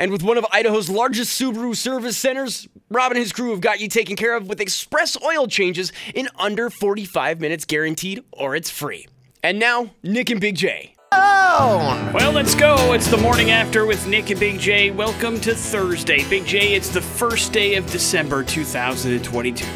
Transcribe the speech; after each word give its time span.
And 0.00 0.10
with 0.10 0.22
one 0.22 0.38
of 0.38 0.46
Idaho's 0.50 0.88
largest 0.88 1.38
Subaru 1.38 1.76
service 1.76 2.16
centers, 2.16 2.66
Rob 2.88 3.12
and 3.12 3.18
his 3.18 3.34
crew 3.34 3.50
have 3.50 3.60
got 3.60 3.80
you 3.80 3.88
taken 3.88 4.16
care 4.16 4.34
of 4.34 4.48
with 4.48 4.58
express 4.58 5.14
oil 5.22 5.46
changes 5.46 5.92
in 6.14 6.26
under 6.38 6.70
45 6.70 7.38
minutes 7.38 7.66
guaranteed, 7.66 8.24
or 8.32 8.56
it's 8.56 8.70
free. 8.70 9.06
And 9.42 9.58
now, 9.58 9.90
Nick 10.02 10.30
and 10.30 10.40
Big 10.40 10.54
J. 10.54 10.94
Oh 11.12 12.10
well, 12.14 12.32
let's 12.32 12.54
go. 12.54 12.94
It's 12.94 13.08
the 13.08 13.18
morning 13.18 13.50
after 13.50 13.84
with 13.84 14.06
Nick 14.06 14.30
and 14.30 14.40
Big 14.40 14.58
J. 14.58 14.90
Welcome 14.90 15.38
to 15.40 15.54
Thursday. 15.54 16.26
Big 16.30 16.46
J, 16.46 16.72
it's 16.72 16.88
the 16.88 17.02
first 17.02 17.52
day 17.52 17.74
of 17.74 17.84
December 17.90 18.42
2022. 18.42 19.66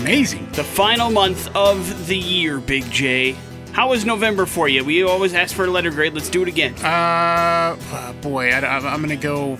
Amazing. 0.00 0.46
The 0.52 0.64
final 0.64 1.10
month 1.10 1.48
of 1.56 2.06
the 2.06 2.18
year, 2.18 2.60
Big 2.60 2.84
J. 2.90 3.34
How 3.80 3.88
was 3.88 4.04
November 4.04 4.44
for 4.44 4.68
you? 4.68 4.84
We 4.84 5.04
always 5.04 5.32
ask 5.32 5.56
for 5.56 5.64
a 5.64 5.70
letter 5.70 5.90
grade. 5.90 6.12
Let's 6.12 6.28
do 6.28 6.42
it 6.42 6.48
again. 6.48 6.74
Uh, 6.84 7.78
uh, 7.90 8.12
boy, 8.20 8.50
I, 8.50 8.76
am 8.76 9.02
going 9.02 9.08
to 9.08 9.16
go 9.16 9.54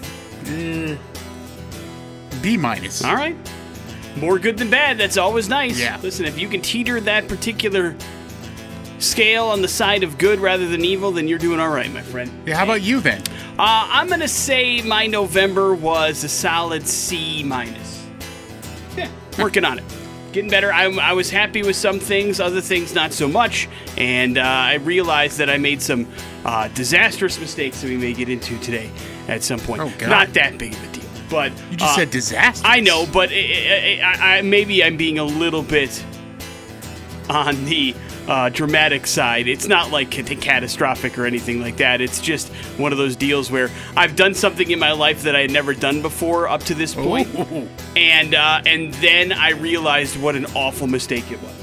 uh, 0.44 0.94
B 2.42 2.58
minus. 2.58 3.02
All 3.02 3.14
right. 3.14 3.34
More 4.16 4.38
good 4.38 4.58
than 4.58 4.68
bad. 4.68 4.98
That's 4.98 5.16
always 5.16 5.48
nice. 5.48 5.80
Yeah. 5.80 5.98
Listen, 6.02 6.26
if 6.26 6.38
you 6.38 6.50
can 6.50 6.60
teeter 6.60 7.00
that 7.00 7.28
particular 7.28 7.96
scale 8.98 9.46
on 9.46 9.62
the 9.62 9.68
side 9.68 10.02
of 10.02 10.18
good 10.18 10.38
rather 10.38 10.68
than 10.68 10.84
evil, 10.84 11.12
then 11.12 11.26
you're 11.26 11.38
doing 11.38 11.58
all 11.58 11.70
right, 11.70 11.90
my 11.90 12.02
friend. 12.02 12.30
Yeah, 12.44 12.56
how 12.56 12.64
about 12.64 12.82
you 12.82 13.00
then? 13.00 13.22
Uh, 13.58 13.88
I'm 13.90 14.08
going 14.08 14.20
to 14.20 14.28
say 14.28 14.82
my 14.82 15.06
November 15.06 15.72
was 15.72 16.24
a 16.24 16.28
solid 16.28 16.86
C 16.86 17.42
minus. 17.42 18.06
Yeah, 18.98 19.08
working 19.38 19.64
on 19.64 19.78
it. 19.78 19.99
Getting 20.32 20.50
better. 20.50 20.72
I, 20.72 20.84
I 20.84 21.12
was 21.12 21.28
happy 21.28 21.62
with 21.62 21.74
some 21.76 21.98
things, 21.98 22.38
other 22.38 22.60
things 22.60 22.94
not 22.94 23.12
so 23.12 23.26
much. 23.26 23.68
And 23.96 24.38
uh, 24.38 24.42
I 24.42 24.74
realized 24.74 25.38
that 25.38 25.50
I 25.50 25.58
made 25.58 25.82
some 25.82 26.06
uh, 26.44 26.68
disastrous 26.68 27.38
mistakes 27.40 27.80
that 27.80 27.88
we 27.88 27.96
may 27.96 28.12
get 28.12 28.28
into 28.28 28.58
today 28.60 28.90
at 29.28 29.42
some 29.42 29.58
point. 29.58 29.82
Oh, 29.82 29.92
God. 29.98 30.08
Not 30.08 30.32
that 30.34 30.56
big 30.56 30.74
of 30.74 30.84
a 30.84 30.92
deal. 30.92 31.04
But 31.28 31.52
You 31.70 31.76
just 31.76 31.92
uh, 31.92 31.96
said 31.96 32.10
disaster. 32.10 32.66
I 32.66 32.80
know, 32.80 33.06
but 33.12 33.30
I, 33.30 34.00
I, 34.02 34.38
I, 34.38 34.42
maybe 34.42 34.82
I'm 34.84 34.96
being 34.96 35.18
a 35.18 35.24
little 35.24 35.62
bit 35.62 36.04
on 37.30 37.64
the 37.64 37.94
uh, 38.28 38.48
dramatic 38.50 39.06
side. 39.06 39.48
It's 39.48 39.68
not 39.68 39.90
like 39.90 40.10
ca- 40.10 40.36
catastrophic 40.36 41.16
or 41.18 41.26
anything 41.26 41.60
like 41.60 41.76
that. 41.78 42.00
It's 42.00 42.20
just 42.20 42.48
one 42.76 42.92
of 42.92 42.98
those 42.98 43.16
deals 43.16 43.50
where 43.50 43.70
I've 43.96 44.16
done 44.16 44.34
something 44.34 44.70
in 44.70 44.78
my 44.78 44.92
life 44.92 45.22
that 45.22 45.36
I 45.36 45.40
had 45.40 45.50
never 45.50 45.72
done 45.72 46.02
before 46.02 46.48
up 46.48 46.62
to 46.64 46.74
this 46.74 46.94
point, 46.94 47.28
and 47.96 48.34
uh, 48.34 48.62
and 48.66 48.92
then 48.94 49.32
I 49.32 49.50
realized 49.50 50.20
what 50.20 50.34
an 50.34 50.46
awful 50.54 50.86
mistake 50.86 51.30
it 51.30 51.40
was. 51.40 51.54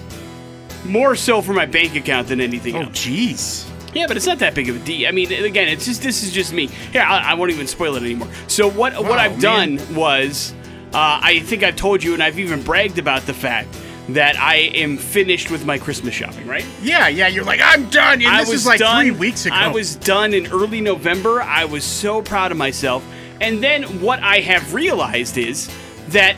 More 0.85 1.15
so 1.15 1.41
for 1.41 1.53
my 1.53 1.65
bank 1.65 1.95
account 1.95 2.29
than 2.29 2.39
anything 2.39 2.75
else. 2.75 2.85
Oh, 2.85 2.89
else. 2.89 3.05
jeez. 3.05 3.69
Yeah, 3.93 4.05
but 4.07 4.15
it's 4.15 4.27
not 4.27 4.39
that 4.39 4.53
big 4.53 4.69
of 4.69 4.75
a 4.75 4.79
D. 4.79 5.07
I 5.07 5.11
mean, 5.11 5.31
again, 5.31 5.67
it's 5.67 5.85
just 5.85 6.01
this 6.01 6.23
is 6.23 6.31
just 6.31 6.53
me. 6.53 6.67
Here, 6.67 7.01
I, 7.01 7.31
I 7.31 7.33
won't 7.33 7.51
even 7.51 7.67
spoil 7.67 7.95
it 7.95 8.03
anymore. 8.03 8.29
So 8.47 8.69
what 8.69 8.93
what 9.03 9.19
I've 9.19 9.41
man. 9.41 9.75
done 9.77 9.95
was, 9.95 10.53
uh, 10.93 11.19
I 11.21 11.41
think 11.41 11.63
I've 11.63 11.75
told 11.75 12.03
you, 12.03 12.13
and 12.13 12.23
I've 12.23 12.39
even 12.39 12.63
bragged 12.63 12.99
about 12.99 13.23
the 13.23 13.33
fact 13.33 13.69
that 14.09 14.37
I 14.37 14.55
am 14.55 14.97
finished 14.97 15.51
with 15.51 15.65
my 15.65 15.77
Christmas 15.77 16.13
shopping. 16.13 16.47
Right? 16.47 16.65
Yeah, 16.81 17.07
yeah, 17.07 17.27
you're 17.27 17.43
like, 17.43 17.59
I'm 17.61 17.89
done. 17.89 18.21
And 18.21 18.27
I 18.27 18.39
this 18.39 18.49
was 18.49 18.61
is 18.61 18.65
like 18.65 18.79
done, 18.79 19.01
three 19.01 19.11
weeks 19.11 19.45
ago. 19.45 19.55
I 19.55 19.67
was 19.67 19.95
done 19.95 20.33
in 20.33 20.47
early 20.47 20.81
November. 20.81 21.41
I 21.41 21.65
was 21.65 21.83
so 21.83 22.21
proud 22.21 22.51
of 22.51 22.57
myself. 22.57 23.05
And 23.41 23.61
then 23.61 23.83
what 24.01 24.19
I 24.21 24.39
have 24.39 24.73
realized 24.73 25.37
is 25.37 25.69
that 26.09 26.35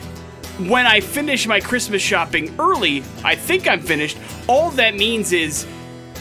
when 0.68 0.86
I 0.86 1.00
finish 1.00 1.46
my 1.46 1.60
Christmas 1.60 2.02
shopping 2.02 2.54
early, 2.58 3.02
I 3.24 3.34
think 3.34 3.68
I'm 3.68 3.80
finished. 3.80 4.18
All 4.46 4.70
that 4.72 4.94
means 4.94 5.32
is 5.32 5.66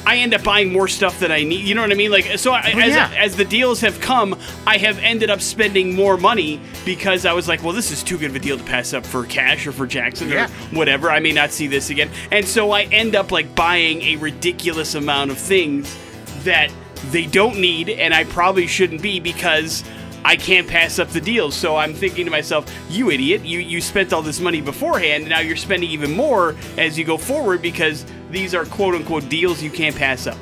I 0.05 0.17
end 0.17 0.33
up 0.33 0.43
buying 0.43 0.71
more 0.73 0.87
stuff 0.87 1.19
than 1.19 1.31
I 1.31 1.43
need. 1.43 1.67
You 1.67 1.75
know 1.75 1.81
what 1.81 1.91
I 1.91 1.95
mean? 1.95 2.11
Like 2.11 2.25
so, 2.39 2.53
I, 2.53 2.61
as, 2.69 2.95
yeah. 2.95 3.13
as 3.17 3.35
the 3.35 3.45
deals 3.45 3.79
have 3.81 3.99
come, 3.99 4.37
I 4.65 4.77
have 4.77 4.97
ended 4.99 5.29
up 5.29 5.41
spending 5.41 5.95
more 5.95 6.17
money 6.17 6.59
because 6.85 7.25
I 7.25 7.33
was 7.33 7.47
like, 7.47 7.63
well, 7.63 7.73
this 7.73 7.91
is 7.91 8.01
too 8.01 8.17
good 8.17 8.31
of 8.31 8.35
a 8.35 8.39
deal 8.39 8.57
to 8.57 8.63
pass 8.63 8.93
up 8.93 9.05
for 9.05 9.25
cash 9.25 9.67
or 9.67 9.71
for 9.71 9.85
Jackson 9.85 10.29
Yeah. 10.29 10.45
or 10.47 10.49
whatever. 10.77 11.11
I 11.11 11.19
may 11.19 11.31
not 11.31 11.51
see 11.51 11.67
this 11.67 11.89
again, 11.89 12.09
and 12.31 12.47
so 12.47 12.71
I 12.71 12.83
end 12.83 13.15
up 13.15 13.31
like 13.31 13.53
buying 13.55 14.01
a 14.01 14.15
ridiculous 14.15 14.95
amount 14.95 15.31
of 15.31 15.37
things 15.37 15.95
that 16.43 16.71
they 17.11 17.25
don't 17.25 17.59
need, 17.59 17.89
and 17.89 18.13
I 18.13 18.23
probably 18.25 18.67
shouldn't 18.67 19.01
be 19.01 19.19
because. 19.19 19.83
I 20.21 20.35
can't 20.35 20.67
pass 20.67 20.99
up 20.99 21.07
the 21.11 21.21
deals, 21.21 21.55
so 21.55 21.77
I'm 21.77 21.93
thinking 21.93 22.25
to 22.25 22.29
myself, 22.31 22.69
"You 22.89 23.09
idiot! 23.09 23.45
You 23.45 23.59
you 23.59 23.79
spent 23.79 24.11
all 24.11 24.21
this 24.21 24.41
money 24.41 24.59
beforehand, 24.59 25.23
and 25.23 25.29
now 25.29 25.39
you're 25.39 25.55
spending 25.55 25.89
even 25.91 26.11
more 26.11 26.57
as 26.77 26.99
you 26.99 27.05
go 27.05 27.17
forward 27.17 27.61
because 27.61 28.05
these 28.29 28.53
are 28.53 28.65
quote 28.65 28.95
unquote 28.95 29.29
deals 29.29 29.61
you 29.61 29.69
can't 29.69 29.95
pass 29.95 30.27
up." 30.27 30.37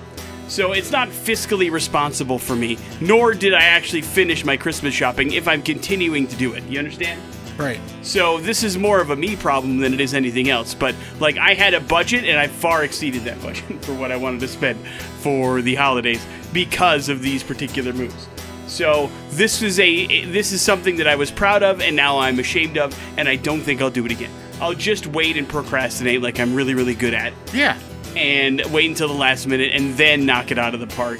So 0.47 0.71
it's 0.71 0.91
not 0.91 1.09
fiscally 1.09 1.69
responsible 1.69 2.39
for 2.39 2.55
me, 2.55 2.77
nor 3.01 3.33
did 3.33 3.53
I 3.53 3.63
actually 3.63 4.01
finish 4.01 4.45
my 4.45 4.55
Christmas 4.55 4.93
shopping 4.93 5.33
if 5.33 5.47
I'm 5.47 5.61
continuing 5.61 6.25
to 6.27 6.35
do 6.37 6.53
it. 6.53 6.63
You 6.65 6.79
understand? 6.79 7.21
right. 7.57 7.79
So 8.01 8.39
this 8.39 8.63
is 8.63 8.77
more 8.77 9.01
of 9.01 9.09
a 9.09 9.15
me 9.15 9.35
problem 9.35 9.79
than 9.79 9.93
it 9.93 9.99
is 9.99 10.13
anything 10.13 10.49
else. 10.49 10.73
But 10.73 10.95
like 11.19 11.37
I 11.37 11.53
had 11.53 11.73
a 11.73 11.81
budget 11.81 12.23
and 12.23 12.39
I 12.39 12.47
far 12.47 12.83
exceeded 12.83 13.23
that 13.23 13.41
budget 13.43 13.83
for 13.83 13.93
what 13.93 14.11
I 14.11 14.17
wanted 14.17 14.39
to 14.41 14.47
spend 14.47 14.79
for 15.19 15.61
the 15.61 15.75
holidays 15.75 16.25
because 16.53 17.09
of 17.09 17.21
these 17.21 17.43
particular 17.43 17.93
moves. 17.93 18.27
So 18.67 19.09
this 19.31 19.61
is 19.61 19.79
a 19.79 20.25
this 20.25 20.51
is 20.51 20.61
something 20.61 20.97
that 20.97 21.07
I 21.07 21.15
was 21.15 21.31
proud 21.31 21.63
of 21.63 21.81
and 21.81 21.95
now 21.95 22.19
I'm 22.19 22.39
ashamed 22.39 22.77
of 22.77 22.97
and 23.17 23.27
I 23.27 23.35
don't 23.35 23.61
think 23.61 23.81
I'll 23.81 23.89
do 23.89 24.05
it 24.05 24.11
again. 24.11 24.31
I'll 24.61 24.73
just 24.73 25.07
wait 25.07 25.37
and 25.37 25.47
procrastinate 25.47 26.21
like 26.21 26.39
I'm 26.39 26.55
really 26.55 26.73
really 26.73 26.95
good 26.95 27.13
at 27.13 27.33
Yeah. 27.53 27.77
and 28.15 28.61
wait 28.71 28.89
until 28.89 29.07
the 29.07 29.13
last 29.13 29.47
minute 29.47 29.71
and 29.73 29.95
then 29.97 30.25
knock 30.25 30.51
it 30.51 30.57
out 30.57 30.73
of 30.73 30.79
the 30.79 30.87
park. 30.87 31.19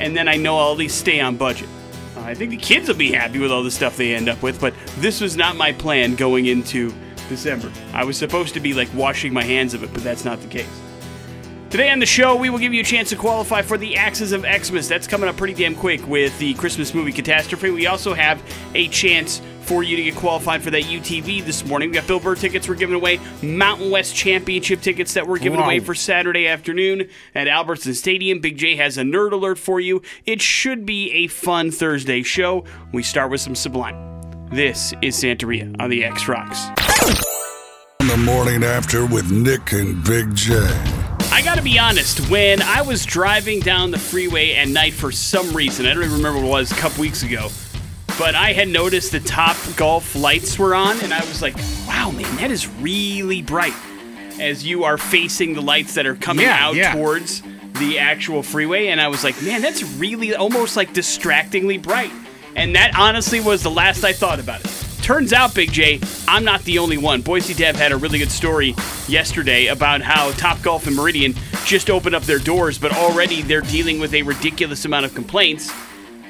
And 0.00 0.16
then 0.16 0.28
I 0.28 0.36
know 0.36 0.58
I'll 0.58 0.72
at 0.72 0.78
least 0.78 0.98
stay 0.98 1.20
on 1.20 1.36
budget. 1.36 1.68
Uh, 2.16 2.20
I 2.20 2.34
think 2.34 2.50
the 2.50 2.56
kids 2.56 2.88
will 2.88 2.94
be 2.96 3.12
happy 3.12 3.38
with 3.38 3.50
all 3.52 3.62
the 3.62 3.70
stuff 3.70 3.96
they 3.96 4.14
end 4.14 4.28
up 4.28 4.40
with, 4.42 4.60
but 4.60 4.72
this 4.98 5.20
was 5.20 5.36
not 5.36 5.56
my 5.56 5.72
plan 5.72 6.14
going 6.14 6.46
into 6.46 6.92
December. 7.28 7.70
I 7.92 8.04
was 8.04 8.16
supposed 8.16 8.54
to 8.54 8.60
be 8.60 8.72
like 8.74 8.88
washing 8.94 9.32
my 9.32 9.42
hands 9.44 9.74
of 9.74 9.82
it, 9.82 9.92
but 9.92 10.02
that's 10.02 10.24
not 10.24 10.40
the 10.40 10.46
case. 10.48 10.68
Today 11.70 11.90
on 11.90 11.98
the 11.98 12.06
show, 12.06 12.34
we 12.34 12.48
will 12.48 12.58
give 12.58 12.72
you 12.72 12.80
a 12.80 12.84
chance 12.84 13.10
to 13.10 13.16
qualify 13.16 13.60
for 13.60 13.76
the 13.76 13.94
Axes 13.98 14.32
of 14.32 14.46
Xmas. 14.46 14.88
That's 14.88 15.06
coming 15.06 15.28
up 15.28 15.36
pretty 15.36 15.52
damn 15.52 15.74
quick 15.74 16.06
with 16.08 16.36
the 16.38 16.54
Christmas 16.54 16.94
movie 16.94 17.12
Catastrophe. 17.12 17.68
We 17.70 17.86
also 17.86 18.14
have 18.14 18.42
a 18.74 18.88
chance 18.88 19.42
for 19.68 19.82
you 19.82 19.96
to 19.96 20.02
get 20.02 20.16
qualified 20.16 20.62
for 20.62 20.70
that 20.70 20.84
UTV 20.84 21.44
this 21.44 21.62
morning. 21.66 21.90
We 21.90 21.94
got 21.94 22.06
Bill 22.06 22.18
Burr 22.20 22.34
tickets 22.34 22.66
we're 22.66 22.74
giving 22.74 22.96
away, 22.96 23.20
Mountain 23.42 23.90
West 23.90 24.16
Championship 24.16 24.80
tickets 24.80 25.12
that 25.12 25.26
we're 25.28 25.38
giving 25.38 25.60
Wow. 25.60 25.66
away 25.66 25.80
for 25.80 25.94
Saturday 25.94 26.46
afternoon 26.48 27.08
at 27.34 27.48
Albertson 27.48 27.92
Stadium. 27.92 28.38
Big 28.40 28.56
J 28.56 28.76
has 28.76 28.96
a 28.96 29.02
nerd 29.02 29.32
alert 29.32 29.58
for 29.58 29.78
you. 29.78 30.00
It 30.24 30.40
should 30.40 30.86
be 30.86 31.10
a 31.12 31.26
fun 31.26 31.70
Thursday 31.70 32.22
show. 32.22 32.64
We 32.92 33.02
start 33.02 33.30
with 33.30 33.42
some 33.42 33.54
Sublime. 33.54 33.96
This 34.50 34.94
is 35.02 35.14
Santeria 35.22 35.74
on 35.78 35.90
the 35.90 36.02
X 36.04 36.26
Rocks. 36.28 36.68
On 38.00 38.06
the 38.06 38.16
morning 38.16 38.64
after 38.64 39.04
with 39.04 39.30
Nick 39.30 39.72
and 39.72 40.02
Big 40.04 40.34
J. 40.34 40.54
I 41.30 41.42
gotta 41.44 41.60
be 41.62 41.78
honest, 41.78 42.30
when 42.30 42.62
I 42.62 42.80
was 42.80 43.04
driving 43.04 43.60
down 43.60 43.90
the 43.90 43.98
freeway 43.98 44.54
at 44.54 44.68
night 44.68 44.94
for 44.94 45.12
some 45.12 45.52
reason, 45.54 45.84
I 45.84 45.92
don't 45.92 46.04
even 46.04 46.16
remember 46.16 46.38
what 46.40 46.46
it 46.46 46.50
was 46.50 46.72
a 46.72 46.76
couple 46.76 47.02
weeks 47.02 47.22
ago, 47.22 47.48
but 48.18 48.34
I 48.34 48.52
had 48.52 48.68
noticed 48.68 49.12
the 49.12 49.20
top 49.20 49.56
golf 49.76 50.14
lights 50.16 50.58
were 50.58 50.74
on, 50.74 51.00
and 51.00 51.14
I 51.14 51.20
was 51.20 51.40
like, 51.40 51.56
wow, 51.86 52.10
man, 52.10 52.36
that 52.36 52.50
is 52.50 52.66
really 52.80 53.42
bright. 53.42 53.74
As 54.40 54.64
you 54.66 54.84
are 54.84 54.98
facing 54.98 55.54
the 55.54 55.60
lights 55.62 55.94
that 55.94 56.06
are 56.06 56.14
coming 56.14 56.46
Yeah, 56.46 56.66
out 56.66 56.74
yeah. 56.76 56.92
towards 56.92 57.42
the 57.78 57.98
actual 57.98 58.42
freeway, 58.42 58.88
and 58.88 59.00
I 59.00 59.08
was 59.08 59.24
like, 59.24 59.40
man, 59.42 59.62
that's 59.62 59.82
really 59.82 60.34
almost 60.34 60.76
like 60.76 60.92
distractingly 60.92 61.78
bright. 61.78 62.12
And 62.56 62.74
that 62.74 62.96
honestly 62.98 63.40
was 63.40 63.62
the 63.62 63.70
last 63.70 64.04
I 64.04 64.12
thought 64.12 64.40
about 64.40 64.64
it. 64.64 64.70
Turns 65.02 65.32
out, 65.32 65.54
Big 65.54 65.72
J, 65.72 66.00
I'm 66.26 66.44
not 66.44 66.62
the 66.64 66.78
only 66.78 66.98
one. 66.98 67.22
Boise 67.22 67.54
Dev 67.54 67.76
had 67.76 67.92
a 67.92 67.96
really 67.96 68.18
good 68.18 68.30
story 68.32 68.74
yesterday 69.06 69.68
about 69.68 70.02
how 70.02 70.32
Top 70.32 70.60
Golf 70.60 70.86
and 70.86 70.94
Meridian 70.94 71.34
just 71.64 71.88
opened 71.88 72.14
up 72.14 72.24
their 72.24 72.38
doors, 72.38 72.78
but 72.78 72.92
already 72.94 73.42
they're 73.42 73.60
dealing 73.62 74.00
with 74.00 74.12
a 74.12 74.22
ridiculous 74.22 74.84
amount 74.84 75.06
of 75.06 75.14
complaints 75.14 75.72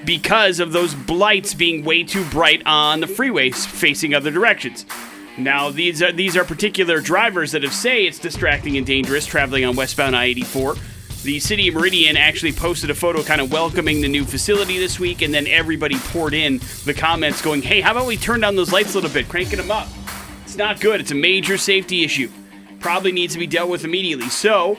because 0.09 0.59
of 0.59 0.73
those 0.73 0.95
blights 0.95 1.53
being 1.53 1.85
way 1.85 2.03
too 2.03 2.25
bright 2.31 2.63
on 2.65 3.01
the 3.01 3.07
freeways 3.07 3.67
facing 3.67 4.15
other 4.15 4.31
directions. 4.31 4.87
Now, 5.37 5.69
these 5.69 6.03
are 6.03 6.11
these 6.11 6.35
are 6.35 6.45
particular 6.45 7.03
drivers 7.03 7.53
that 7.53 7.63
have 7.63 7.75
say 7.75 8.07
it's 8.07 8.19
distracting 8.19 8.79
and 8.79 8.87
dangerous 8.87 9.27
traveling 9.27 9.67
on 9.67 9.77
westbound 9.77 10.17
I-84. 10.17 11.23
the 11.25 11.39
city 11.39 11.69
of 11.69 11.75
Meridian 11.75 12.17
actually 12.17 12.53
posted 12.53 12.89
a 12.89 12.95
photo 12.95 13.23
kind 13.23 13.43
of 13.43 13.53
welcoming 13.53 14.01
the 14.01 14.09
new 14.09 14.25
facility 14.25 14.79
this 14.79 14.99
week, 14.99 15.21
and 15.21 15.35
then 15.35 15.47
everybody 15.47 15.99
poured 15.99 16.33
in 16.33 16.59
the 16.87 16.95
comments 16.95 17.43
going, 17.43 17.61
hey, 17.61 17.83
how 17.83 17.91
about 17.91 18.07
we 18.07 18.17
turn 18.17 18.41
down 18.41 18.57
those 18.57 18.73
lights 18.73 18.95
a 18.95 18.95
little 18.95 19.13
bit, 19.13 19.29
cranking 19.29 19.59
them 19.59 19.71
up? 19.71 19.89
It's 20.45 20.57
not 20.57 20.81
good. 20.81 21.03
It's 21.03 21.11
a 21.11 21.17
major 21.17 21.59
safety 21.59 22.03
issue. 22.03 22.31
Probably 22.81 23.13
needs 23.13 23.35
to 23.35 23.39
be 23.39 23.47
dealt 23.47 23.69
with 23.69 23.85
immediately. 23.85 24.31
So, 24.31 24.79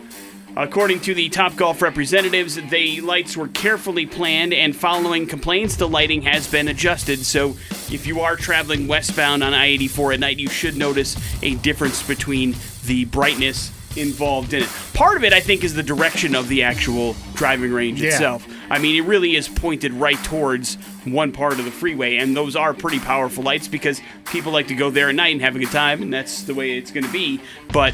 According 0.59 1.00
to 1.01 1.13
the 1.13 1.29
Top 1.29 1.56
Golf 1.56 1.81
representatives, 1.81 2.56
the 2.56 3.00
lights 3.00 3.38
were 3.38 3.47
carefully 3.47 4.06
planned, 4.06 4.53
and 4.53 4.75
following 4.75 5.25
complaints, 5.25 5.77
the 5.77 5.88
lighting 5.88 6.23
has 6.23 6.51
been 6.51 6.67
adjusted. 6.67 7.19
So, 7.25 7.51
if 7.89 8.06
you 8.06 8.19
are 8.19 8.35
traveling 8.35 8.85
westbound 8.85 9.41
on 9.41 9.53
I 9.53 9.67
84 9.67 10.11
at 10.11 10.19
night, 10.19 10.38
you 10.38 10.50
should 10.50 10.75
notice 10.75 11.15
a 11.41 11.56
difference 11.56 12.06
between 12.06 12.56
the 12.83 13.06
brightness 13.06 13.71
involved 13.95 14.53
in 14.53 14.63
it. 14.63 14.69
Part 14.94 15.15
of 15.15 15.23
it, 15.23 15.31
I 15.31 15.39
think, 15.39 15.63
is 15.63 15.75
the 15.75 15.81
direction 15.81 16.35
of 16.35 16.50
the 16.50 16.63
actual 16.63 17.15
driving 17.35 17.71
range 17.71 18.01
Yeah. 18.01 18.09
itself. 18.09 18.45
I 18.69 18.79
mean, 18.79 19.01
it 19.01 19.07
really 19.07 19.38
is 19.38 19.47
pointed 19.47 19.94
right 19.94 20.21
towards 20.25 20.75
one 21.06 21.31
part 21.31 21.53
of 21.53 21.63
the 21.63 21.71
freeway, 21.71 22.17
and 22.17 22.35
those 22.35 22.57
are 22.57 22.73
pretty 22.73 23.00
powerful 23.00 23.45
lights 23.45 23.69
because 23.69 24.01
people 24.25 24.51
like 24.51 24.67
to 24.67 24.75
go 24.75 24.89
there 24.89 25.07
at 25.07 25.15
night 25.15 25.31
and 25.31 25.41
have 25.41 25.56
a 25.56 25.59
good 25.59 25.71
time, 25.71 26.01
and 26.01 26.13
that's 26.13 26.41
the 26.41 26.53
way 26.53 26.77
it's 26.77 26.91
going 26.91 27.06
to 27.06 27.11
be. 27.13 27.39
But 27.71 27.94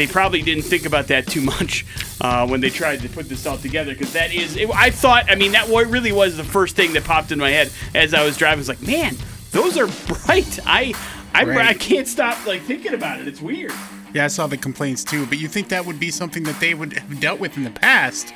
they 0.00 0.06
probably 0.06 0.40
didn't 0.40 0.62
think 0.62 0.86
about 0.86 1.08
that 1.08 1.26
too 1.26 1.42
much 1.42 1.84
uh, 2.22 2.46
when 2.48 2.60
they 2.60 2.70
tried 2.70 3.00
to 3.00 3.08
put 3.08 3.28
this 3.28 3.46
all 3.46 3.58
together 3.58 3.92
because 3.92 4.12
that 4.14 4.32
is, 4.32 4.56
it, 4.56 4.70
I 4.70 4.90
thought, 4.90 5.30
I 5.30 5.34
mean, 5.34 5.52
that 5.52 5.68
really 5.68 6.12
was 6.12 6.38
the 6.38 6.44
first 6.44 6.74
thing 6.74 6.94
that 6.94 7.04
popped 7.04 7.32
in 7.32 7.38
my 7.38 7.50
head 7.50 7.70
as 7.94 8.14
I 8.14 8.24
was 8.24 8.36
driving. 8.38 8.58
I 8.58 8.60
was 8.60 8.68
like, 8.68 8.82
man, 8.82 9.14
those 9.50 9.76
are 9.76 9.86
bright. 10.06 10.58
I, 10.64 10.94
I, 11.34 11.44
Right. 11.44 11.66
I 11.66 11.74
can't 11.74 12.08
stop 12.08 12.44
like 12.46 12.62
thinking 12.62 12.94
about 12.94 13.20
it. 13.20 13.28
It's 13.28 13.40
weird. 13.40 13.72
Yeah, 14.14 14.24
I 14.24 14.28
saw 14.28 14.46
the 14.46 14.56
complaints 14.56 15.04
too, 15.04 15.26
but 15.26 15.38
you 15.38 15.46
think 15.48 15.68
that 15.68 15.84
would 15.84 16.00
be 16.00 16.10
something 16.10 16.42
that 16.44 16.58
they 16.60 16.74
would 16.74 16.94
have 16.94 17.20
dealt 17.20 17.38
with 17.38 17.56
in 17.56 17.64
the 17.64 17.70
past. 17.70 18.32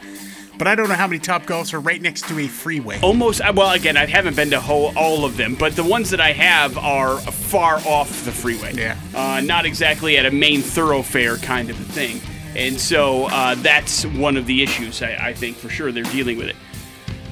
But 0.58 0.68
I 0.68 0.74
don't 0.74 0.88
know 0.88 0.94
how 0.94 1.06
many 1.06 1.18
top 1.18 1.42
golfs 1.44 1.74
are 1.74 1.80
right 1.80 2.00
next 2.00 2.28
to 2.28 2.38
a 2.38 2.46
freeway. 2.46 3.00
almost 3.00 3.40
uh, 3.40 3.52
well 3.54 3.72
again 3.72 3.96
i 3.96 4.06
haven't 4.06 4.36
been 4.36 4.50
to 4.50 4.60
ho- 4.60 4.92
all 4.96 5.24
of 5.24 5.36
them 5.36 5.54
but 5.56 5.74
the 5.76 5.82
ones 5.84 6.10
that 6.10 6.20
i 6.20 6.32
have 6.32 6.78
are 6.78 7.18
far 7.18 7.76
off 7.86 8.24
the 8.24 8.32
freeway 8.32 8.72
Yeah. 8.74 8.96
uh, 9.14 9.40
not 9.40 9.66
exactly 9.66 10.16
at 10.16 10.26
a 10.26 10.30
main 10.30 10.60
thoroughfare 10.62 11.36
kind 11.38 11.70
of 11.70 11.80
a 11.80 11.84
thing 11.92 12.20
and 12.56 12.78
so 12.78 13.24
uh, 13.26 13.54
that's 13.56 14.04
one 14.06 14.36
of 14.36 14.46
the 14.46 14.62
issues 14.62 15.02
I, 15.02 15.28
I 15.30 15.34
think 15.34 15.56
for 15.56 15.68
sure 15.68 15.90
they're 15.92 16.04
dealing 16.04 16.38
with 16.38 16.48
it 16.48 16.56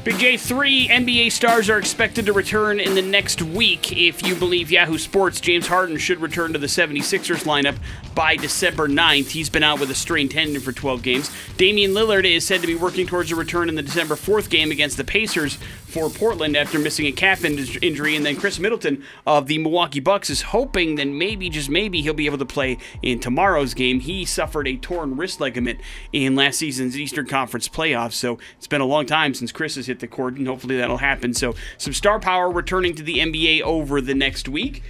Big 0.04 0.19
J, 0.19 0.37
three 0.37 0.88
NBA 0.88 1.31
stars 1.31 1.70
are 1.70 1.78
expected 1.78 2.26
to 2.26 2.32
return 2.32 2.81
in 2.81 2.96
the 2.96 3.02
next 3.02 3.40
week. 3.40 3.93
If 3.93 4.26
you 4.26 4.34
believe 4.34 4.69
Yahoo 4.69 4.99
Sports, 4.99 5.40
James 5.40 5.69
Harden 5.69 5.96
should 5.96 6.20
return 6.20 6.52
to 6.54 6.58
the 6.58 6.66
76ers 6.66 7.44
lineup 7.44 7.76
by 8.12 8.34
December 8.34 8.88
9th. 8.88 9.28
He's 9.28 9.49
been 9.49 9.62
out 9.62 9.78
with 9.78 9.93
a 9.93 9.94
strained 9.94 10.32
tendon 10.32 10.60
for 10.60 10.72
12 10.72 11.04
games. 11.04 11.31
Damian 11.56 11.93
Lillard 11.93 12.25
is 12.25 12.44
said 12.44 12.60
to 12.62 12.66
be 12.66 12.75
working 12.75 13.06
towards 13.06 13.31
a 13.31 13.37
return 13.37 13.69
in 13.69 13.76
the 13.76 13.82
December 13.82 14.16
4th 14.16 14.50
game 14.50 14.72
against 14.72 14.96
the 14.96 15.04
Pacers 15.04 15.56
for 15.87 16.08
Portland 16.10 16.56
after 16.56 16.81
missing 16.81 17.06
a 17.06 17.12
calf 17.12 17.44
in- 17.44 17.58
injury. 17.81 18.16
And 18.16 18.26
then 18.26 18.34
Khris 18.34 18.58
Middleton 18.58 19.04
of 19.25 19.46
the 19.46 19.58
Milwaukee 19.58 20.00
Bucks 20.00 20.31
is 20.31 20.43
hoping 20.43 20.96
that 20.96 21.06
maybe, 21.06 21.49
just 21.49 21.70
maybe, 21.70 22.02
he'll 22.02 22.14
be 22.14 22.26
able 22.26 22.38
to 22.38 22.46
play 22.46 22.78
in 23.02 23.20
tomorrow's 23.20 23.72
game. 23.72 24.00
He 24.00 24.25
suffered 24.25 24.66
a 24.66 24.76
torn 24.76 25.16
wrist 25.16 25.40
ligament 25.40 25.81
in 26.12 26.34
last 26.34 26.58
season's 26.58 26.99
Eastern 26.99 27.26
Conference 27.26 27.69
playoffs, 27.69 28.14
so 28.14 28.38
it's 28.56 28.66
been 28.66 28.81
a 28.81 28.87
long 28.87 29.06
time 29.06 29.34
since 29.34 29.52
Khris 29.52 29.76
has 29.76 29.87
hit 29.92 30.00
the 30.00 30.08
court, 30.08 30.36
and 30.36 30.46
hopefully 30.46 30.76
that'll 30.76 30.98
happen. 30.98 31.34
So, 31.34 31.54
some 31.78 31.92
star 31.92 32.18
power 32.18 32.50
returning 32.50 32.94
to 32.96 33.02
the 33.02 33.18
NBA 33.18 33.62
over 33.62 34.00
the 34.00 34.14
next 34.14 34.48
week. 34.48 34.82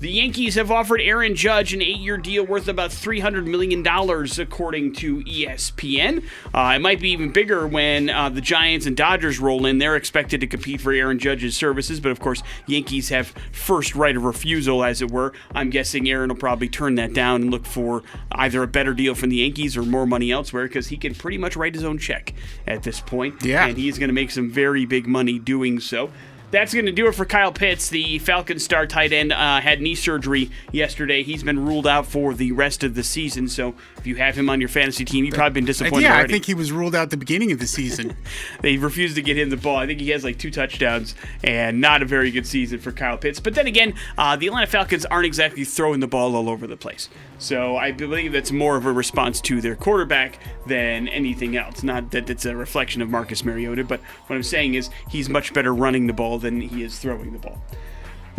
The 0.00 0.10
Yankees 0.10 0.54
have 0.54 0.70
offered 0.70 1.02
Aaron 1.02 1.34
Judge 1.34 1.74
an 1.74 1.82
eight 1.82 1.98
year 1.98 2.16
deal 2.16 2.42
worth 2.42 2.68
about 2.68 2.88
$300 2.88 3.44
million, 3.44 3.86
according 3.86 4.94
to 4.94 5.22
ESPN. 5.24 6.24
Uh, 6.54 6.72
it 6.76 6.78
might 6.78 7.00
be 7.00 7.10
even 7.10 7.30
bigger 7.32 7.66
when 7.66 8.08
uh, 8.08 8.30
the 8.30 8.40
Giants 8.40 8.86
and 8.86 8.96
Dodgers 8.96 9.38
roll 9.38 9.66
in. 9.66 9.76
They're 9.76 9.96
expected 9.96 10.40
to 10.40 10.46
compete 10.46 10.80
for 10.80 10.94
Aaron 10.94 11.18
Judge's 11.18 11.54
services, 11.54 12.00
but 12.00 12.12
of 12.12 12.18
course, 12.18 12.42
Yankees 12.66 13.10
have 13.10 13.34
first 13.52 13.94
right 13.94 14.16
of 14.16 14.24
refusal, 14.24 14.82
as 14.82 15.02
it 15.02 15.10
were. 15.10 15.34
I'm 15.54 15.68
guessing 15.68 16.08
Aaron 16.08 16.30
will 16.30 16.36
probably 16.36 16.70
turn 16.70 16.94
that 16.94 17.12
down 17.12 17.42
and 17.42 17.50
look 17.50 17.66
for 17.66 18.02
either 18.32 18.62
a 18.62 18.66
better 18.66 18.94
deal 18.94 19.14
from 19.14 19.28
the 19.28 19.36
Yankees 19.36 19.76
or 19.76 19.82
more 19.82 20.06
money 20.06 20.30
elsewhere 20.30 20.66
because 20.66 20.86
he 20.86 20.96
can 20.96 21.14
pretty 21.14 21.36
much 21.36 21.56
write 21.56 21.74
his 21.74 21.84
own 21.84 21.98
check 21.98 22.32
at 22.66 22.84
this 22.84 23.00
point. 23.00 23.44
Yeah. 23.44 23.66
And 23.66 23.76
he's 23.76 23.98
going 23.98 24.08
to 24.08 24.14
make 24.14 24.30
some 24.30 24.50
very 24.50 24.86
big 24.86 25.06
money 25.06 25.38
doing 25.38 25.78
so. 25.78 26.10
That's 26.50 26.74
going 26.74 26.86
to 26.86 26.92
do 26.92 27.06
it 27.06 27.14
for 27.14 27.24
Kyle 27.24 27.52
Pitts. 27.52 27.88
The 27.88 28.18
Falcons 28.18 28.64
star 28.64 28.86
tight 28.86 29.12
end 29.12 29.32
uh, 29.32 29.60
had 29.60 29.80
knee 29.80 29.94
surgery 29.94 30.50
yesterday. 30.72 31.22
He's 31.22 31.42
been 31.42 31.64
ruled 31.64 31.86
out 31.86 32.06
for 32.06 32.34
the 32.34 32.52
rest 32.52 32.82
of 32.82 32.94
the 32.94 33.04
season. 33.04 33.48
So 33.48 33.74
if 33.98 34.06
you 34.06 34.16
have 34.16 34.36
him 34.36 34.50
on 34.50 34.60
your 34.60 34.68
fantasy 34.68 35.04
team, 35.04 35.24
you've 35.24 35.34
probably 35.34 35.54
been 35.54 35.64
disappointed 35.64 36.02
yeah, 36.02 36.18
I 36.18 36.26
think 36.26 36.44
he 36.44 36.54
was 36.54 36.72
ruled 36.72 36.94
out 36.94 37.02
at 37.02 37.10
the 37.10 37.16
beginning 37.16 37.52
of 37.52 37.58
the 37.58 37.66
season. 37.66 38.16
They 38.62 38.76
refused 38.76 39.16
to 39.16 39.22
get 39.22 39.38
him 39.38 39.50
the 39.50 39.56
ball. 39.56 39.76
I 39.76 39.86
think 39.86 40.00
he 40.00 40.10
has 40.10 40.24
like 40.24 40.38
two 40.38 40.50
touchdowns 40.50 41.14
and 41.42 41.80
not 41.80 42.02
a 42.02 42.04
very 42.04 42.30
good 42.30 42.46
season 42.46 42.78
for 42.78 42.92
Kyle 42.92 43.16
Pitts. 43.16 43.40
But 43.40 43.54
then 43.54 43.66
again, 43.66 43.94
uh, 44.18 44.36
the 44.36 44.48
Atlanta 44.48 44.66
Falcons 44.66 45.06
aren't 45.06 45.26
exactly 45.26 45.64
throwing 45.64 46.00
the 46.00 46.06
ball 46.06 46.36
all 46.36 46.48
over 46.48 46.66
the 46.66 46.76
place. 46.76 47.08
So 47.40 47.78
I 47.78 47.90
believe 47.90 48.32
that's 48.32 48.52
more 48.52 48.76
of 48.76 48.84
a 48.84 48.92
response 48.92 49.40
to 49.42 49.62
their 49.62 49.74
quarterback 49.74 50.38
than 50.66 51.08
anything 51.08 51.56
else. 51.56 51.82
Not 51.82 52.10
that 52.10 52.28
it's 52.28 52.44
a 52.44 52.54
reflection 52.54 53.00
of 53.00 53.08
Marcus 53.08 53.46
Mariota, 53.46 53.82
but 53.82 54.00
what 54.26 54.36
I'm 54.36 54.42
saying 54.42 54.74
is 54.74 54.90
he's 55.08 55.30
much 55.30 55.54
better 55.54 55.74
running 55.74 56.06
the 56.06 56.12
ball 56.12 56.38
than 56.38 56.60
he 56.60 56.82
is 56.82 56.98
throwing 56.98 57.32
the 57.32 57.38
ball. 57.38 57.58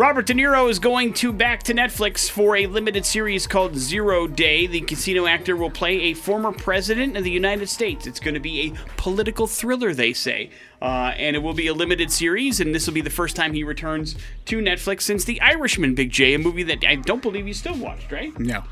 Robert 0.02 0.26
De 0.26 0.34
Niro 0.34 0.68
is 0.68 0.80
going 0.80 1.14
to 1.14 1.32
back 1.32 1.62
to 1.62 1.76
Netflix 1.76 2.28
for 2.28 2.56
a 2.56 2.66
limited 2.66 3.06
series 3.06 3.46
called 3.46 3.78
Zero 3.78 4.26
Day. 4.26 4.66
The 4.66 4.82
casino 4.82 5.28
actor 5.28 5.56
will 5.56 5.70
play 5.70 6.02
a 6.06 6.16
former 6.16 6.52
president 6.52 7.16
of 7.18 7.24
the 7.24 7.30
United 7.30 7.70
States. 7.70 8.08
It's 8.08 8.20
going 8.20 8.34
to 8.34 8.40
be 8.40 8.72
a 8.72 8.74
political 8.98 9.46
thriller, 9.46 9.94
they 9.94 10.14
say. 10.14 10.50
Uh, 10.82 11.14
and 11.16 11.36
it 11.36 11.40
will 11.40 11.54
be 11.54 11.68
a 11.68 11.74
limited 11.76 12.12
series, 12.12 12.60
and 12.60 12.74
this 12.74 12.88
will 12.88 12.96
be 12.96 13.02
the 13.02 13.12
first 13.12 13.36
time 13.36 13.54
he 13.54 13.64
returns 13.64 14.16
to 14.46 14.58
Netflix 14.58 15.02
since 15.02 15.24
The 15.24 15.40
Irishman, 15.40 15.94
Big 15.94 16.10
J, 16.10 16.34
a 16.34 16.40
movie 16.40 16.64
that 16.64 16.84
I 16.84 16.96
don't 16.96 17.22
believe 17.22 17.48
you 17.48 17.54
still 17.54 17.78
watched, 17.78 18.12
right? 18.12 18.38
No. 18.40 18.64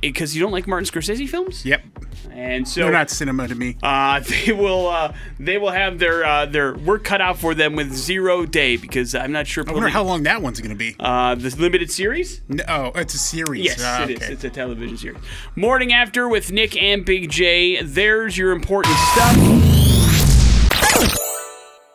Because 0.00 0.34
you 0.34 0.40
don't 0.40 0.52
like 0.52 0.66
Martin 0.66 0.86
Scorsese 0.86 1.28
films? 1.28 1.66
Yep. 1.66 1.82
And 2.30 2.66
so 2.68 2.82
They're 2.82 2.92
not 2.92 3.10
cinema 3.10 3.48
to 3.48 3.54
me. 3.54 3.76
uh, 3.82 4.20
they 4.46 4.52
will 4.52 4.88
uh, 4.88 5.14
they 5.38 5.58
will 5.58 5.70
have 5.70 5.98
their 5.98 6.24
uh, 6.24 6.46
their 6.46 6.74
work 6.74 7.04
cut 7.04 7.20
out 7.20 7.38
for 7.38 7.54
them 7.54 7.74
with 7.74 7.92
Zero 7.92 8.44
Day 8.44 8.76
because 8.76 9.14
I'm 9.14 9.32
not 9.32 9.46
sure. 9.46 9.64
I 9.68 9.72
wonder 9.72 9.88
how 9.88 10.04
long 10.04 10.24
that 10.24 10.37
one's 10.40 10.60
going 10.60 10.70
to 10.70 10.76
be. 10.76 10.94
uh, 11.00 11.34
this 11.34 11.58
limited 11.58 11.90
series. 11.90 12.40
No, 12.48 12.64
oh, 12.68 12.92
it's 12.94 13.14
a 13.14 13.18
series. 13.18 13.64
Yes, 13.64 13.82
Ah, 13.84 14.04
it 14.04 14.10
is. 14.10 14.16
okay. 14.22 14.32
It's 14.32 14.44
a 14.44 14.50
television 14.50 14.96
series. 14.96 15.18
Morning 15.56 15.92
After 15.92 16.28
with 16.28 16.50
Nick 16.52 16.80
and 16.80 17.04
Big 17.04 17.30
J. 17.30 17.82
There's 17.82 18.36
your 18.38 18.52
important 18.52 18.96
stuff. 19.14 19.67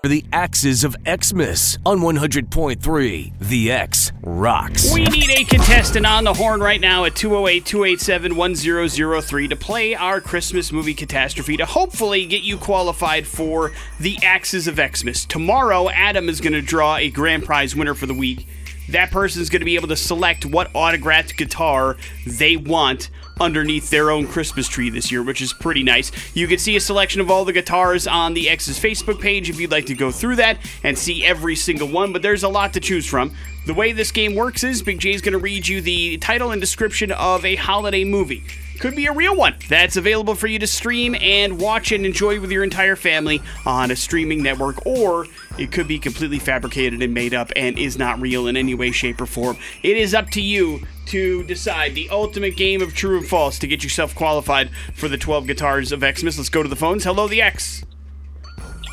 For 0.03 0.09
the 0.09 0.25
Axes 0.33 0.83
of 0.83 0.97
Xmas 1.07 1.77
on 1.85 1.99
100.3 1.99 3.31
The 3.39 3.71
X 3.71 4.11
Rocks. 4.21 4.93
We 4.93 5.05
need 5.05 5.29
a 5.29 5.45
contestant 5.45 6.05
on 6.05 6.25
the 6.25 6.33
horn 6.33 6.59
right 6.59 6.81
now 6.81 7.05
at 7.05 7.15
208 7.15 7.65
287 7.65 8.35
1003 8.35 9.47
to 9.47 9.55
play 9.55 9.95
our 9.95 10.19
Christmas 10.19 10.73
movie 10.73 10.93
catastrophe 10.93 11.55
to 11.55 11.65
hopefully 11.65 12.25
get 12.25 12.43
you 12.43 12.57
qualified 12.57 13.25
for 13.25 13.71
the 13.97 14.17
Axes 14.21 14.67
of 14.67 14.75
Xmas. 14.75 15.23
Tomorrow, 15.23 15.89
Adam 15.91 16.27
is 16.27 16.41
going 16.41 16.51
to 16.51 16.61
draw 16.61 16.97
a 16.97 17.09
grand 17.09 17.45
prize 17.45 17.73
winner 17.73 17.93
for 17.93 18.05
the 18.05 18.13
week. 18.13 18.45
That 18.89 19.09
person 19.09 19.41
is 19.41 19.49
going 19.49 19.61
to 19.61 19.65
be 19.65 19.75
able 19.75 19.87
to 19.87 19.95
select 19.95 20.45
what 20.45 20.69
autographed 20.73 21.37
guitar 21.37 21.95
they 22.27 22.57
want 22.57 23.09
underneath 23.39 23.89
their 23.89 24.11
own 24.11 24.27
Christmas 24.27 24.67
tree 24.67 24.89
this 24.89 25.11
year, 25.11 25.23
which 25.23 25.41
is 25.41 25.53
pretty 25.53 25.83
nice. 25.83 26.11
You 26.35 26.47
can 26.47 26.57
see 26.57 26.75
a 26.75 26.79
selection 26.79 27.21
of 27.21 27.31
all 27.31 27.45
the 27.45 27.53
guitars 27.53 28.07
on 28.07 28.33
the 28.33 28.49
X's 28.49 28.79
Facebook 28.79 29.19
page 29.19 29.49
if 29.49 29.59
you'd 29.59 29.71
like 29.71 29.85
to 29.87 29.95
go 29.95 30.11
through 30.11 30.37
that 30.37 30.57
and 30.83 30.97
see 30.97 31.25
every 31.25 31.55
single 31.55 31.87
one, 31.87 32.13
but 32.13 32.21
there's 32.21 32.43
a 32.43 32.49
lot 32.49 32.73
to 32.73 32.79
choose 32.79 33.05
from. 33.05 33.33
The 33.65 33.73
way 33.73 33.93
this 33.93 34.11
game 34.11 34.35
works 34.35 34.63
is 34.63 34.81
Big 34.83 34.99
J's 34.99 35.21
going 35.21 35.33
to 35.33 35.39
read 35.39 35.67
you 35.67 35.81
the 35.81 36.17
title 36.17 36.51
and 36.51 36.59
description 36.59 37.11
of 37.13 37.45
a 37.45 37.55
holiday 37.55 38.03
movie. 38.03 38.43
Could 38.83 38.97
be 38.97 39.05
a 39.05 39.13
real 39.13 39.33
one 39.33 39.55
that's 39.69 39.95
available 39.95 40.35
for 40.35 40.47
you 40.47 40.59
to 40.59 40.67
stream 40.67 41.15
and 41.15 41.57
watch 41.57 41.93
and 41.93 42.05
enjoy 42.05 42.41
with 42.41 42.51
your 42.51 42.65
entire 42.65 42.97
family 42.97 43.41
on 43.65 43.91
a 43.91 43.95
streaming 43.95 44.43
network, 44.43 44.85
or 44.85 45.25
it 45.57 45.71
could 45.71 45.87
be 45.87 45.97
completely 45.97 46.37
fabricated 46.37 47.01
and 47.01 47.13
made 47.13 47.33
up 47.33 47.49
and 47.55 47.79
is 47.79 47.97
not 47.97 48.19
real 48.19 48.45
in 48.45 48.57
any 48.57 48.75
way, 48.75 48.91
shape, 48.91 49.21
or 49.21 49.25
form. 49.25 49.55
It 49.83 49.95
is 49.95 50.13
up 50.13 50.31
to 50.31 50.41
you 50.41 50.81
to 51.05 51.43
decide 51.43 51.95
the 51.95 52.09
ultimate 52.09 52.57
game 52.57 52.81
of 52.81 52.93
true 52.93 53.19
and 53.19 53.25
false 53.25 53.57
to 53.59 53.67
get 53.67 53.85
yourself 53.85 54.15
qualified 54.15 54.69
for 54.93 55.07
the 55.07 55.17
12 55.17 55.47
guitars 55.47 55.93
of 55.93 56.01
Xmas. 56.01 56.37
Let's 56.37 56.49
go 56.49 56.61
to 56.61 56.67
the 56.67 56.75
phones. 56.75 57.05
Hello, 57.05 57.29
the 57.29 57.41
X. 57.41 57.85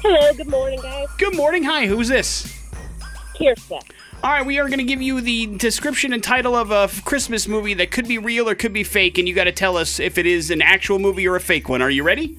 Hello, 0.03 0.33
good 0.35 0.47
morning, 0.47 0.79
guys. 0.81 1.09
Good 1.19 1.35
morning. 1.35 1.65
Hi, 1.65 1.87
who's 1.89 2.07
this? 2.07 2.63
Kirsten. 3.37 3.81
All 4.23 4.31
right, 4.31 4.45
we 4.45 4.59
are 4.59 4.67
going 4.67 4.81
to 4.81 4.85
give 4.85 5.01
you 5.01 5.23
the 5.23 5.47
description 5.47 6.13
and 6.13 6.23
title 6.23 6.55
of 6.55 6.71
a 6.71 6.91
Christmas 7.07 7.49
movie 7.49 7.73
that 7.73 7.91
could 7.91 8.07
be 8.07 8.19
real 8.19 8.51
or 8.51 8.55
could 8.55 8.75
be 8.75 8.85
fake, 8.85 9.17
and 9.17 9.27
you 9.27 9.35
got 9.35 9.45
to 9.45 9.53
tell 9.53 9.79
us 9.79 9.99
if 9.99 10.19
it 10.19 10.27
is 10.27 10.51
an 10.51 10.61
actual 10.61 10.99
movie 10.99 11.27
or 11.27 11.37
a 11.37 11.41
fake 11.41 11.71
one. 11.71 11.81
Are 11.81 11.89
you 11.89 12.03
ready? 12.03 12.37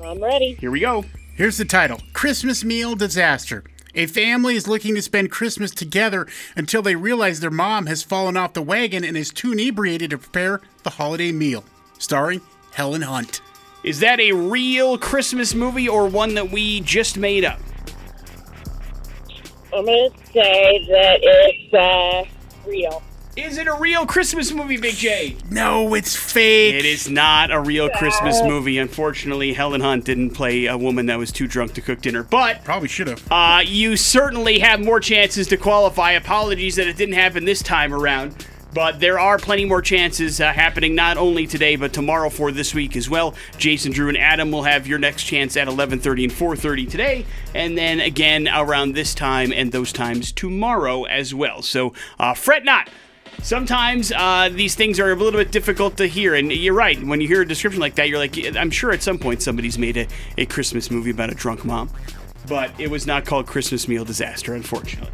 I'm 0.00 0.22
ready. 0.22 0.54
Here 0.60 0.70
we 0.70 0.78
go. 0.78 1.04
Here's 1.34 1.58
the 1.58 1.64
title 1.64 2.00
Christmas 2.12 2.62
Meal 2.62 2.94
Disaster. 2.94 3.64
A 3.96 4.06
family 4.06 4.54
is 4.54 4.68
looking 4.68 4.94
to 4.94 5.02
spend 5.02 5.32
Christmas 5.32 5.72
together 5.72 6.28
until 6.54 6.82
they 6.82 6.94
realize 6.94 7.40
their 7.40 7.50
mom 7.50 7.86
has 7.86 8.04
fallen 8.04 8.36
off 8.36 8.52
the 8.52 8.62
wagon 8.62 9.02
and 9.02 9.16
is 9.16 9.32
too 9.32 9.50
inebriated 9.50 10.10
to 10.10 10.18
prepare 10.18 10.60
the 10.84 10.90
holiday 10.90 11.32
meal. 11.32 11.64
Starring 11.98 12.40
Helen 12.70 13.02
Hunt. 13.02 13.40
Is 13.82 13.98
that 14.00 14.20
a 14.20 14.30
real 14.30 14.98
Christmas 14.98 15.52
movie 15.52 15.88
or 15.88 16.06
one 16.06 16.34
that 16.34 16.52
we 16.52 16.80
just 16.82 17.18
made 17.18 17.44
up? 17.44 17.58
I'm 19.76 19.84
going 19.84 20.10
to 20.10 20.26
say 20.32 20.86
that 20.88 21.18
it's 21.22 21.74
uh, 21.74 22.24
real. 22.68 23.02
Is 23.36 23.58
it 23.58 23.66
a 23.66 23.74
real 23.74 24.06
Christmas 24.06 24.50
movie, 24.50 24.78
Big 24.78 24.94
J? 24.94 25.36
No, 25.50 25.92
it's 25.94 26.16
fake. 26.16 26.74
It 26.74 26.86
is 26.86 27.10
not 27.10 27.50
a 27.50 27.60
real 27.60 27.90
Christmas 27.90 28.40
movie. 28.42 28.78
Unfortunately, 28.78 29.52
Helen 29.52 29.82
Hunt 29.82 30.06
didn't 30.06 30.30
play 30.30 30.64
a 30.64 30.78
woman 30.78 31.04
that 31.06 31.18
was 31.18 31.30
too 31.32 31.46
drunk 31.46 31.74
to 31.74 31.82
cook 31.82 32.00
dinner. 32.00 32.22
But 32.22 32.64
Probably 32.64 32.88
should 32.88 33.08
have. 33.08 33.30
uh, 33.30 33.62
you 33.62 33.98
certainly 33.98 34.60
have 34.60 34.80
more 34.80 35.00
chances 35.00 35.46
to 35.48 35.58
qualify. 35.58 36.12
Apologies 36.12 36.76
that 36.76 36.86
it 36.86 36.96
didn't 36.96 37.14
happen 37.16 37.44
this 37.44 37.62
time 37.62 37.92
around. 37.92 38.46
But 38.76 39.00
there 39.00 39.18
are 39.18 39.38
plenty 39.38 39.64
more 39.64 39.80
chances 39.80 40.38
uh, 40.38 40.52
happening 40.52 40.94
not 40.94 41.16
only 41.16 41.46
today 41.46 41.76
but 41.76 41.94
tomorrow 41.94 42.28
for 42.28 42.52
this 42.52 42.74
week 42.74 42.94
as 42.94 43.08
well. 43.08 43.34
Jason, 43.56 43.90
Drew, 43.90 44.08
and 44.08 44.18
Adam 44.18 44.52
will 44.52 44.64
have 44.64 44.86
your 44.86 44.98
next 44.98 45.22
chance 45.24 45.56
at 45.56 45.66
11:30 45.66 46.24
and 46.24 46.32
4:30 46.32 46.90
today, 46.90 47.24
and 47.54 47.78
then 47.78 48.00
again 48.00 48.46
around 48.54 48.92
this 48.92 49.14
time 49.14 49.50
and 49.50 49.72
those 49.72 49.94
times 49.94 50.30
tomorrow 50.30 51.04
as 51.04 51.32
well. 51.32 51.62
So 51.62 51.94
uh, 52.20 52.34
fret 52.34 52.66
not. 52.66 52.90
Sometimes 53.42 54.12
uh, 54.12 54.50
these 54.52 54.74
things 54.74 55.00
are 55.00 55.10
a 55.10 55.14
little 55.14 55.40
bit 55.40 55.50
difficult 55.50 55.96
to 55.96 56.06
hear, 56.06 56.34
and 56.34 56.52
you're 56.52 56.74
right. 56.74 57.02
When 57.02 57.22
you 57.22 57.28
hear 57.28 57.40
a 57.40 57.48
description 57.48 57.80
like 57.80 57.94
that, 57.94 58.10
you're 58.10 58.18
like, 58.18 58.36
I'm 58.56 58.70
sure 58.70 58.92
at 58.92 59.02
some 59.02 59.18
point 59.18 59.40
somebody's 59.40 59.78
made 59.78 59.96
a, 59.96 60.06
a 60.36 60.44
Christmas 60.44 60.90
movie 60.90 61.12
about 61.12 61.30
a 61.30 61.34
drunk 61.34 61.64
mom, 61.64 61.88
but 62.46 62.78
it 62.78 62.90
was 62.90 63.06
not 63.06 63.24
called 63.24 63.46
Christmas 63.46 63.88
Meal 63.88 64.04
Disaster, 64.04 64.54
unfortunately. 64.54 65.12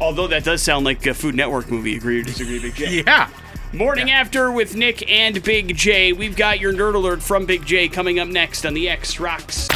Although 0.00 0.28
that 0.28 0.44
does 0.44 0.62
sound 0.62 0.84
like 0.84 1.06
a 1.06 1.14
Food 1.14 1.34
Network 1.34 1.70
movie. 1.70 1.96
Agree 1.96 2.20
or 2.20 2.24
disagree, 2.24 2.58
Big 2.58 2.74
J? 2.74 3.02
Yeah. 3.06 3.28
Morning 3.72 4.10
after 4.10 4.52
with 4.52 4.76
Nick 4.76 5.10
and 5.10 5.42
Big 5.42 5.76
J. 5.76 6.12
We've 6.12 6.36
got 6.36 6.60
your 6.60 6.72
nerd 6.72 6.94
alert 6.94 7.22
from 7.22 7.44
Big 7.44 7.66
J 7.66 7.88
coming 7.88 8.20
up 8.20 8.28
next 8.28 8.64
on 8.64 8.74
the 8.74 8.88
X 8.88 9.18
Rocks. 9.18 9.68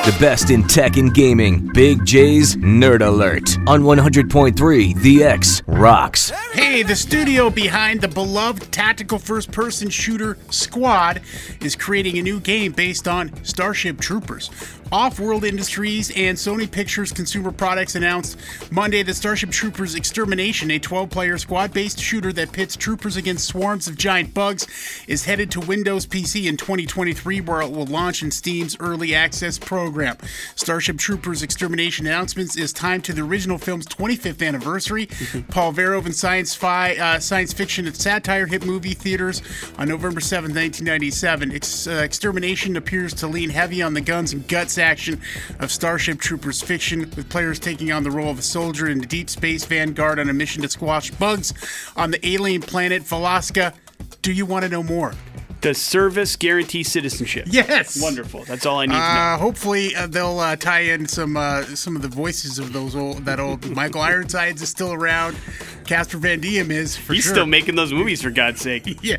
The 0.00 0.16
best 0.18 0.48
in 0.48 0.66
tech 0.66 0.96
and 0.96 1.12
gaming. 1.12 1.70
Big 1.74 2.06
J's 2.06 2.56
Nerd 2.56 3.06
Alert 3.06 3.58
on 3.68 3.82
100.3 3.82 5.02
The 5.02 5.22
X 5.22 5.62
Rocks. 5.66 6.30
Hey, 6.52 6.82
the 6.82 6.96
studio 6.96 7.50
behind 7.50 8.00
the 8.00 8.08
beloved 8.08 8.72
tactical 8.72 9.18
first 9.18 9.52
person 9.52 9.90
shooter 9.90 10.38
Squad 10.48 11.20
is 11.60 11.76
creating 11.76 12.16
a 12.16 12.22
new 12.22 12.40
game 12.40 12.72
based 12.72 13.06
on 13.06 13.30
Starship 13.44 14.00
Troopers. 14.00 14.50
Off 14.92 15.20
World 15.20 15.44
Industries 15.44 16.10
and 16.16 16.36
Sony 16.36 16.68
Pictures 16.68 17.12
Consumer 17.12 17.52
Products 17.52 17.94
announced 17.94 18.36
Monday 18.72 19.04
that 19.04 19.14
Starship 19.14 19.50
Troopers 19.50 19.94
Extermination, 19.94 20.68
a 20.72 20.80
12 20.80 21.08
player 21.10 21.38
squad 21.38 21.72
based 21.72 22.00
shooter 22.00 22.32
that 22.32 22.50
pits 22.50 22.74
troopers 22.74 23.16
against 23.16 23.46
swarms 23.46 23.86
of 23.86 23.96
giant 23.96 24.34
bugs, 24.34 24.66
is 25.06 25.24
headed 25.24 25.48
to 25.52 25.60
Windows 25.60 26.06
PC 26.06 26.46
in 26.46 26.56
2023, 26.56 27.40
where 27.42 27.62
it 27.62 27.70
will 27.70 27.86
launch 27.86 28.24
in 28.24 28.32
Steam's 28.32 28.76
early 28.80 29.14
access 29.14 29.58
program. 29.58 30.16
Starship 30.56 30.98
Troopers 30.98 31.44
Extermination 31.44 32.06
announcements 32.08 32.56
is 32.56 32.72
timed 32.72 33.04
to 33.04 33.12
the 33.12 33.22
original 33.22 33.58
film's 33.58 33.86
25th 33.86 34.44
anniversary. 34.44 35.06
Paul 35.50 35.72
Verhoeven 35.72 36.12
science, 36.14 36.56
fi- 36.56 36.96
uh, 36.96 37.20
science 37.20 37.52
fiction 37.52 37.86
and 37.86 37.94
satire 37.94 38.46
hit 38.46 38.66
movie 38.66 38.94
theaters 38.94 39.40
on 39.78 39.86
November 39.86 40.20
7, 40.20 40.50
1997. 40.50 41.52
Ex- 41.52 41.86
uh, 41.86 41.90
Extermination 42.02 42.76
appears 42.76 43.14
to 43.14 43.28
lean 43.28 43.50
heavy 43.50 43.82
on 43.82 43.94
the 43.94 44.00
guns 44.00 44.32
and 44.32 44.48
guts 44.48 44.79
action 44.80 45.20
of 45.58 45.70
Starship 45.70 46.18
Troopers 46.18 46.60
fiction, 46.60 47.00
with 47.00 47.28
players 47.28 47.58
taking 47.58 47.92
on 47.92 48.02
the 48.02 48.10
role 48.10 48.30
of 48.30 48.38
a 48.38 48.42
soldier 48.42 48.88
in 48.88 48.98
the 48.98 49.06
deep 49.06 49.30
space 49.30 49.64
vanguard 49.64 50.18
on 50.18 50.28
a 50.28 50.32
mission 50.32 50.62
to 50.62 50.68
squash 50.68 51.10
bugs 51.12 51.54
on 51.96 52.10
the 52.10 52.26
alien 52.26 52.62
planet 52.62 53.02
Valaska. 53.02 53.74
Do 54.22 54.32
you 54.32 54.46
want 54.46 54.64
to 54.64 54.68
know 54.68 54.82
more? 54.82 55.14
Does 55.60 55.78
service 55.78 56.36
guarantee 56.36 56.82
citizenship? 56.82 57.46
Yes. 57.50 58.00
Wonderful. 58.00 58.44
That's 58.44 58.64
all 58.64 58.78
I 58.78 58.86
need 58.86 58.92
to 58.92 58.98
know. 58.98 59.04
Uh, 59.04 59.38
hopefully 59.38 59.94
uh, 59.94 60.06
they'll 60.06 60.38
uh, 60.38 60.56
tie 60.56 60.80
in 60.80 61.06
some 61.06 61.36
uh, 61.36 61.62
some 61.74 61.96
of 61.96 62.02
the 62.02 62.08
voices 62.08 62.58
of 62.58 62.72
those 62.72 62.96
old 62.96 63.24
that 63.26 63.38
old 63.38 63.68
Michael 63.70 64.00
Ironsides 64.00 64.62
is 64.62 64.68
still 64.70 64.92
around. 64.92 65.36
Casper 65.84 66.18
Van 66.18 66.40
Dien 66.40 66.70
is 66.70 66.96
for 66.96 67.12
He's 67.12 67.24
sure. 67.24 67.32
still 67.34 67.46
making 67.46 67.74
those 67.74 67.92
movies 67.92 68.22
for 68.22 68.30
God's 68.30 68.60
sake. 68.60 68.86
yeah, 69.02 69.16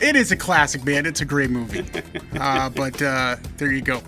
it 0.00 0.16
is 0.16 0.32
a 0.32 0.36
classic, 0.36 0.84
man. 0.84 1.06
It's 1.06 1.20
a 1.20 1.24
great 1.24 1.50
movie. 1.50 1.84
uh, 2.40 2.70
but 2.70 3.00
uh, 3.00 3.36
there 3.58 3.70
you 3.70 3.82
go. 3.82 4.02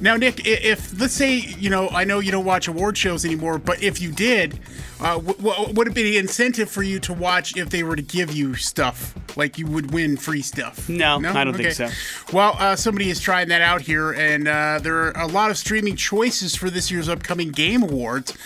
Now, 0.00 0.16
Nick, 0.16 0.46
if 0.46 0.98
let's 0.98 1.14
say 1.14 1.34
you 1.34 1.68
know, 1.68 1.88
I 1.88 2.04
know 2.04 2.20
you 2.20 2.30
don't 2.30 2.44
watch 2.44 2.68
award 2.68 2.96
shows 2.96 3.24
anymore, 3.24 3.58
but 3.58 3.82
if 3.82 4.00
you 4.00 4.12
did, 4.12 4.58
uh, 5.00 5.14
w- 5.18 5.34
w- 5.34 5.72
would 5.74 5.86
it 5.88 5.94
be 5.94 6.16
an 6.16 6.24
incentive 6.24 6.70
for 6.70 6.82
you 6.82 6.98
to 7.00 7.12
watch 7.12 7.56
if 7.56 7.70
they 7.70 7.82
were 7.82 7.96
to 7.96 8.02
give 8.02 8.32
you 8.32 8.54
stuff 8.54 9.14
like 9.36 9.58
you 9.58 9.66
would 9.66 9.92
win 9.92 10.16
free 10.16 10.42
stuff? 10.42 10.88
No, 10.88 11.18
I 11.18 11.44
don't 11.44 11.54
think 11.54 11.72
so. 11.72 11.88
Well, 12.32 12.56
uh, 12.58 12.76
somebody 12.76 13.08
is 13.10 13.20
trying 13.20 13.48
that 13.48 13.62
out 13.62 13.80
here, 13.82 14.12
and 14.12 14.48
uh, 14.48 14.80
there 14.82 14.96
are 14.96 15.12
a 15.22 15.26
lot 15.26 15.50
of 15.50 15.58
streaming 15.58 15.96
choices 15.96 16.56
for 16.56 16.70
this 16.70 16.90
year's 16.90 17.08
upcoming 17.08 17.50
Game 17.50 17.82
Awards. 17.82 18.36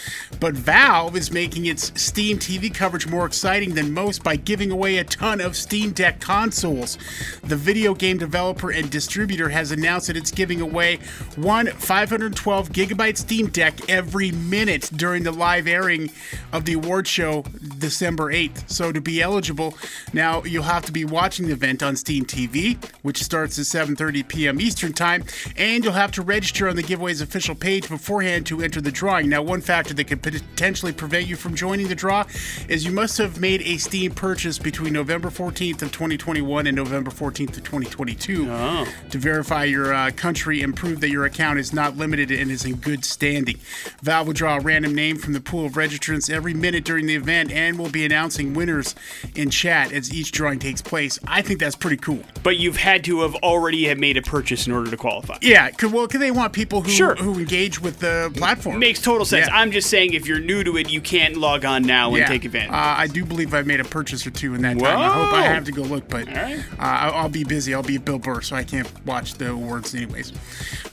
But 0.41 0.55
Valve 0.55 1.17
is 1.17 1.31
making 1.31 1.67
its 1.67 1.93
Steam 2.01 2.39
TV 2.39 2.73
coverage 2.73 3.07
more 3.09 3.25
exciting 3.27 3.75
than 3.75 3.93
most 3.93 4.23
by 4.23 4.37
giving 4.37 4.71
away 4.71 4.99
a 4.99 5.05
ton 5.05 5.41
of 5.41 5.57
Steam 5.57 5.93
Deck 5.93 6.21
consoles. 6.21 6.99
The 7.43 7.57
video 7.57 7.95
game 7.95 8.19
developer 8.19 8.71
and 8.71 8.91
distributor 8.91 9.49
has 9.49 9.71
announced 9.71 10.09
that 10.09 10.17
it's 10.17 10.31
giving 10.31 10.61
away 10.61 10.99
one 11.37 11.67
512 11.69 12.71
gigabyte 12.71 13.17
Steam 13.17 13.47
Deck 13.49 13.89
every 13.89 14.33
minute 14.33 14.91
during 14.95 15.23
the 15.23 15.33
live 15.33 15.67
airing 15.67 16.11
of 16.53 16.65
the 16.65 16.75
award 16.75 17.09
show 17.09 17.45
December 17.79 18.33
8th. 18.33 18.69
So 18.71 18.93
to 18.93 19.01
be 19.01 19.23
eligible, 19.23 19.77
now 20.13 20.43
you'll 20.45 20.65
have 20.65 20.85
to 20.87 20.93
be 20.93 21.05
watching 21.05 21.47
the 21.47 21.53
event 21.53 21.83
on 21.83 21.97
Steam 21.97 22.25
TV, 22.25 22.83
which 23.03 23.23
starts 23.23 23.59
at 23.59 23.65
7:30 23.65 24.29
p.m. 24.29 24.61
Eastern 24.61 24.93
Time, 24.93 25.25
and 25.57 25.85
you'll 25.85 25.93
have 25.93 26.13
to 26.13 26.23
register 26.23 26.69
on 26.69 26.77
the 26.77 26.83
giveaway's 26.83 27.21
official 27.21 27.55
page 27.55 27.89
beforehand 27.89 28.47
to 28.47 28.63
enter 28.63 28.81
the 28.81 28.93
drawing. 28.93 29.29
Now, 29.29 29.43
one 29.43 29.61
factor 29.61 29.95
that 29.95 30.05
could 30.05 30.23
potentially 30.23 30.93
prevent 30.93 31.27
you 31.27 31.37
from 31.37 31.55
joining 31.55 31.89
the 31.89 31.95
draw 31.95 32.25
is 32.69 32.85
you 32.85 32.93
must 32.93 33.19
have 33.19 33.41
made 33.41 33.63
a 33.63 33.79
Steam 33.79 34.13
purchase 34.13 34.59
between 34.59 34.93
November 34.93 35.31
14th 35.31 35.83
of 35.83 35.93
2021 35.93 36.67
and 36.67 36.77
November 36.77 37.11
14th 37.11 37.57
of 37.57 37.65
2022 37.65 38.47
to 38.47 39.19
verify 39.19 39.65
your 39.65 39.95
uh, 39.95 40.11
country 40.17 40.63
and 40.63 40.77
prove 40.77 41.01
that 41.01 41.11
your 41.11 41.25
account 41.25 41.59
is 41.59 41.73
not 41.73 41.97
limited 41.97 42.31
and 42.31 42.51
is 42.51 42.65
in 42.65 42.77
good 42.77 43.05
standing. 43.05 43.57
Valve 44.03 44.27
will 44.27 44.35
draw 44.35 44.57
a 44.57 44.61
random 44.61 44.95
name 44.95 45.17
from 45.17 45.33
the 45.33 45.41
pool 45.41 45.67
of 45.67 45.73
registrants 45.73 46.31
every 46.31 46.42
minute 46.53 46.85
during 46.85 47.07
the 47.07 47.15
event 47.15 47.53
and 47.53 47.79
we'll 47.79 47.91
be 47.91 48.05
announcing 48.05 48.55
winners 48.55 48.95
in 49.35 49.51
chat 49.51 49.93
as 49.93 50.13
each 50.13 50.33
drawing 50.33 50.59
takes 50.59 50.83
place. 50.83 51.19
I 51.27 51.43
think 51.43 51.61
that's 51.61 51.77
pretty 51.77 51.99
cool. 51.99 52.21
But 52.43 52.57
you've 52.57 52.77
had 52.77 53.05
to 53.05 53.21
have 53.21 53.35
already 53.37 53.85
have 53.85 53.99
made 53.99 54.17
a 54.17 54.23
purchase 54.23 54.67
in 54.67 54.73
order 54.73 54.91
to 54.91 54.97
qualify. 54.97 55.39
Yeah, 55.41 55.71
cause, 55.71 55.93
well, 55.93 56.07
because 56.07 56.21
they 56.21 56.31
want 56.31 56.53
people 56.53 56.83
who 56.83 56.91
Sure. 56.91 57.15
who 57.15 57.39
engage 57.39 57.81
with 57.81 58.01
the 58.01 58.33
platform. 58.37 58.79
Makes 58.79 59.01
total 59.01 59.25
sense. 59.25 59.47
Yeah. 59.47 59.57
I'm 59.57 59.71
just 59.71 59.89
saying 59.89 60.15
if 60.15 60.27
you're 60.27 60.41
new 60.41 60.65
to 60.65 60.77
it, 60.77 60.91
you 60.91 61.01
can't 61.01 61.37
log 61.37 61.65
on 61.65 61.83
now 61.83 62.09
and 62.09 62.19
yeah. 62.19 62.27
take 62.27 62.45
advantage. 62.45 62.73
Uh, 62.73 62.95
I 62.99 63.07
do 63.07 63.25
believe 63.25 63.55
I 63.55 63.63
made 63.63 63.81
a 63.81 63.85
purchase 63.85 64.27
or 64.27 64.31
two 64.31 64.55
in 64.55 64.63
that 64.63 64.79
time. 64.79 64.99
I 64.99 65.09
hope 65.09 65.33
I 65.33 65.43
have 65.43 65.65
to 65.65 65.73
go 65.73 65.83
look, 65.83 66.09
but 66.09 66.27
right. 66.27 66.59
uh, 66.79 67.13
I'll, 67.15 67.29
be 67.29 67.45
busy. 67.45 67.75
I'll 67.75 67.83
be 67.83 67.97
at 67.97 68.05
Bill 68.05 68.19
Burr, 68.19 68.41
so 68.41 68.57
I 68.57 68.65
can't 68.65 68.89
watch 69.07 69.35
the 69.35 69.51
awards 69.51 69.95
anyways. 69.95 70.33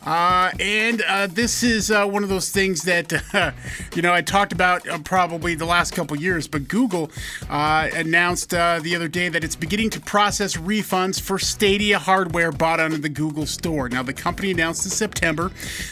Uh, 0.06 0.52
and 0.60 1.02
uh, 1.04 1.28
this 1.28 1.64
is 1.64 1.92
uh, 1.92 2.06
one 2.06 2.24
of 2.24 2.30
those 2.30 2.50
things 2.50 2.84
that 2.84 3.12
uh, 3.34 3.52
you 3.96 4.02
know 4.02 4.14
I 4.14 4.22
talked 4.22 4.54
about 4.54 4.88
uh, 4.88 5.00
probably 5.40 5.56
the 5.56 5.64
last 5.64 5.94
couple 5.94 6.18
years, 6.18 6.50
but 6.50 6.68
Google 6.68 7.10
uh, 7.50 7.88
announced 7.94 8.54
uh, 8.54 8.78
the 8.84 8.94
other 8.94 9.08
day 9.08 9.30
that 9.30 9.42
it's 9.42 9.56
beginning 9.56 9.90
to 9.92 10.02
process 10.02 10.58
refunds 10.58 11.22
for 11.22 11.40
Stadia 11.40 11.98
hardware 11.98 12.52
bought 12.52 12.82
under 12.82 12.98
the 12.98 13.08
Google 13.08 13.46
Store. 13.46 13.88
Now, 13.88 14.04
the 14.04 14.12
company 14.12 14.52
announced 14.52 14.84
in 14.84 14.92
September 14.92 15.50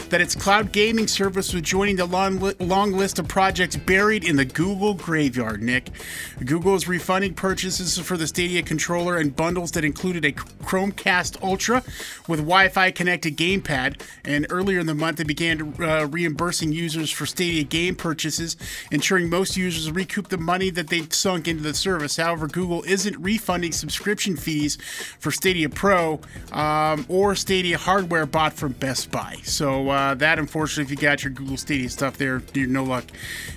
that 0.10 0.20
its 0.20 0.36
cloud 0.36 0.74
gaming 0.74 1.08
service 1.08 1.54
was 1.54 1.62
joining 1.62 1.96
the 1.96 2.06
long, 2.06 2.42
li- 2.42 2.56
long 2.60 2.92
list 2.92 3.20
of 3.20 3.30
projects 3.30 3.78
buried 3.78 4.26
in 4.26 4.36
the 4.36 4.44
Google 4.44 4.94
graveyard. 4.94 5.64
Nick, 5.64 5.92
Google 6.44 6.76
is 6.76 6.86
refunding 6.90 7.34
purchases 7.34 7.98
for 7.98 8.18
the 8.18 8.28
Stadia 8.28 8.62
controller 8.64 9.16
and 9.16 9.34
bundles 9.34 9.72
that 9.72 9.86
included 9.86 10.26
a 10.26 10.34
Chromecast 10.34 11.42
Ultra 11.42 11.84
with 12.28 12.40
Wi-Fi 12.40 12.92
connected 12.92 13.38
gamepad. 13.38 14.02
And 14.26 14.46
earlier 14.50 14.82
in 14.82 14.88
the 14.88 14.94
month, 14.94 15.20
they 15.20 15.24
began 15.24 15.74
uh, 15.80 16.06
reimbursing 16.08 16.74
users 16.74 17.10
for 17.10 17.26
Stadia 17.26 17.64
game 17.64 17.96
purchases, 17.96 18.58
ensuring 18.92 19.30
most 19.38 19.56
users 19.56 19.92
recoup 19.92 20.30
the 20.30 20.38
money 20.38 20.72
that 20.72 20.88
they 20.88 21.04
sunk 21.12 21.48
into 21.48 21.62
the 21.62 21.74
service. 21.74 22.18
However, 22.18 22.48
Google 22.48 22.82
isn't 22.84 23.16
refunding 23.20 23.72
subscription 23.72 24.36
fees 24.36 24.80
for 25.20 25.30
Stadia 25.30 25.70
Pro 25.70 26.20
um, 26.52 27.06
or 27.08 27.36
Stadia 27.36 27.78
hardware 27.78 28.26
bought 28.26 28.54
from 28.54 28.72
Best 28.72 29.12
Buy. 29.12 29.36
So 29.44 29.90
uh, 29.90 30.16
that, 30.16 30.40
unfortunately, 30.40 30.86
if 30.86 30.90
you 30.90 30.98
got 30.98 31.24
your 31.24 31.34
Google 31.34 31.56
Stadia 31.56 31.88
stuff 31.88 32.18
there, 32.18 32.42
you're 32.56 32.68
no 32.68 32.84
luck 32.84 33.06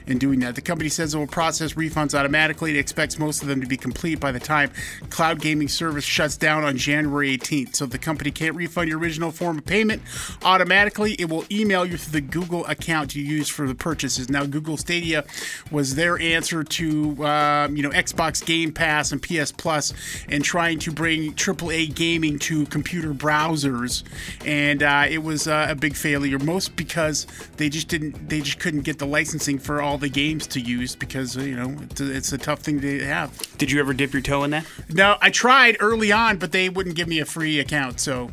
in 0.06 0.18
doing 0.18 0.40
that. 0.40 0.54
The 0.54 0.60
company 0.60 0.90
says 0.90 1.14
it 1.14 1.18
will 1.18 1.26
process 1.26 1.72
refunds 1.72 2.12
automatically. 2.12 2.76
It 2.76 2.78
expects 2.78 3.18
most 3.18 3.40
of 3.40 3.49
them 3.49 3.62
to 3.62 3.66
be 3.66 3.78
complete 3.78 4.20
by 4.20 4.32
the 4.32 4.40
time 4.40 4.70
cloud 5.08 5.40
gaming 5.40 5.68
service 5.68 6.04
shuts 6.04 6.37
down 6.37 6.62
on 6.62 6.76
January 6.76 7.38
18th. 7.38 7.76
So 7.76 7.87
if 7.87 7.90
the 7.90 7.99
company 7.99 8.30
can't 8.30 8.54
refund 8.54 8.90
your 8.90 8.99
original 8.99 9.30
form 9.30 9.56
of 9.56 9.64
payment 9.64 10.02
automatically. 10.42 11.14
It 11.18 11.30
will 11.30 11.44
email 11.50 11.87
you 11.87 11.96
through 11.96 12.20
the 12.20 12.26
Google 12.26 12.66
account 12.66 13.14
you 13.14 13.25
use 13.25 13.49
for 13.49 13.66
the 13.66 13.75
purchases. 13.75 14.28
Now, 14.28 14.44
Google 14.44 14.76
Stadia 14.76 15.25
was 15.70 15.94
their 15.94 16.18
answer 16.18 16.64
to 16.64 17.26
um, 17.26 17.76
you 17.76 17.82
know 17.82 17.90
Xbox 17.90 18.44
Game 18.44 18.72
Pass 18.72 19.12
and 19.12 19.22
PS 19.22 19.52
Plus, 19.52 19.92
and 20.28 20.44
trying 20.44 20.78
to 20.80 20.92
bring 20.92 21.34
AAA 21.34 21.94
gaming 21.94 22.38
to 22.40 22.66
computer 22.66 23.12
browsers, 23.14 24.02
and 24.44 24.82
uh, 24.82 25.04
it 25.08 25.22
was 25.22 25.46
uh, 25.46 25.66
a 25.68 25.74
big 25.74 25.94
failure. 25.94 26.38
Most 26.38 26.76
because 26.76 27.26
they 27.56 27.68
just 27.68 27.88
didn't, 27.88 28.28
they 28.28 28.40
just 28.40 28.58
couldn't 28.58 28.82
get 28.82 28.98
the 28.98 29.06
licensing 29.06 29.58
for 29.58 29.80
all 29.82 29.98
the 29.98 30.08
games 30.08 30.46
to 30.48 30.60
use 30.60 30.94
because 30.94 31.36
you 31.36 31.56
know 31.56 31.76
it's 31.82 32.00
a, 32.00 32.16
it's 32.16 32.32
a 32.32 32.38
tough 32.38 32.60
thing 32.60 32.80
to 32.80 33.04
have. 33.04 33.30
Did 33.58 33.70
you 33.70 33.80
ever 33.80 33.92
dip 33.92 34.12
your 34.12 34.22
toe 34.22 34.44
in 34.44 34.50
that? 34.50 34.66
No, 34.88 35.16
I 35.20 35.30
tried 35.30 35.76
early 35.80 36.12
on, 36.12 36.38
but 36.38 36.52
they 36.52 36.68
wouldn't 36.68 36.96
give 36.96 37.08
me 37.08 37.20
a 37.20 37.24
free 37.24 37.60
account, 37.60 38.00
so 38.00 38.30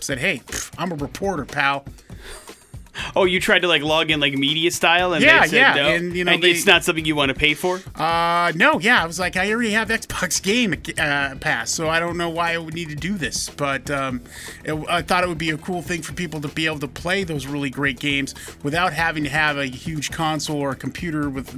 said, 0.00 0.18
"Hey, 0.18 0.42
pff, 0.46 0.72
I'm 0.78 0.92
a 0.92 0.96
reporter, 0.96 1.44
pal." 1.44 1.84
Oh, 3.16 3.24
you 3.24 3.40
tried 3.40 3.60
to 3.60 3.68
like 3.68 3.82
log 3.82 4.10
in 4.10 4.20
like 4.20 4.34
media 4.34 4.70
style, 4.70 5.12
and 5.12 5.22
Yeah, 5.24 5.42
they 5.42 5.48
said 5.48 5.56
yeah, 5.56 5.74
no, 5.74 5.88
and, 5.94 6.16
you 6.16 6.24
know, 6.24 6.36
they- 6.36 6.50
it's 6.52 6.66
not 6.66 6.84
something 6.84 7.04
you 7.04 7.14
want 7.16 7.28
to 7.30 7.34
pay 7.34 7.54
for. 7.54 7.80
Uh, 7.94 8.52
no, 8.54 8.78
yeah, 8.80 9.02
I 9.02 9.06
was 9.06 9.18
like, 9.18 9.36
I 9.36 9.50
already 9.52 9.70
have 9.72 9.88
Xbox 9.88 10.42
Game 10.42 10.72
uh, 10.98 11.34
Pass, 11.40 11.70
so 11.70 11.88
I 11.88 12.00
don't 12.00 12.16
know 12.16 12.28
why 12.28 12.54
I 12.54 12.58
would 12.58 12.74
need 12.74 12.88
to 12.90 12.94
do 12.96 13.14
this. 13.18 13.48
But 13.48 13.90
um, 13.90 14.20
it, 14.64 14.74
I 14.88 15.02
thought 15.02 15.24
it 15.24 15.28
would 15.28 15.38
be 15.38 15.50
a 15.50 15.58
cool 15.58 15.82
thing 15.82 16.02
for 16.02 16.12
people 16.12 16.40
to 16.40 16.48
be 16.48 16.66
able 16.66 16.78
to 16.80 16.88
play 16.88 17.24
those 17.24 17.46
really 17.46 17.70
great 17.70 17.98
games 18.00 18.34
without 18.62 18.92
having 18.92 19.24
to 19.24 19.30
have 19.30 19.56
a 19.58 19.66
huge 19.66 20.10
console 20.10 20.58
or 20.58 20.70
a 20.72 20.76
computer 20.76 21.28
with, 21.30 21.54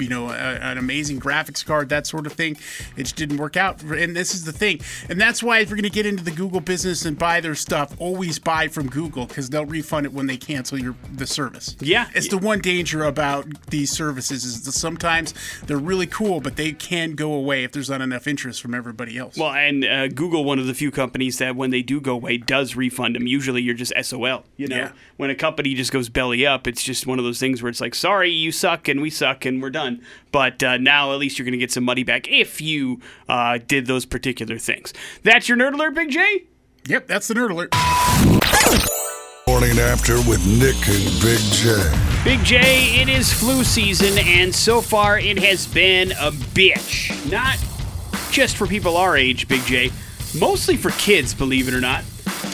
you 0.00 0.08
know, 0.08 0.28
a, 0.30 0.32
an 0.34 0.78
amazing 0.78 1.20
graphics 1.20 1.64
card, 1.64 1.88
that 1.88 2.06
sort 2.06 2.26
of 2.26 2.32
thing. 2.32 2.56
It 2.96 3.04
just 3.04 3.16
didn't 3.16 3.36
work 3.38 3.56
out. 3.56 3.82
And 3.82 4.16
this 4.16 4.34
is 4.34 4.44
the 4.44 4.52
thing, 4.52 4.80
and 5.08 5.20
that's 5.20 5.42
why 5.42 5.58
if 5.60 5.68
you're 5.68 5.76
going 5.76 5.84
to 5.84 5.90
get 5.90 6.06
into 6.06 6.24
the 6.24 6.30
Google 6.30 6.60
business 6.60 7.04
and 7.04 7.18
buy 7.18 7.40
their 7.40 7.54
stuff, 7.54 7.94
always 7.98 8.38
buy 8.38 8.68
from 8.68 8.88
Google 8.88 9.26
because 9.26 9.50
they'll 9.50 9.66
refund 9.66 10.06
it 10.06 10.12
when 10.12 10.26
they 10.26 10.36
cancel 10.36 10.69
your 10.78 10.94
the 11.12 11.26
service. 11.26 11.76
Yeah. 11.80 12.08
it's 12.14 12.28
the 12.28 12.38
one 12.38 12.60
danger 12.60 13.04
about 13.04 13.46
these 13.68 13.90
services 13.90 14.44
is 14.44 14.62
that 14.64 14.72
sometimes 14.72 15.34
they're 15.66 15.76
really 15.78 16.06
cool, 16.06 16.40
but 16.40 16.56
they 16.56 16.72
can 16.72 17.12
go 17.12 17.32
away 17.32 17.64
if 17.64 17.72
there's 17.72 17.90
not 17.90 18.00
enough 18.00 18.26
interest 18.26 18.60
from 18.62 18.74
everybody 18.74 19.16
else. 19.18 19.36
Well, 19.36 19.52
and 19.52 19.84
uh, 19.84 20.08
Google, 20.08 20.44
one 20.44 20.58
of 20.58 20.66
the 20.66 20.74
few 20.74 20.90
companies 20.90 21.38
that 21.38 21.56
when 21.56 21.70
they 21.70 21.82
do 21.82 22.00
go 22.00 22.14
away, 22.14 22.36
does 22.36 22.76
refund 22.76 23.16
them. 23.16 23.26
Usually, 23.26 23.62
you're 23.62 23.74
just 23.74 23.92
SOL. 24.02 24.44
You 24.56 24.66
know, 24.68 24.76
Yeah. 24.76 24.92
when 25.16 25.30
a 25.30 25.34
company 25.34 25.74
just 25.74 25.92
goes 25.92 26.08
belly 26.08 26.46
up, 26.46 26.66
it's 26.66 26.82
just 26.82 27.06
one 27.06 27.18
of 27.18 27.24
those 27.24 27.38
things 27.40 27.62
where 27.62 27.70
it's 27.70 27.80
like, 27.80 27.94
sorry, 27.94 28.30
you 28.30 28.52
suck, 28.52 28.88
and 28.88 29.00
we 29.00 29.10
suck, 29.10 29.44
and 29.44 29.62
we're 29.62 29.70
done. 29.70 30.02
But 30.32 30.62
uh, 30.62 30.76
now, 30.78 31.12
at 31.12 31.18
least 31.18 31.38
you're 31.38 31.44
going 31.44 31.52
to 31.52 31.58
get 31.58 31.72
some 31.72 31.84
money 31.84 32.04
back 32.04 32.28
if 32.28 32.60
you 32.60 33.00
uh, 33.28 33.58
did 33.66 33.86
those 33.86 34.04
particular 34.06 34.58
things. 34.58 34.92
That's 35.22 35.48
your 35.48 35.58
nerd 35.58 35.74
alert, 35.74 35.94
Big 35.94 36.10
J. 36.10 36.44
yep, 36.86 37.06
that's 37.06 37.28
the 37.28 37.34
nerd 37.34 37.50
alert. 37.50 39.10
Morning 39.60 39.78
after 39.78 40.14
with 40.26 40.40
Nick 40.46 40.88
and 40.88 41.20
Big 41.20 41.38
J. 41.52 42.24
Big 42.24 42.42
J, 42.42 43.02
it 43.02 43.10
is 43.10 43.30
flu 43.30 43.62
season, 43.62 44.16
and 44.16 44.54
so 44.54 44.80
far 44.80 45.18
it 45.18 45.38
has 45.38 45.66
been 45.66 46.12
a 46.12 46.30
bitch. 46.30 47.30
Not 47.30 47.58
just 48.32 48.56
for 48.56 48.66
people 48.66 48.96
our 48.96 49.18
age, 49.18 49.48
Big 49.48 49.60
J, 49.64 49.90
mostly 50.38 50.78
for 50.78 50.88
kids, 50.92 51.34
believe 51.34 51.68
it 51.68 51.74
or 51.74 51.80
not. 51.82 52.04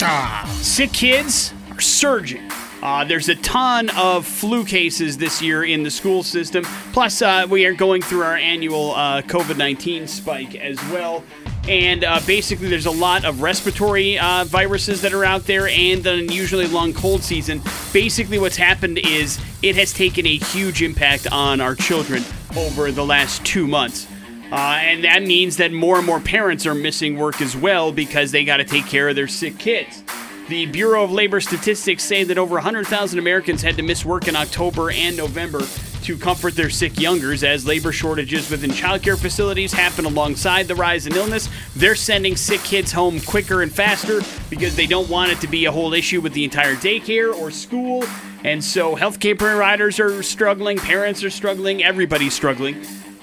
Ah, 0.03 0.53
Sick 0.61 0.93
kids 0.93 1.55
are 1.71 1.81
surging. 1.81 2.51
Uh, 2.83 3.05
there's 3.05 3.29
a 3.29 3.37
ton 3.37 3.89
of 3.91 4.27
flu 4.27 4.65
cases 4.65 5.17
this 5.17 5.41
year 5.41 5.63
in 5.63 5.85
the 5.85 5.91
school 5.93 6.25
system. 6.25 6.65
Plus, 6.93 7.23
uh, 7.23 7.47
we 7.49 7.67
are 7.67 7.75
going 7.75 8.03
through 8.03 8.23
our 8.23 8.35
annual 8.35 8.97
uh, 8.97 9.23
COVID 9.23 9.57
19 9.57 10.09
spike 10.09 10.57
as 10.57 10.77
well. 10.91 11.23
And 11.69 12.05
uh, 12.05 12.21
basically, 12.27 12.69
there's 12.69 12.87
a 12.87 12.93
lot 12.93 13.25
of 13.25 13.43
respiratory 13.43 14.19
uh, 14.19 14.45
viruses 14.45 15.03
that 15.03 15.13
are 15.13 15.25
out 15.25 15.47
there 15.47 15.67
and 15.67 16.07
an 16.07 16.21
unusually 16.21 16.69
long 16.69 16.93
cold 16.93 17.25
season. 17.25 17.61
Basically, 17.93 18.39
what's 18.39 18.57
happened 18.57 18.99
is 18.99 19.41
it 19.63 19.75
has 19.75 19.93
taken 19.93 20.27
a 20.27 20.37
huge 20.37 20.81
impact 20.83 21.27
on 21.33 21.61
our 21.61 21.75
children 21.75 22.23
over 22.57 22.93
the 22.93 23.05
last 23.05 23.45
two 23.45 23.67
months. 23.67 24.07
Uh, 24.53 24.79
and 24.81 25.03
that 25.03 25.25
means 25.25 25.57
that 25.57 25.73
more 25.73 25.97
and 25.97 26.07
more 26.07 26.21
parents 26.21 26.67
are 26.67 26.75
missing 26.75 27.19
work 27.19 27.41
as 27.41 27.57
well 27.57 27.91
because 27.91 28.31
they 28.31 28.45
got 28.45 28.59
to 28.59 28.65
take 28.65 28.87
care 28.87 29.09
of 29.09 29.17
their 29.17 29.27
sick 29.27 29.59
kids. 29.59 30.05
The 30.49 30.67
Bureau 30.67 31.03
of 31.03 31.11
Labor 31.11 31.41
Statistics 31.41 32.05
say 32.05 32.23
that 32.23 32.39
over 32.39 32.55
100,000 32.55 33.19
Americans 33.19 33.63
had 33.63 33.77
to 33.79 33.83
miss 33.83 34.05
work 34.05 34.29
in 34.29 34.37
October 34.37 34.93
and 34.93 35.17
November 35.17 35.63
to 36.07 36.17
comfort 36.17 36.55
their 36.55 36.71
sick 36.71 37.01
youngers 37.01 37.43
as 37.43 37.67
labor 37.67 37.91
shortages 37.91 38.49
within 38.49 38.71
childcare 38.71 39.19
facilities 39.19 39.73
happen 39.73 40.05
alongside 40.05 40.69
the 40.69 40.75
rise 40.77 41.07
in 41.09 41.15
illness. 41.17 41.49
They're 41.75 41.97
sending 41.97 42.37
sick 42.37 42.61
kids 42.61 42.93
home 42.93 43.19
quicker 43.21 43.63
and 43.63 43.73
faster 43.73 44.21
because 44.49 44.77
they 44.77 44.87
don't 44.87 45.09
want 45.09 45.33
it 45.33 45.41
to 45.41 45.49
be 45.49 45.65
a 45.65 45.73
whole 45.73 45.93
issue 45.95 46.21
with 46.21 46.33
the 46.33 46.45
entire 46.45 46.77
daycare 46.77 47.35
or 47.35 47.51
school. 47.51 48.05
And 48.45 48.63
so 48.63 48.95
healthcare 48.95 49.37
providers 49.37 49.99
are 49.99 50.23
struggling, 50.23 50.79
parents 50.79 51.25
are 51.25 51.31
struggling, 51.31 51.83
everybody's 51.83 52.35
struggling. 52.35 52.77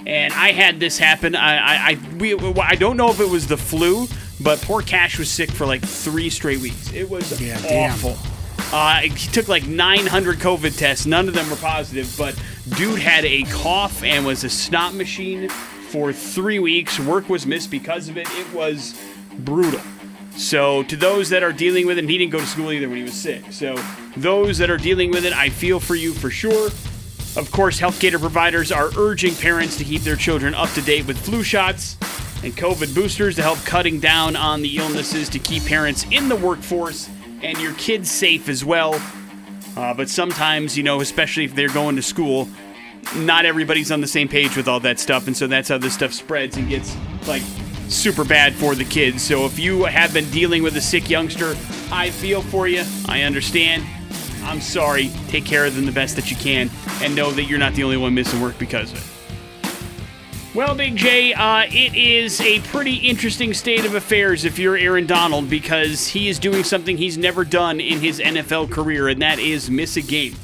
And 0.06 0.34
I 0.34 0.52
had 0.52 0.82
this 0.82 0.98
happen. 0.98 1.36
I 1.38 1.56
I 1.56 1.90
I, 1.92 2.16
we, 2.18 2.36
I 2.60 2.76
don't 2.76 2.98
know 2.98 3.10
if 3.10 3.22
it 3.22 3.30
was 3.30 3.48
the 3.48 3.56
flu, 3.56 4.08
but 4.42 4.60
poor 4.62 4.82
Cash 4.82 5.18
was 5.18 5.30
sick 5.30 5.50
for 5.50 5.66
like 5.66 5.82
three 5.82 6.30
straight 6.30 6.60
weeks. 6.60 6.92
It 6.92 7.10
was 7.10 7.40
Yeah, 7.40 7.62
damn. 7.62 7.92
awful. 7.94 8.18
Uh, 8.76 9.02
he 9.02 9.10
took 9.32 9.48
like 9.48 9.68
900 9.68 10.40
COVID 10.40 10.76
tests. 10.78 11.06
None 11.06 11.28
of 11.28 11.36
them 11.36 11.48
were 11.50 11.56
positive, 11.58 12.14
but 12.18 12.36
dude 12.70 13.00
had 13.00 13.26
a 13.26 13.44
cough 13.44 14.04
and 14.04 14.26
was 14.26 14.44
a 14.44 14.50
snot 14.50 14.94
machine 14.94 15.50
for 15.90 16.14
three 16.14 16.60
weeks. 16.60 17.00
Work 17.00 17.30
was 17.30 17.46
missed 17.46 17.70
because 17.70 18.10
of 18.10 18.18
it. 18.18 18.28
It 18.32 18.52
was 18.54 19.00
brutal. 19.40 19.82
So, 20.36 20.82
to 20.84 20.96
those 20.96 21.30
that 21.30 21.44
are 21.44 21.54
dealing 21.54 21.86
with 21.86 22.00
it, 22.00 22.10
he 22.10 22.18
didn't 22.18 22.32
go 22.32 22.40
to 22.40 22.46
school 22.48 22.72
either 22.72 22.88
when 22.88 22.98
he 22.98 23.04
was 23.04 23.14
sick. 23.14 23.44
So, 23.52 23.76
those 24.18 24.58
that 24.58 24.72
are 24.72 24.78
dealing 24.78 25.12
with 25.12 25.26
it, 25.26 25.34
I 25.34 25.50
feel 25.50 25.80
for 25.80 25.94
you 25.94 26.12
for 26.12 26.32
sure. 26.32 26.68
Of 27.36 27.50
course, 27.52 27.80
healthcare 27.80 28.20
providers 28.20 28.72
are 28.72 28.90
urging 28.98 29.36
parents 29.36 29.78
to 29.78 29.84
keep 29.84 30.02
their 30.02 30.16
children 30.16 30.56
up 30.56 30.70
to 30.72 30.82
date 30.82 31.06
with 31.06 31.18
flu 31.18 31.44
shots 31.44 31.98
and 32.44 32.54
COVID 32.56 32.94
boosters 32.96 33.36
to 33.36 33.42
help 33.42 33.60
cutting 33.60 34.00
down 34.00 34.36
on 34.36 34.62
the 34.62 34.78
illnesses 34.78 35.30
to 35.30 35.40
keep 35.40 35.66
parents 35.66 36.06
in 36.12 36.30
the 36.30 36.36
workforce 36.36 37.10
and 37.42 37.60
your 37.60 37.74
kids 37.74 38.10
safe 38.10 38.50
as 38.50 38.66
well. 38.66 39.00
Uh, 39.76 39.94
but 39.94 40.10
sometimes, 40.10 40.78
you 40.78 40.84
know, 40.84 41.02
especially 41.02 41.46
if 41.46 41.56
they're 41.56 41.70
going 41.70 41.96
to 41.96 42.02
school, 42.02 42.48
not 43.16 43.46
everybody's 43.46 43.92
on 43.92 44.02
the 44.02 44.08
same 44.08 44.28
page 44.28 44.56
with 44.56 44.68
all 44.68 44.80
that 44.80 45.00
stuff, 45.00 45.28
and 45.28 45.36
so 45.36 45.48
that's 45.48 45.70
how 45.70 45.78
this 45.78 45.94
stuff 45.94 46.14
spreads 46.14 46.58
and 46.58 46.70
gets 46.70 46.96
like 47.28 47.44
super 47.90 48.24
bad 48.24 48.54
for 48.54 48.76
the 48.76 48.86
kids. 48.86 49.22
So 49.22 49.46
if 49.46 49.60
you 49.60 49.84
have 49.84 50.14
been 50.14 50.30
dealing 50.30 50.64
with 50.64 50.76
a 50.78 50.82
sick 50.82 51.10
youngster, 51.10 51.56
I 51.92 52.10
feel 52.10 52.42
for 52.42 52.68
you. 52.68 52.84
I 53.08 53.24
understand. 53.24 53.84
I'm 54.44 54.62
sorry. 54.62 55.10
Take 55.28 55.46
care 55.46 55.66
of 55.66 55.76
them 55.76 55.86
the 55.86 55.92
best 55.92 56.16
that 56.16 56.30
you 56.32 56.38
can, 56.38 56.70
and 57.02 57.16
know 57.16 57.32
that 57.32 57.44
you're 57.44 57.60
not 57.60 57.74
the 57.74 57.84
only 57.84 57.98
one 57.98 58.14
missing 58.14 58.42
work 58.42 58.58
because 58.58 58.92
of 58.92 59.00
it. 59.00 59.13
Well, 60.54 60.76
Big 60.76 60.96
J, 60.96 61.34
uh, 61.34 61.64
it 61.68 61.96
is 61.96 62.40
a 62.40 62.60
pretty 62.60 62.98
interesting 62.98 63.56
state 63.56 63.86
of 63.86 63.96
affairs 63.96 64.46
if 64.46 64.60
you're 64.60 64.78
Aaron 64.78 65.08
Donald 65.08 65.50
because 65.50 66.08
he 66.08 66.30
is 66.30 66.38
doing 66.38 66.64
something 66.64 66.96
he's 66.96 67.18
never 67.18 67.44
done 67.44 67.80
in 67.80 68.00
his 68.02 68.20
NFL 68.20 68.70
career, 68.70 69.08
and 69.08 69.20
that 69.24 69.40
is 69.40 69.72
miss 69.72 69.98
a 69.98 70.02
game. 70.04 70.36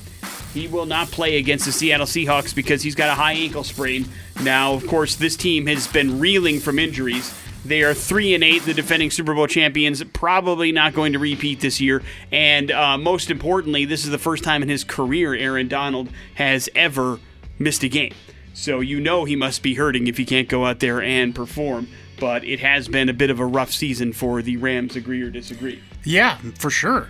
He 0.51 0.67
will 0.67 0.87
not 0.87 1.09
play 1.09 1.37
against 1.37 1.65
the 1.65 1.71
Seattle 1.71 2.07
Seahawks 2.07 2.55
because 2.55 2.81
he's 2.81 2.95
got 2.95 3.09
a 3.09 3.13
high 3.13 3.33
ankle 3.33 3.63
sprain. 3.63 4.07
Now, 4.41 4.73
of 4.73 4.87
course, 4.87 5.15
this 5.15 5.35
team 5.35 5.67
has 5.67 5.87
been 5.87 6.19
reeling 6.19 6.59
from 6.59 6.79
injuries. 6.79 7.31
They 7.63 7.83
are 7.83 7.93
three 7.93 8.33
and 8.33 8.43
eight, 8.43 8.63
the 8.63 8.73
defending 8.73 9.11
Super 9.11 9.35
Bowl 9.35 9.45
champions. 9.45 10.03
Probably 10.05 10.71
not 10.71 10.95
going 10.95 11.13
to 11.13 11.19
repeat 11.19 11.59
this 11.59 11.79
year. 11.79 12.01
And 12.31 12.71
uh, 12.71 12.97
most 12.97 13.29
importantly, 13.29 13.85
this 13.85 14.05
is 14.05 14.09
the 14.09 14.17
first 14.17 14.43
time 14.43 14.63
in 14.63 14.69
his 14.69 14.83
career 14.83 15.35
Aaron 15.35 15.67
Donald 15.67 16.09
has 16.33 16.67
ever 16.73 17.19
missed 17.59 17.83
a 17.83 17.89
game. 17.89 18.15
So 18.59 18.81
you 18.81 18.99
know 18.99 19.23
he 19.23 19.37
must 19.37 19.63
be 19.63 19.75
hurting 19.75 20.07
if 20.07 20.17
he 20.17 20.25
can't 20.25 20.49
go 20.49 20.65
out 20.65 20.81
there 20.81 21.01
and 21.01 21.33
perform. 21.33 21.87
But 22.19 22.43
it 22.43 22.59
has 22.59 22.89
been 22.89 23.07
a 23.07 23.13
bit 23.13 23.29
of 23.29 23.39
a 23.39 23.45
rough 23.45 23.71
season 23.71 24.11
for 24.11 24.41
the 24.41 24.57
Rams. 24.57 24.97
Agree 24.97 25.21
or 25.21 25.29
disagree? 25.29 25.81
Yeah, 26.03 26.37
for 26.55 26.69
sure. 26.69 27.07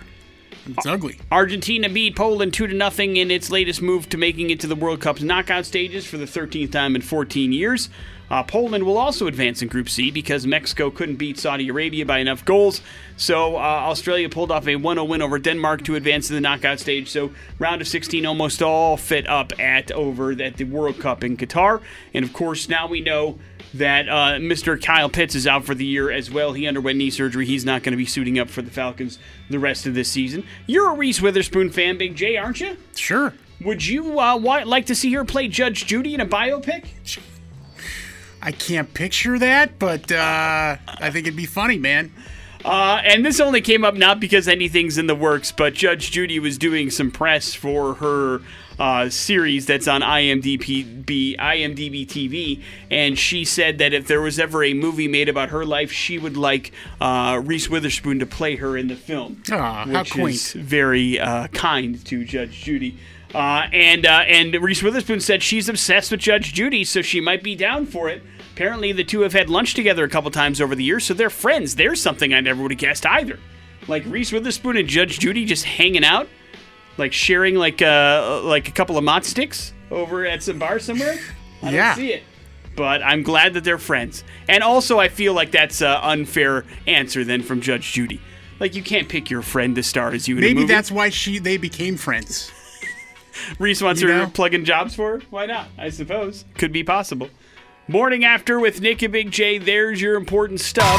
It's 0.76 0.86
ugly. 0.86 1.18
Argentina 1.30 1.88
beat 1.88 2.16
Poland 2.16 2.54
2 2.54 2.68
to 2.68 2.74
nothing 2.74 3.16
in 3.16 3.30
its 3.30 3.50
latest 3.50 3.82
move 3.82 4.08
to 4.10 4.16
making 4.16 4.50
it 4.50 4.60
to 4.60 4.66
the 4.66 4.76
World 4.76 5.00
Cup's 5.00 5.22
knockout 5.22 5.66
stages 5.66 6.06
for 6.06 6.16
the 6.16 6.24
13th 6.24 6.72
time 6.72 6.94
in 6.94 7.02
14 7.02 7.52
years. 7.52 7.88
Uh, 8.30 8.44
Poland 8.44 8.84
will 8.84 8.96
also 8.96 9.26
advance 9.26 9.60
in 9.60 9.66
Group 9.66 9.88
C 9.88 10.12
because 10.12 10.46
Mexico 10.46 10.88
couldn't 10.88 11.16
beat 11.16 11.36
Saudi 11.36 11.68
Arabia 11.68 12.06
by 12.06 12.18
enough 12.18 12.44
goals. 12.44 12.80
So 13.16 13.56
uh, 13.56 13.58
Australia 13.58 14.28
pulled 14.28 14.52
off 14.52 14.68
a 14.68 14.76
1 14.76 14.96
0 14.96 15.04
win 15.04 15.20
over 15.20 15.38
Denmark 15.38 15.82
to 15.84 15.96
advance 15.96 16.28
to 16.28 16.34
the 16.34 16.40
knockout 16.40 16.78
stage. 16.78 17.10
So 17.10 17.32
round 17.58 17.80
of 17.80 17.88
16 17.88 18.24
almost 18.24 18.62
all 18.62 18.96
fit 18.96 19.28
up 19.28 19.52
at 19.58 19.90
over 19.90 20.30
at 20.30 20.56
the 20.56 20.64
World 20.64 21.00
Cup 21.00 21.24
in 21.24 21.36
Qatar. 21.36 21.80
And 22.14 22.24
of 22.24 22.32
course, 22.32 22.68
now 22.68 22.86
we 22.86 23.00
know 23.00 23.38
that 23.74 24.08
uh, 24.08 24.38
Mr. 24.38 24.80
Kyle 24.82 25.08
Pitts 25.08 25.34
is 25.34 25.46
out 25.46 25.64
for 25.64 25.74
the 25.74 25.84
year 25.84 26.10
as 26.10 26.30
well. 26.30 26.52
He 26.52 26.66
underwent 26.66 26.98
knee 26.98 27.10
surgery. 27.10 27.46
He's 27.46 27.64
not 27.64 27.82
going 27.82 27.92
to 27.92 27.96
be 27.96 28.06
suiting 28.06 28.38
up 28.38 28.48
for 28.50 28.62
the 28.62 28.70
Falcons 28.70 29.18
the 29.48 29.58
rest 29.58 29.86
of 29.86 29.94
this 29.94 30.10
season. 30.10 30.44
You're 30.66 30.92
a 30.92 30.96
Reese 30.96 31.20
Witherspoon 31.20 31.70
fan, 31.70 31.98
Big 31.98 32.16
J, 32.16 32.36
aren't 32.36 32.60
you? 32.60 32.76
Sure. 32.96 33.34
Would 33.62 33.86
you 33.86 34.18
uh, 34.18 34.36
want, 34.36 34.66
like 34.66 34.86
to 34.86 34.94
see 34.94 35.12
her 35.12 35.24
play 35.24 35.46
Judge 35.48 35.86
Judy 35.86 36.14
in 36.14 36.20
a 36.20 36.26
biopic? 36.26 36.86
I 38.42 38.52
can't 38.52 38.92
picture 38.94 39.38
that, 39.38 39.78
but 39.78 40.10
uh, 40.10 40.76
I 40.86 41.10
think 41.10 41.26
it'd 41.26 41.36
be 41.36 41.46
funny, 41.46 41.76
man. 41.76 42.12
Uh, 42.64 43.00
and 43.04 43.24
this 43.24 43.40
only 43.40 43.60
came 43.60 43.84
up 43.84 43.94
not 43.94 44.20
because 44.20 44.46
anything's 44.46 44.98
in 44.98 45.06
the 45.06 45.14
works, 45.14 45.52
but 45.52 45.74
Judge 45.74 46.10
Judy 46.10 46.38
was 46.38 46.58
doing 46.58 46.90
some 46.90 47.10
press 47.10 47.54
for 47.54 47.94
her 47.94 48.40
uh, 48.78 49.10
series 49.10 49.66
that's 49.66 49.86
on 49.86 50.00
IMDb, 50.00 51.36
IMDb 51.36 52.06
TV, 52.06 52.62
and 52.90 53.18
she 53.18 53.44
said 53.44 53.78
that 53.78 53.92
if 53.92 54.06
there 54.06 54.22
was 54.22 54.38
ever 54.38 54.64
a 54.64 54.72
movie 54.72 55.06
made 55.08 55.28
about 55.28 55.50
her 55.50 55.64
life, 55.64 55.92
she 55.92 56.18
would 56.18 56.36
like 56.36 56.72
uh, 57.00 57.40
Reese 57.44 57.68
Witherspoon 57.68 58.18
to 58.18 58.26
play 58.26 58.56
her 58.56 58.76
in 58.76 58.88
the 58.88 58.96
film. 58.96 59.42
Aw, 59.52 59.84
how 59.86 60.04
quaint. 60.04 60.30
is 60.30 60.52
very 60.54 61.20
uh, 61.20 61.48
kind 61.48 62.04
to 62.06 62.24
Judge 62.24 62.62
Judy. 62.62 62.98
Uh, 63.34 63.68
and 63.72 64.06
uh, 64.06 64.24
and 64.26 64.54
Reese 64.54 64.82
Witherspoon 64.82 65.20
said 65.20 65.42
she's 65.42 65.68
obsessed 65.68 66.10
with 66.10 66.20
Judge 66.20 66.52
Judy, 66.52 66.82
so 66.82 67.00
she 67.02 67.20
might 67.20 67.42
be 67.42 67.54
down 67.54 67.86
for 67.86 68.08
it. 68.08 68.22
Apparently, 68.60 68.92
the 68.92 69.04
two 69.04 69.20
have 69.22 69.32
had 69.32 69.48
lunch 69.48 69.72
together 69.72 70.04
a 70.04 70.08
couple 70.10 70.30
times 70.30 70.60
over 70.60 70.74
the 70.74 70.84
years, 70.84 71.04
so 71.04 71.14
they're 71.14 71.30
friends. 71.30 71.76
There's 71.76 71.98
something 71.98 72.34
I 72.34 72.40
never 72.42 72.60
would 72.60 72.72
have 72.72 72.78
guessed 72.78 73.06
either. 73.06 73.38
Like 73.88 74.04
Reese 74.04 74.32
Witherspoon 74.32 74.76
and 74.76 74.86
Judge 74.86 75.18
Judy 75.18 75.46
just 75.46 75.64
hanging 75.64 76.04
out, 76.04 76.28
like 76.98 77.14
sharing 77.14 77.54
like 77.54 77.80
uh, 77.80 78.42
like 78.44 78.68
a 78.68 78.70
couple 78.72 78.98
of 78.98 79.04
mott 79.04 79.24
sticks 79.24 79.72
over 79.90 80.26
at 80.26 80.42
some 80.42 80.58
bar 80.58 80.78
somewhere. 80.78 81.18
I 81.62 81.70
Yeah. 81.70 81.94
don't 81.94 82.04
see 82.04 82.12
it. 82.12 82.22
But 82.76 83.02
I'm 83.02 83.22
glad 83.22 83.54
that 83.54 83.64
they're 83.64 83.78
friends. 83.78 84.24
And 84.46 84.62
also, 84.62 84.98
I 84.98 85.08
feel 85.08 85.32
like 85.32 85.52
that's 85.52 85.80
an 85.80 85.96
unfair 86.02 86.66
answer 86.86 87.24
then 87.24 87.42
from 87.42 87.62
Judge 87.62 87.90
Judy. 87.92 88.20
Like 88.60 88.74
you 88.74 88.82
can't 88.82 89.08
pick 89.08 89.30
your 89.30 89.40
friend 89.40 89.74
to 89.76 89.82
star 89.82 90.10
as 90.10 90.28
you 90.28 90.36
in 90.36 90.44
a 90.44 90.46
Maybe 90.48 90.64
that's 90.66 90.92
why 90.92 91.08
she 91.08 91.38
they 91.38 91.56
became 91.56 91.96
friends. 91.96 92.52
Reese 93.58 93.80
wants 93.80 94.02
You 94.02 94.08
her 94.08 94.18
know? 94.18 94.26
plug-in 94.26 94.66
jobs 94.66 94.94
for 94.94 95.12
her. 95.12 95.22
Why 95.30 95.46
not? 95.46 95.68
I 95.78 95.88
suppose 95.88 96.44
could 96.58 96.72
be 96.72 96.84
possible. 96.84 97.30
Morning 97.90 98.24
after 98.24 98.60
with 98.60 98.80
Nick 98.80 99.02
and 99.02 99.12
Big 99.12 99.32
J. 99.32 99.58
There's 99.58 100.00
your 100.00 100.14
important 100.14 100.60
stuff. 100.60 100.96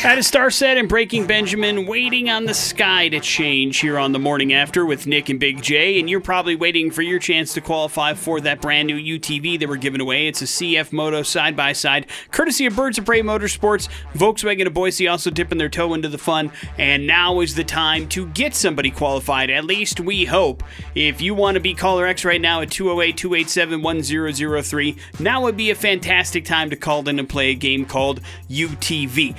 Had 0.00 0.16
a 0.16 0.22
Starset 0.22 0.78
and 0.78 0.88
Breaking 0.88 1.26
Benjamin 1.26 1.84
waiting 1.84 2.30
on 2.30 2.46
the 2.46 2.54
sky 2.54 3.10
to 3.10 3.20
change 3.20 3.80
here 3.80 3.98
on 3.98 4.12
the 4.12 4.18
morning 4.18 4.54
after 4.54 4.86
with 4.86 5.06
Nick 5.06 5.28
and 5.28 5.38
Big 5.38 5.60
J. 5.60 6.00
And 6.00 6.08
you're 6.08 6.22
probably 6.22 6.56
waiting 6.56 6.90
for 6.90 7.02
your 7.02 7.18
chance 7.18 7.52
to 7.52 7.60
qualify 7.60 8.14
for 8.14 8.40
that 8.40 8.62
brand 8.62 8.86
new 8.86 8.96
UTV 8.96 9.60
that 9.60 9.68
we're 9.68 9.76
giving 9.76 10.00
away. 10.00 10.26
It's 10.26 10.40
a 10.40 10.46
CF 10.46 10.90
Moto 10.94 11.22
side 11.22 11.54
by 11.54 11.74
side, 11.74 12.06
courtesy 12.30 12.64
of 12.64 12.76
Birds 12.76 12.96
of 12.96 13.04
Prey 13.04 13.20
Motorsports. 13.20 13.90
Volkswagen 14.14 14.66
of 14.66 14.72
Boise 14.72 15.06
also 15.06 15.28
dipping 15.28 15.58
their 15.58 15.68
toe 15.68 15.92
into 15.92 16.08
the 16.08 16.16
fun. 16.16 16.50
And 16.78 17.06
now 17.06 17.40
is 17.40 17.54
the 17.54 17.62
time 17.62 18.08
to 18.08 18.26
get 18.28 18.54
somebody 18.54 18.90
qualified. 18.90 19.50
At 19.50 19.66
least 19.66 20.00
we 20.00 20.24
hope. 20.24 20.64
If 20.94 21.20
you 21.20 21.34
want 21.34 21.56
to 21.56 21.60
be 21.60 21.74
caller 21.74 22.06
X 22.06 22.24
right 22.24 22.40
now 22.40 22.62
at 22.62 22.70
208 22.70 23.18
287 23.18 23.82
1003, 23.82 24.96
now 25.18 25.42
would 25.42 25.58
be 25.58 25.68
a 25.68 25.74
fantastic 25.74 26.46
time 26.46 26.70
to 26.70 26.76
call 26.76 27.06
in 27.06 27.18
and 27.18 27.28
play 27.28 27.50
a 27.50 27.54
game 27.54 27.84
called 27.84 28.22
UTV. 28.48 29.36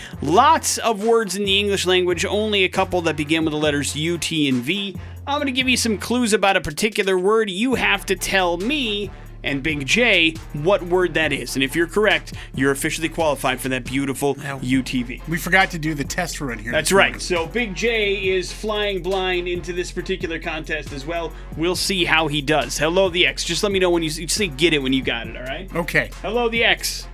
Lots 0.51 0.79
of 0.79 1.01
words 1.01 1.37
in 1.37 1.45
the 1.45 1.57
English 1.57 1.85
language, 1.85 2.25
only 2.25 2.65
a 2.65 2.69
couple 2.69 2.99
that 3.03 3.15
begin 3.15 3.45
with 3.45 3.53
the 3.53 3.57
letters 3.57 3.95
U, 3.95 4.17
T, 4.17 4.49
and 4.49 4.57
V. 4.57 4.97
I'm 5.25 5.37
going 5.37 5.45
to 5.45 5.53
give 5.53 5.69
you 5.69 5.77
some 5.77 5.97
clues 5.97 6.33
about 6.33 6.57
a 6.57 6.61
particular 6.61 7.17
word. 7.17 7.49
You 7.49 7.75
have 7.75 8.05
to 8.07 8.17
tell 8.17 8.57
me 8.57 9.09
and 9.45 9.63
Big 9.63 9.85
J 9.85 10.33
what 10.51 10.83
word 10.83 11.13
that 11.13 11.31
is. 11.31 11.55
And 11.55 11.63
if 11.63 11.73
you're 11.73 11.87
correct, 11.87 12.33
you're 12.53 12.71
officially 12.71 13.07
qualified 13.07 13.61
for 13.61 13.69
that 13.69 13.85
beautiful 13.85 14.35
UTV. 14.35 15.25
We 15.29 15.37
forgot 15.37 15.71
to 15.71 15.79
do 15.79 15.93
the 15.93 16.03
test 16.03 16.41
run 16.41 16.59
here. 16.59 16.73
That's 16.73 16.91
right. 16.91 17.21
So 17.21 17.47
Big 17.47 17.73
J 17.73 18.15
is 18.15 18.51
flying 18.51 19.01
blind 19.01 19.47
into 19.47 19.71
this 19.71 19.89
particular 19.89 20.37
contest 20.37 20.91
as 20.91 21.05
well. 21.05 21.31
We'll 21.55 21.77
see 21.77 22.03
how 22.03 22.27
he 22.27 22.41
does. 22.41 22.77
Hello, 22.77 23.07
the 23.07 23.25
X. 23.25 23.45
Just 23.45 23.63
let 23.63 23.71
me 23.71 23.79
know 23.79 23.89
when 23.89 24.03
you, 24.03 24.09
you 24.09 24.27
say 24.27 24.49
get 24.49 24.73
it 24.73 24.79
when 24.79 24.91
you 24.91 25.01
got 25.01 25.27
it, 25.27 25.37
all 25.37 25.43
right? 25.43 25.73
Okay. 25.73 26.11
Hello, 26.21 26.49
the 26.49 26.65
X. 26.65 27.07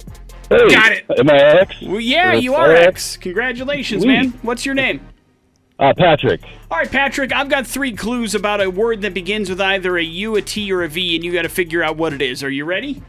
Hey, 0.50 0.70
Got 0.70 0.92
it. 0.94 1.06
Am 1.20 1.30
I 1.30 1.36
X? 1.36 1.76
Well, 1.82 2.00
yeah, 2.00 2.34
you 2.34 2.56
are 2.56 2.72
X. 2.72 3.18
Congratulations, 3.18 4.04
Sweet. 4.04 4.12
man. 4.12 4.30
What's 4.42 4.66
your 4.66 4.76
name? 4.76 5.02
Uh, 5.80 5.94
Patrick. 5.96 6.42
All 6.72 6.78
right, 6.78 6.90
Patrick, 6.90 7.32
I've 7.32 7.50
got 7.50 7.68
three 7.68 7.92
clues 7.92 8.34
about 8.34 8.62
a 8.62 8.70
word 8.70 9.02
that 9.02 9.14
begins 9.14 9.50
with 9.50 9.62
either 9.62 9.98
a 9.98 10.04
U, 10.04 10.36
a 10.36 10.42
T, 10.42 10.72
or 10.72 10.84
a 10.84 10.88
V, 10.88 11.16
and 11.16 11.24
you 11.24 11.32
got 11.32 11.44
to 11.44 11.50
figure 11.50 11.84
out 11.84 11.98
what 11.98 12.14
it 12.14 12.22
is. 12.22 12.44
Are 12.44 12.50
you 12.50 12.66
ready? 12.66 13.02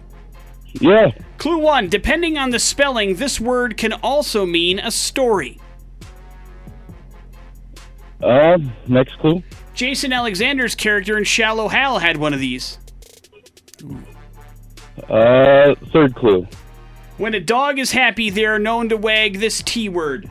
Yeah. 0.75 1.13
Clue 1.39 1.59
one 1.59 1.89
Depending 1.89 2.37
on 2.37 2.51
the 2.51 2.59
spelling, 2.59 3.15
this 3.17 3.41
word 3.41 3.77
can 3.77 3.95
also 3.95 4.45
mean 4.45 4.79
a 4.79 4.91
story. 4.91 5.59
Uh, 8.23 8.59
next 8.87 9.17
clue. 9.19 9.43
Jason 9.75 10.13
Alexander's 10.13 10.75
character 10.75 11.17
in 11.17 11.25
Shallow 11.25 11.69
Hal 11.69 12.01
had 12.01 12.17
one 12.17 12.35
of 12.35 12.41
these. 12.41 12.79
Uh, 15.09 15.75
third 15.93 16.15
clue. 16.17 16.47
When 17.19 17.35
a 17.35 17.41
dog 17.41 17.79
is 17.79 17.91
happy, 17.93 18.31
they 18.31 18.45
are 18.47 18.59
known 18.59 18.89
to 18.91 18.97
wag 18.97 19.41
this 19.41 19.63
T 19.63 19.89
word. 19.89 20.31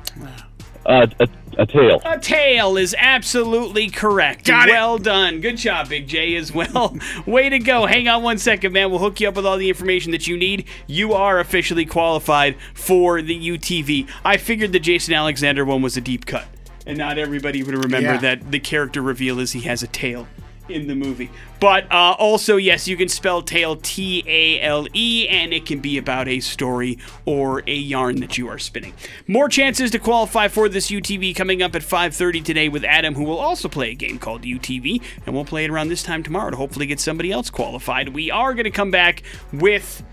Uh, 0.85 1.05
a, 1.19 1.27
a 1.57 1.65
tail. 1.65 2.01
A 2.05 2.17
tail 2.17 2.77
is 2.77 2.95
absolutely 2.97 3.89
correct. 3.89 4.45
Got 4.45 4.69
it. 4.69 4.71
well 4.71 4.97
done. 4.97 5.41
Good 5.41 5.57
job, 5.57 5.89
Big 5.89 6.07
J, 6.07 6.35
as 6.37 6.53
well. 6.53 6.97
Way 7.25 7.49
to 7.49 7.59
go. 7.59 7.85
Hang 7.87 8.07
on 8.07 8.23
one 8.23 8.37
second, 8.37 8.71
man. 8.71 8.89
We'll 8.89 8.99
hook 9.01 9.19
you 9.19 9.27
up 9.27 9.35
with 9.35 9.45
all 9.45 9.57
the 9.57 9.67
information 9.67 10.13
that 10.13 10.27
you 10.27 10.37
need. 10.37 10.65
You 10.87 11.11
are 11.11 11.41
officially 11.41 11.85
qualified 11.85 12.55
for 12.73 13.21
the 13.21 13.37
UTV. 13.37 14.09
I 14.23 14.37
figured 14.37 14.71
the 14.71 14.79
Jason 14.79 15.13
Alexander 15.13 15.65
one 15.65 15.81
was 15.81 15.97
a 15.97 16.01
deep 16.01 16.25
cut, 16.25 16.45
and 16.85 16.97
not 16.97 17.17
everybody 17.17 17.63
would 17.63 17.75
remember 17.75 18.13
Yeah. 18.13 18.17
that 18.21 18.51
the 18.51 18.59
character 18.61 19.01
reveal 19.01 19.39
is 19.39 19.51
he 19.51 19.61
has 19.61 19.83
a 19.83 19.87
tail 19.87 20.25
in 20.69 20.87
the 20.87 20.95
movie. 20.95 21.29
But 21.59 21.91
uh, 21.91 22.15
also, 22.19 22.57
yes, 22.57 22.87
you 22.87 22.95
can 22.97 23.09
spell 23.09 23.41
tail 23.41 23.75
T 23.75 24.23
A 24.27 24.61
L 24.61 24.87
E, 24.93 25.27
and 25.27 25.53
it 25.53 25.65
can 25.65 25.79
be 25.79 25.97
about 25.97 26.27
a 26.27 26.39
story 26.39 26.99
or 27.25 27.63
a 27.67 27.75
yarn 27.75 28.19
that 28.19 28.37
you 28.37 28.47
are 28.47 28.59
spinning. 28.59 28.93
More 29.27 29.49
chances 29.49 29.91
to 29.91 29.99
qualify 29.99 30.47
for 30.47 30.69
this 30.69 30.91
UTV 30.91 31.35
coming 31.35 31.61
up 31.61 31.75
at 31.75 31.81
5:30 31.81 32.43
today 32.43 32.69
with 32.69 32.83
Adam, 32.83 33.15
who 33.15 33.23
will 33.23 33.39
also 33.39 33.67
play 33.67 33.91
a 33.91 33.95
game 33.95 34.19
called 34.19 34.43
UTV, 34.43 35.01
and 35.25 35.33
we'll 35.33 35.45
play 35.45 35.65
it 35.65 35.71
around 35.71 35.89
this 35.89 36.03
time 36.03 36.23
tomorrow 36.23 36.51
to 36.51 36.57
hopefully 36.57 36.85
get 36.85 36.99
somebody 36.99 37.31
else 37.31 37.49
qualified. 37.49 38.09
We 38.09 38.29
are 38.31 38.53
going 38.53 38.65
to 38.65 38.71
come 38.71 38.91
back 38.91 39.23
with 39.51 40.03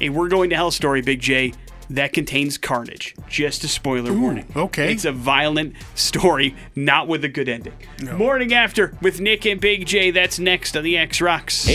a 0.00 0.10
"We're 0.10 0.28
Going 0.28 0.50
to 0.50 0.56
Hell" 0.56 0.70
story, 0.70 1.00
Big 1.00 1.20
J. 1.20 1.52
That 1.90 2.12
contains 2.12 2.56
carnage. 2.58 3.14
Just 3.28 3.62
a 3.64 3.68
spoiler 3.68 4.12
warning. 4.12 4.46
okay. 4.56 4.92
It's 4.92 5.04
a 5.04 5.12
violent 5.12 5.74
story, 5.94 6.54
not 6.74 7.08
with 7.08 7.24
a 7.24 7.28
good 7.28 7.48
ending. 7.48 7.74
Morning 8.16 8.52
after 8.54 8.96
with 9.02 9.20
Nick 9.20 9.44
and 9.46 9.60
Big 9.60 9.86
J. 9.86 10.10
That's 10.10 10.38
next 10.38 10.76
on 10.76 10.84
the 10.84 10.96
X 10.96 11.20
Rocks. 11.20 11.66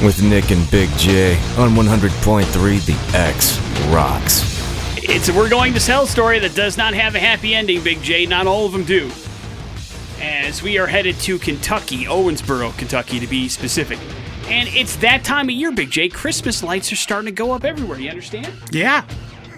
With 0.00 0.22
Nick 0.22 0.50
and 0.50 0.70
Big 0.70 0.90
J 0.98 1.34
on 1.58 1.70
100.3 1.70 2.86
The 2.86 3.16
X 3.18 3.58
Rocks. 3.92 4.52
It's 5.06 5.28
a 5.28 5.34
We're 5.34 5.48
Going 5.50 5.74
to 5.74 5.80
Sell 5.80 6.04
a 6.04 6.06
story 6.06 6.38
that 6.38 6.54
does 6.54 6.76
not 6.76 6.94
have 6.94 7.14
a 7.14 7.18
happy 7.18 7.54
ending, 7.54 7.82
Big 7.82 8.00
J. 8.02 8.26
Not 8.26 8.46
all 8.46 8.66
of 8.66 8.72
them 8.72 8.84
do. 8.84 9.10
As 10.20 10.62
we 10.62 10.78
are 10.78 10.86
headed 10.86 11.16
to 11.20 11.38
Kentucky, 11.38 12.04
Owensboro, 12.04 12.76
Kentucky 12.78 13.20
to 13.20 13.26
be 13.26 13.48
specific. 13.48 13.98
And 14.48 14.68
it's 14.68 14.96
that 14.96 15.24
time 15.24 15.48
of 15.48 15.54
year, 15.54 15.72
Big 15.72 15.90
J. 15.90 16.08
Christmas 16.08 16.62
lights 16.62 16.92
are 16.92 16.96
starting 16.96 17.26
to 17.26 17.32
go 17.32 17.52
up 17.52 17.64
everywhere. 17.64 17.98
You 17.98 18.10
understand? 18.10 18.52
Yeah. 18.70 19.04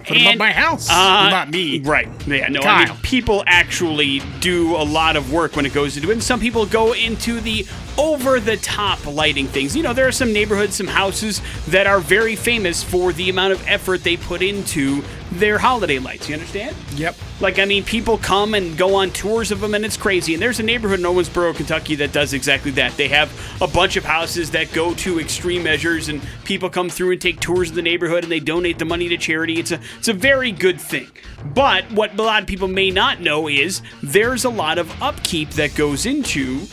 Put 0.07 0.19
them 0.19 0.27
up 0.29 0.37
my 0.37 0.53
house. 0.53 0.89
Uh, 0.89 1.31
Not 1.31 1.51
me. 1.51 1.81
Right. 1.81 2.09
Yeah, 2.29 2.47
no, 2.47 2.61
I 2.61 2.87
mean, 2.87 2.97
people 3.03 3.43
actually 3.49 4.21
do 4.39 4.77
a 4.77 4.85
lot 4.85 5.17
of 5.17 5.33
work 5.33 5.57
when 5.57 5.67
it 5.67 5.75
goes 5.75 5.97
into 5.97 6.11
it. 6.11 6.13
And 6.13 6.23
some 6.23 6.39
people 6.39 6.65
go 6.65 6.93
into 6.93 7.41
the 7.41 7.67
over 7.99 8.39
the 8.39 8.57
top 8.59 9.05
lighting 9.05 9.49
things. 9.49 9.75
You 9.75 9.83
know, 9.83 9.93
there 9.93 10.07
are 10.07 10.13
some 10.13 10.33
neighborhoods, 10.33 10.77
some 10.77 10.87
houses 10.87 11.43
that 11.69 11.89
are 11.89 11.99
very 11.99 12.37
famous 12.37 12.85
for 12.85 13.13
the 13.13 13.31
amount 13.31 13.55
of 13.55 13.67
effort 13.67 14.05
they 14.05 14.17
put 14.17 14.43
into 14.43 15.03
their 15.39 15.59
holiday 15.59 15.99
lights. 15.99 16.29
You 16.29 16.35
understand? 16.35 16.77
Yep. 16.95 17.17
Like, 17.41 17.59
I 17.59 17.65
mean, 17.65 17.85
people 17.85 18.19
come 18.19 18.55
and 18.55 18.77
go 18.77 18.95
on 18.95 19.11
tours 19.11 19.51
of 19.51 19.61
them, 19.61 19.75
and 19.75 19.85
it's 19.85 19.97
crazy. 19.97 20.35
And 20.35 20.43
there's 20.43 20.61
a 20.61 20.63
neighborhood 20.63 21.01
in 21.01 21.05
Owensboro, 21.05 21.55
Kentucky, 21.55 21.95
that 21.97 22.13
does 22.13 22.33
exactly 22.33 22.71
that. 22.73 22.97
They 22.97 23.09
have 23.09 23.33
a 23.61 23.67
bunch 23.67 23.97
of 23.97 24.05
houses 24.05 24.51
that 24.53 24.73
go 24.73 24.95
to 24.95 25.21
extreme 25.21 25.63
measures, 25.63 26.09
and 26.09 26.23
people 26.45 26.71
come 26.71 26.89
through 26.89 27.13
and 27.13 27.21
take 27.21 27.41
tours 27.41 27.71
of 27.71 27.77
the 27.77 27.83
neighborhood, 27.83 28.25
and 28.25 28.33
they 28.33 28.41
donate 28.41 28.79
the 28.79 28.85
money 28.85 29.09
to 29.09 29.17
charity. 29.17 29.59
It's 29.59 29.73
a 29.73 29.81
it's 29.99 30.09
a 30.09 30.13
very 30.13 30.53
good 30.53 30.81
thing. 30.81 31.11
But 31.55 31.91
what 31.93 32.19
a 32.19 32.23
lot 32.23 32.43
of 32.43 32.49
people 32.49 32.69
may 32.69 32.91
not 32.91 33.21
know 33.21 33.49
is 33.49 33.83
there's 34.03 34.45
a 34.45 34.51
lot 34.51 34.79
of 34.79 35.03
upkeep 35.03 35.51
that 35.51 35.75
goes 35.75 36.07
into 36.07 36.67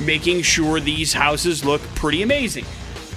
making 0.00 0.42
sure 0.42 0.80
these 0.80 1.12
houses 1.12 1.64
look 1.64 1.82
pretty 1.94 2.22
amazing. 2.22 2.64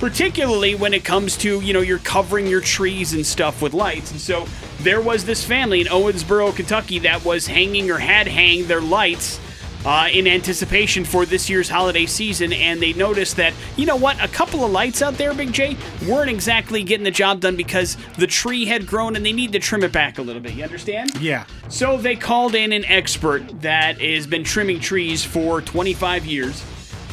Particularly 0.01 0.73
when 0.73 0.95
it 0.95 1.03
comes 1.03 1.37
to, 1.37 1.61
you 1.61 1.73
know, 1.73 1.81
you're 1.81 1.99
covering 1.99 2.47
your 2.47 2.59
trees 2.59 3.13
and 3.13 3.23
stuff 3.23 3.61
with 3.61 3.75
lights. 3.75 4.09
And 4.09 4.19
so 4.19 4.47
there 4.79 4.99
was 4.99 5.25
this 5.25 5.45
family 5.45 5.81
in 5.81 5.85
Owensboro, 5.85 6.55
Kentucky 6.55 6.97
that 6.97 7.23
was 7.23 7.45
hanging 7.45 7.91
or 7.91 7.99
had 7.99 8.27
hanged 8.27 8.65
their 8.65 8.81
lights 8.81 9.39
uh, 9.85 10.09
in 10.11 10.25
anticipation 10.25 11.05
for 11.05 11.23
this 11.23 11.51
year's 11.51 11.69
holiday 11.69 12.07
season. 12.07 12.51
And 12.51 12.81
they 12.81 12.93
noticed 12.93 13.35
that, 13.35 13.53
you 13.77 13.85
know 13.85 13.95
what, 13.95 14.19
a 14.23 14.27
couple 14.27 14.65
of 14.65 14.71
lights 14.71 15.03
out 15.03 15.19
there, 15.19 15.35
Big 15.35 15.53
J, 15.53 15.77
weren't 16.07 16.31
exactly 16.31 16.81
getting 16.81 17.03
the 17.03 17.11
job 17.11 17.39
done 17.39 17.55
because 17.55 17.95
the 18.17 18.25
tree 18.25 18.65
had 18.65 18.87
grown 18.87 19.15
and 19.15 19.23
they 19.23 19.33
need 19.33 19.51
to 19.51 19.59
trim 19.59 19.83
it 19.83 19.91
back 19.91 20.17
a 20.17 20.23
little 20.23 20.41
bit. 20.41 20.53
You 20.53 20.63
understand? 20.63 21.15
Yeah. 21.21 21.45
So 21.69 21.97
they 21.97 22.15
called 22.15 22.55
in 22.55 22.71
an 22.71 22.85
expert 22.85 23.61
that 23.61 24.01
has 24.01 24.25
been 24.25 24.43
trimming 24.43 24.79
trees 24.79 25.23
for 25.23 25.61
25 25.61 26.25
years. 26.25 26.65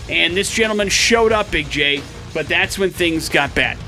And 0.08 0.34
this 0.34 0.50
gentleman 0.54 0.88
showed 0.88 1.32
up, 1.32 1.50
Big 1.50 1.68
J, 1.68 2.02
but 2.34 2.46
that's 2.48 2.78
when 2.78 2.90
things 2.90 3.28
got 3.28 3.54
bad. 3.54 3.78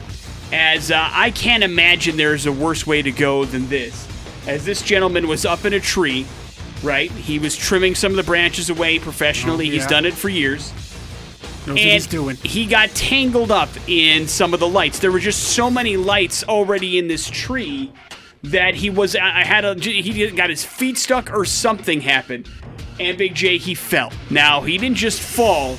As 0.53 0.91
uh, 0.91 1.09
I 1.13 1.31
can't 1.31 1.63
imagine 1.63 2.17
there's 2.17 2.47
a 2.47 2.53
worse 2.53 2.87
way 2.87 3.03
to 3.03 3.13
go 3.13 3.45
than 3.45 3.69
this. 3.69 4.07
as 4.49 4.65
this 4.65 4.83
gentleman 4.83 5.29
was 5.29 5.45
up 5.45 5.65
in 5.65 5.73
a 5.75 5.81
tree, 5.81 6.27
right? 6.83 7.11
He 7.11 7.39
was 7.39 7.57
trimming 7.57 7.95
some 7.95 8.11
of 8.13 8.17
the 8.17 8.25
branches 8.25 8.69
away 8.71 8.99
professionally. 8.99 9.69
Oh, 9.69 9.73
He's 9.73 9.87
done 9.87 10.05
it 10.07 10.15
for 10.15 10.29
years. 10.29 10.73
Knows 11.67 11.69
what 11.69 11.79
And 11.79 11.79
he's 11.79 12.07
doing. 12.07 12.37
he 12.37 12.67
got 12.67 12.89
tangled 12.91 13.51
up 13.53 13.69
in 13.87 14.27
some 14.27 14.55
of 14.55 14.61
the 14.61 14.69
lights. 14.69 14.99
There 14.99 15.13
were 15.13 15.21
just 15.21 15.55
so 15.55 15.71
many 15.71 15.97
lights 15.97 16.43
already 16.45 16.99
in 16.99 17.07
this 17.07 17.29
tree 17.29 17.93
that 18.43 18.75
he 18.75 18.89
was. 18.91 19.15
I 19.15 19.45
had 19.45 19.65
a. 19.67 19.75
He 19.79 20.29
got 20.31 20.49
his 20.51 20.65
feet 20.65 20.97
stuck 20.97 21.31
or 21.33 21.45
something 21.45 22.01
happened, 22.01 22.49
and 22.99 23.19
Big 23.19 23.35
J 23.35 23.59
he 23.59 23.75
fell. 23.75 24.11
Now 24.31 24.63
he 24.63 24.79
didn't 24.79 24.97
just 24.97 25.21
fall. 25.21 25.77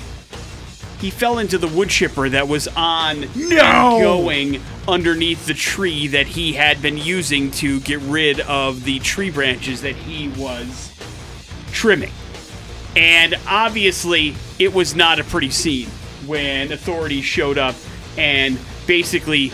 He 1.02 1.10
fell 1.10 1.40
into 1.40 1.58
the 1.58 1.68
wood 1.68 1.90
chipper 1.90 2.30
that 2.30 2.48
was 2.48 2.68
on 2.68 3.26
No! 3.36 3.98
going 4.00 4.62
underneath 4.88 5.48
the 5.48 5.56
tree 5.56 6.08
that 6.10 6.28
he 6.28 6.54
had 6.54 6.80
been 6.80 6.96
using 6.96 7.50
to 7.52 7.80
get 7.80 8.00
rid 8.02 8.40
of 8.42 8.84
the 8.84 9.00
tree 9.00 9.32
branches 9.32 9.82
that 9.82 9.96
he 9.96 10.28
was 10.40 10.94
trimming. 11.72 12.12
And 12.96 13.34
obviously, 13.48 14.36
it 14.60 14.76
was 14.76 14.94
not 14.96 15.20
a 15.20 15.24
pretty 15.24 15.50
scene 15.50 15.90
when 16.28 16.72
authorities 16.72 17.26
showed 17.26 17.58
up 17.58 17.74
and 18.16 18.60
basically 18.86 19.52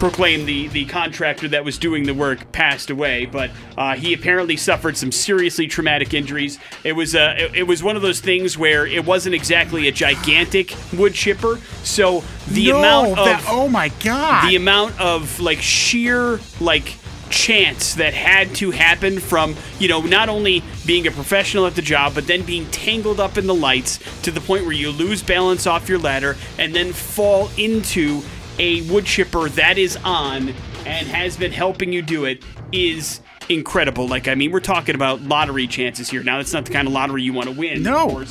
proclaimed 0.00 0.48
the, 0.48 0.66
the 0.68 0.86
contractor 0.86 1.46
that 1.48 1.64
was 1.64 1.78
doing 1.78 2.04
the 2.04 2.14
work 2.14 2.50
passed 2.50 2.90
away. 2.90 3.26
But 3.26 3.50
uh, 3.78 3.94
he 3.94 4.12
apparently 4.12 4.56
suffered 4.56 4.96
some 4.96 5.12
seriously 5.12 5.68
traumatic 5.68 6.12
injuries. 6.12 6.58
It 6.82 6.94
was 6.94 7.14
uh, 7.14 7.36
it, 7.38 7.54
it 7.54 7.62
was 7.64 7.82
one 7.82 7.94
of 7.94 8.02
those 8.02 8.20
things 8.20 8.58
where 8.58 8.86
it 8.86 9.04
wasn't 9.04 9.34
exactly 9.36 9.86
a 9.86 9.92
gigantic 9.92 10.74
wood 10.96 11.14
chipper, 11.14 11.60
so 11.84 12.24
the 12.48 12.68
no, 12.68 12.78
amount 12.78 13.18
of 13.18 13.24
that, 13.26 13.44
oh 13.46 13.68
my 13.68 13.90
god. 14.02 14.48
the 14.48 14.56
amount 14.56 14.98
of 15.00 15.38
like 15.38 15.60
sheer 15.60 16.40
like 16.60 16.96
chance 17.28 17.94
that 17.94 18.12
had 18.12 18.52
to 18.56 18.72
happen 18.72 19.20
from 19.20 19.54
you 19.78 19.86
know 19.86 20.00
not 20.00 20.28
only 20.28 20.64
being 20.84 21.06
a 21.06 21.10
professional 21.12 21.64
at 21.64 21.76
the 21.76 21.82
job 21.82 22.12
but 22.12 22.26
then 22.26 22.42
being 22.42 22.68
tangled 22.72 23.20
up 23.20 23.38
in 23.38 23.46
the 23.46 23.54
lights 23.54 24.00
to 24.22 24.32
the 24.32 24.40
point 24.40 24.64
where 24.64 24.72
you 24.72 24.90
lose 24.90 25.22
balance 25.22 25.64
off 25.64 25.88
your 25.88 25.98
ladder 25.98 26.36
and 26.58 26.74
then 26.74 26.92
fall 26.92 27.48
into 27.56 28.20
a 28.60 28.82
wood 28.92 29.06
chipper 29.06 29.48
that 29.48 29.78
is 29.78 29.96
on 30.04 30.50
and 30.84 31.06
has 31.08 31.36
been 31.36 31.50
helping 31.50 31.92
you 31.92 32.02
do 32.02 32.26
it 32.26 32.44
is 32.72 33.20
incredible 33.48 34.06
like 34.06 34.28
i 34.28 34.34
mean 34.34 34.52
we're 34.52 34.60
talking 34.60 34.94
about 34.94 35.20
lottery 35.22 35.66
chances 35.66 36.08
here 36.10 36.22
now 36.22 36.36
that's 36.36 36.52
not 36.52 36.64
the 36.66 36.72
kind 36.72 36.86
of 36.86 36.92
lottery 36.92 37.22
you 37.22 37.32
want 37.32 37.48
to 37.48 37.54
win 37.54 37.82
No. 37.82 38.22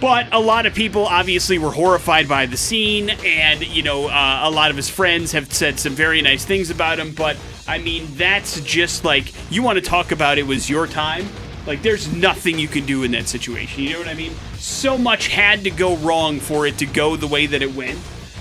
but 0.00 0.32
a 0.32 0.38
lot 0.38 0.64
of 0.64 0.74
people 0.74 1.04
obviously 1.06 1.58
were 1.58 1.72
horrified 1.72 2.26
by 2.28 2.46
the 2.46 2.56
scene, 2.56 3.10
and 3.10 3.66
you 3.66 3.82
know, 3.82 4.06
uh, 4.06 4.40
a 4.44 4.50
lot 4.50 4.70
of 4.70 4.76
his 4.76 4.88
friends 4.88 5.32
have 5.32 5.52
said 5.52 5.78
some 5.78 5.92
very 5.92 6.22
nice 6.22 6.44
things 6.46 6.70
about 6.70 6.98
him. 6.98 7.12
But 7.12 7.36
I 7.68 7.76
mean, 7.76 8.06
that's 8.12 8.60
just 8.62 9.04
like 9.04 9.26
you 9.52 9.62
want 9.62 9.76
to 9.76 9.82
talk 9.84 10.10
about 10.12 10.38
it 10.38 10.44
was 10.46 10.70
your 10.70 10.86
time. 10.86 11.28
Like, 11.66 11.82
there's 11.82 12.10
nothing 12.10 12.58
you 12.58 12.66
can 12.68 12.86
do 12.86 13.02
in 13.02 13.10
that 13.10 13.28
situation. 13.28 13.82
You 13.82 13.92
know 13.92 13.98
what 13.98 14.08
I 14.08 14.14
mean? 14.14 14.32
So 14.54 14.96
much 14.96 15.28
had 15.28 15.64
to 15.64 15.70
go 15.70 15.96
wrong 15.96 16.40
for 16.40 16.66
it 16.66 16.78
to 16.78 16.86
go 16.86 17.16
the 17.16 17.26
way 17.26 17.44
that 17.44 17.60
it 17.60 17.74
went 17.74 17.98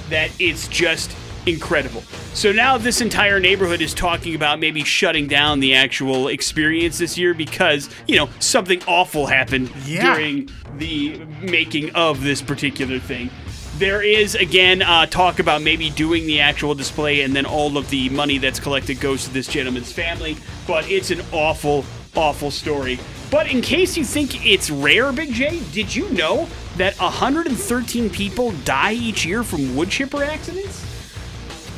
that 0.10 0.32
it's 0.39 0.67
just 0.67 1.15
incredible. 1.45 2.02
So 2.34 2.52
now 2.52 2.78
this 2.78 3.02
entire 3.02 3.39
neighborhood 3.39 3.82
is 3.82 3.93
talking 3.93 4.36
about 4.36 4.60
maybe 4.60 4.84
shutting 4.84 5.28
down 5.28 5.60
the 5.60 5.74
actual 5.74 6.28
experience 6.28 6.98
this 7.00 7.17
year 7.17 7.34
because, 7.34 7.89
you 8.08 8.17
know, 8.17 8.30
something 8.39 8.82
awful 8.88 9.26
happened 9.28 9.72
Yeah. 9.86 10.13
during 10.15 10.50
the 10.78 11.19
making 11.41 11.91
of 11.95 12.24
this 12.24 12.41
particular 12.41 13.00
thing. 13.00 13.30
There 13.78 14.02
is 14.02 14.36
again 14.36 14.82
uh, 14.82 15.06
talk 15.06 15.39
about 15.39 15.62
maybe 15.62 15.89
doing 15.89 16.26
the 16.28 16.41
actual 16.41 16.76
display, 16.76 17.22
and 17.22 17.34
then 17.34 17.45
all 17.45 17.78
of 17.78 17.89
the 17.89 18.10
money 18.10 18.38
that's 18.38 18.60
collected 18.60 19.00
goes 19.00 19.24
to 19.24 19.34
this 19.34 19.48
gentleman's 19.48 19.91
family. 19.91 20.36
But 20.67 20.89
it's 20.91 21.12
an 21.12 21.22
awful, 21.32 21.86
awful 22.13 22.52
story. 22.52 23.00
But 23.32 23.50
in 23.50 23.62
case 23.62 23.95
you 23.95 24.04
think 24.04 24.45
it's 24.45 24.69
rare, 24.69 25.13
Big 25.13 25.32
J, 25.34 25.62
did 25.72 25.95
you 25.95 26.10
know 26.10 26.50
that 26.79 26.97
113 26.99 28.09
people 28.09 28.51
die 28.65 28.93
each 28.93 29.25
year 29.25 29.43
from 29.43 29.75
wood 29.75 29.89
chipper 29.89 30.23
accidents? 30.23 30.85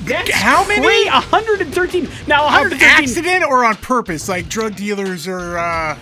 That's 0.06 0.32
How 0.32 0.68
many? 0.68 1.06
cra- 1.06 1.14
113. 1.22 2.08
Now, 2.28 2.46
on 2.46 2.54
113. 2.54 2.88
accident 2.88 3.44
or 3.44 3.64
on 3.66 3.76
purpose? 3.76 4.28
Like 4.30 4.48
drug 4.50 4.76
dealers 4.76 5.28
are 5.28 5.58
uh, 5.60 5.98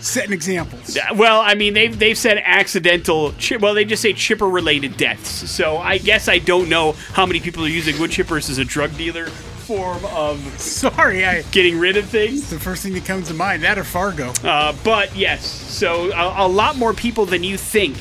setting 0.00 0.32
examples. 0.32 0.96
Well, 1.14 1.40
I 1.40 1.54
mean, 1.54 1.74
they've 1.74 1.96
they've 1.96 2.18
said 2.18 2.40
accidental. 2.44 3.32
Chip, 3.34 3.60
well, 3.60 3.74
they 3.74 3.84
just 3.84 4.02
say 4.02 4.12
chipper 4.12 4.48
related 4.48 4.96
deaths. 4.96 5.50
So 5.50 5.76
I 5.78 5.98
guess 5.98 6.28
I 6.28 6.38
don't 6.38 6.68
know 6.68 6.92
how 7.12 7.26
many 7.26 7.38
people 7.40 7.64
are 7.64 7.68
using 7.68 7.98
wood 8.00 8.10
chippers 8.10 8.50
as 8.50 8.58
a 8.58 8.64
drug 8.64 8.96
dealer 8.96 9.26
form 9.26 10.04
of 10.06 10.38
Sorry, 10.60 11.24
I. 11.24 11.42
getting 11.52 11.78
rid 11.78 11.96
of 11.96 12.04
things. 12.06 12.50
The 12.50 12.58
first 12.60 12.82
thing 12.82 12.92
that 12.94 13.04
comes 13.06 13.28
to 13.28 13.34
mind, 13.34 13.62
that 13.62 13.78
or 13.78 13.84
Fargo. 13.84 14.32
Uh, 14.42 14.74
but 14.84 15.14
yes, 15.16 15.44
so 15.46 16.10
a, 16.12 16.46
a 16.46 16.48
lot 16.48 16.76
more 16.76 16.92
people 16.92 17.24
than 17.24 17.42
you 17.44 17.56
think 17.56 17.96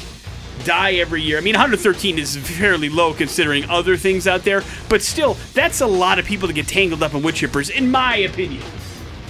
die 0.65 0.93
every 0.93 1.21
year. 1.21 1.37
I 1.37 1.41
mean, 1.41 1.53
113 1.53 2.19
is 2.19 2.37
fairly 2.37 2.89
low 2.89 3.13
considering 3.13 3.69
other 3.69 3.97
things 3.97 4.27
out 4.27 4.43
there, 4.43 4.63
but 4.89 5.01
still, 5.01 5.35
that's 5.53 5.81
a 5.81 5.87
lot 5.87 6.19
of 6.19 6.25
people 6.25 6.47
to 6.47 6.53
get 6.53 6.67
tangled 6.67 7.03
up 7.03 7.13
in 7.13 7.21
wood 7.21 7.35
chippers, 7.35 7.69
in 7.69 7.91
my 7.91 8.17
opinion. 8.17 8.63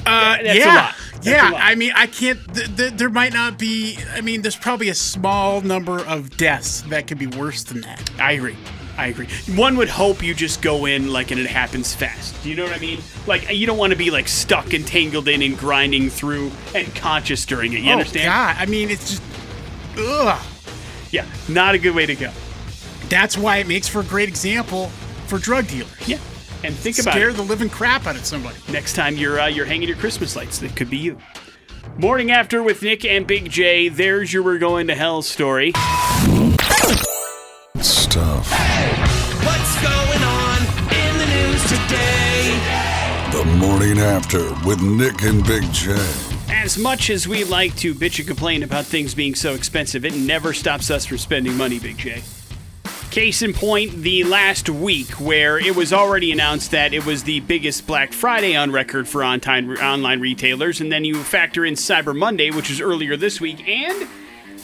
Uh, 0.05 0.37
that's 0.43 0.47
a 0.47 0.57
yeah, 0.57 0.75
lot. 0.75 0.95
Yeah. 1.21 1.51
I 1.55 1.75
mean, 1.75 1.93
I 1.95 2.07
can't. 2.07 2.39
Th- 2.53 2.75
th- 2.75 2.93
there 2.93 3.09
might 3.09 3.33
not 3.33 3.57
be. 3.57 3.97
I 4.13 4.21
mean, 4.21 4.41
there's 4.41 4.57
probably 4.57 4.89
a 4.89 4.95
small 4.95 5.61
number 5.61 5.99
of 6.05 6.35
deaths 6.35 6.81
that 6.83 7.07
could 7.07 7.19
be 7.19 7.27
worse 7.27 7.63
than 7.63 7.81
that. 7.81 8.09
I 8.19 8.33
agree. 8.33 8.57
I 8.97 9.07
agree. 9.07 9.27
One 9.55 9.75
would 9.77 9.89
hope 9.89 10.21
you 10.21 10.35
just 10.35 10.61
go 10.61 10.85
in 10.85 11.11
like 11.11 11.31
and 11.31 11.39
it 11.39 11.47
happens 11.47 11.95
fast. 11.95 12.41
Do 12.43 12.49
you 12.49 12.55
know 12.55 12.63
what 12.63 12.73
I 12.73 12.79
mean? 12.79 13.01
Like 13.25 13.49
you 13.49 13.65
don't 13.65 13.77
want 13.77 13.91
to 13.91 13.97
be 13.97 14.11
like 14.11 14.27
stuck 14.27 14.73
and 14.73 14.85
tangled 14.85 15.27
in 15.27 15.41
and 15.41 15.57
grinding 15.57 16.09
through 16.09 16.51
and 16.75 16.93
conscious 16.95 17.45
during 17.45 17.73
it. 17.73 17.79
You 17.79 17.89
oh 17.89 17.93
understand? 17.93 18.25
God! 18.25 18.55
I 18.59 18.65
mean, 18.65 18.89
it's 18.89 19.11
just. 19.11 19.23
Ugh. 19.97 20.52
Yeah, 21.17 21.27
not 21.47 21.75
a 21.75 21.77
good 21.77 21.93
way 21.93 22.07
to 22.07 22.15
go. 22.15 22.31
That's 23.07 23.37
why 23.37 23.57
it 23.57 23.67
makes 23.67 23.87
for 23.87 23.99
a 23.99 24.03
great 24.03 24.27
example 24.29 24.87
for 25.27 25.37
drug 25.37 25.67
dealers. 25.67 26.07
Yeah, 26.07 26.17
and 26.63 26.73
think 26.73 26.97
about 26.97 27.13
Scare 27.13 27.29
it. 27.29 27.33
the 27.33 27.43
living 27.43 27.69
crap 27.69 28.07
out 28.07 28.15
of 28.15 28.25
somebody. 28.25 28.57
next 28.71 28.93
time 28.95 29.15
you're 29.15 29.39
uh, 29.39 29.45
you're 29.45 29.67
hanging 29.67 29.87
your 29.87 29.97
Christmas 29.97 30.35
lights. 30.35 30.57
That 30.57 30.75
could 30.75 30.89
be 30.89 30.97
you. 30.97 31.19
Morning 31.97 32.31
after 32.31 32.63
with 32.63 32.81
Nick 32.81 33.05
and 33.05 33.27
Big 33.27 33.51
J. 33.51 33.89
There's 33.89 34.33
your 34.33 34.41
we're 34.41 34.57
going 34.57 34.87
to 34.87 34.95
hell 34.95 35.21
story. 35.21 35.71
Stuff. 37.79 38.49
What's 39.45 39.75
going 39.83 40.23
on 40.23 40.61
in 40.89 41.17
the 41.19 41.27
news 41.29 41.61
today? 41.69 42.57
The 43.31 43.45
morning 43.59 43.99
after 43.99 44.51
with 44.67 44.81
Nick 44.81 45.21
and 45.21 45.45
Big 45.45 45.71
J. 45.71 45.93
As 46.63 46.77
much 46.77 47.09
as 47.09 47.27
we 47.27 47.43
like 47.43 47.75
to 47.79 47.93
bitch 47.93 48.19
and 48.19 48.27
complain 48.27 48.63
about 48.63 48.85
things 48.85 49.13
being 49.13 49.35
so 49.35 49.53
expensive, 49.53 50.05
it 50.05 50.15
never 50.15 50.53
stops 50.53 50.89
us 50.89 51.05
from 51.05 51.17
spending 51.17 51.57
money, 51.57 51.77
Big 51.77 51.97
J. 51.97 52.23
Case 53.11 53.41
in 53.41 53.53
point, 53.53 53.91
the 53.97 54.23
last 54.23 54.69
week, 54.69 55.09
where 55.19 55.59
it 55.59 55.75
was 55.75 55.91
already 55.91 56.31
announced 56.31 56.71
that 56.71 56.93
it 56.93 57.05
was 57.05 57.23
the 57.23 57.41
biggest 57.41 57.85
Black 57.85 58.13
Friday 58.13 58.55
on 58.55 58.71
record 58.71 59.09
for 59.09 59.25
online 59.25 60.21
retailers, 60.21 60.79
and 60.79 60.89
then 60.89 61.03
you 61.03 61.21
factor 61.21 61.65
in 61.65 61.73
Cyber 61.73 62.15
Monday, 62.15 62.49
which 62.49 62.69
was 62.69 62.79
earlier 62.79 63.17
this 63.17 63.41
week, 63.41 63.67
and 63.67 64.07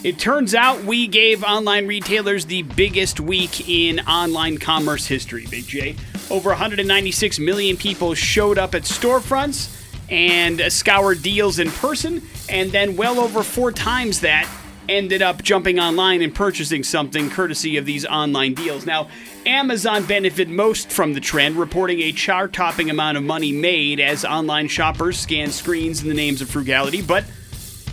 it 0.02 0.18
turns 0.18 0.56
out 0.56 0.82
we 0.86 1.06
gave 1.06 1.44
online 1.44 1.86
retailers 1.86 2.46
the 2.46 2.62
biggest 2.62 3.20
week 3.20 3.68
in 3.68 4.00
online 4.08 4.58
commerce 4.58 5.06
history, 5.06 5.48
Big 5.52 5.68
J. 5.68 5.98
Over 6.32 6.52
196 6.52 7.40
million 7.40 7.76
people 7.76 8.14
showed 8.14 8.58
up 8.58 8.74
at 8.74 8.84
storefronts 8.84 9.79
and 10.10 10.60
scoured 10.72 11.22
deals 11.22 11.60
in 11.60 11.70
person, 11.72 12.22
and 12.50 12.72
then 12.72 12.96
well 12.96 13.20
over 13.20 13.44
four 13.44 13.72
times 13.72 14.22
that 14.22 14.50
ended 14.88 15.22
up 15.22 15.44
jumping 15.44 15.80
online 15.80 16.22
and 16.22 16.34
purchasing 16.34 16.84
something 16.84 17.30
courtesy 17.30 17.78
of 17.78 17.86
these 17.86 18.06
online 18.08 18.56
deals. 18.56 18.88
Now, 18.88 19.08
Amazon 19.46 20.04
benefited 20.06 20.50
most 20.50 20.92
from 20.92 21.14
the 21.14 21.20
trend, 21.20 21.58
reporting 21.58 22.02
a 22.02 22.12
chart 22.12 22.54
topping 22.54 22.90
amount 22.90 23.18
of 23.18 23.24
money 23.24 23.52
made 23.52 24.00
as 24.00 24.26
online 24.26 24.68
shoppers 24.68 25.20
scan 25.20 25.52
screens 25.52 26.02
in 26.02 26.10
the 26.10 26.16
names 26.16 26.42
of 26.42 26.50
frugality, 26.50 27.04
but 27.04 27.24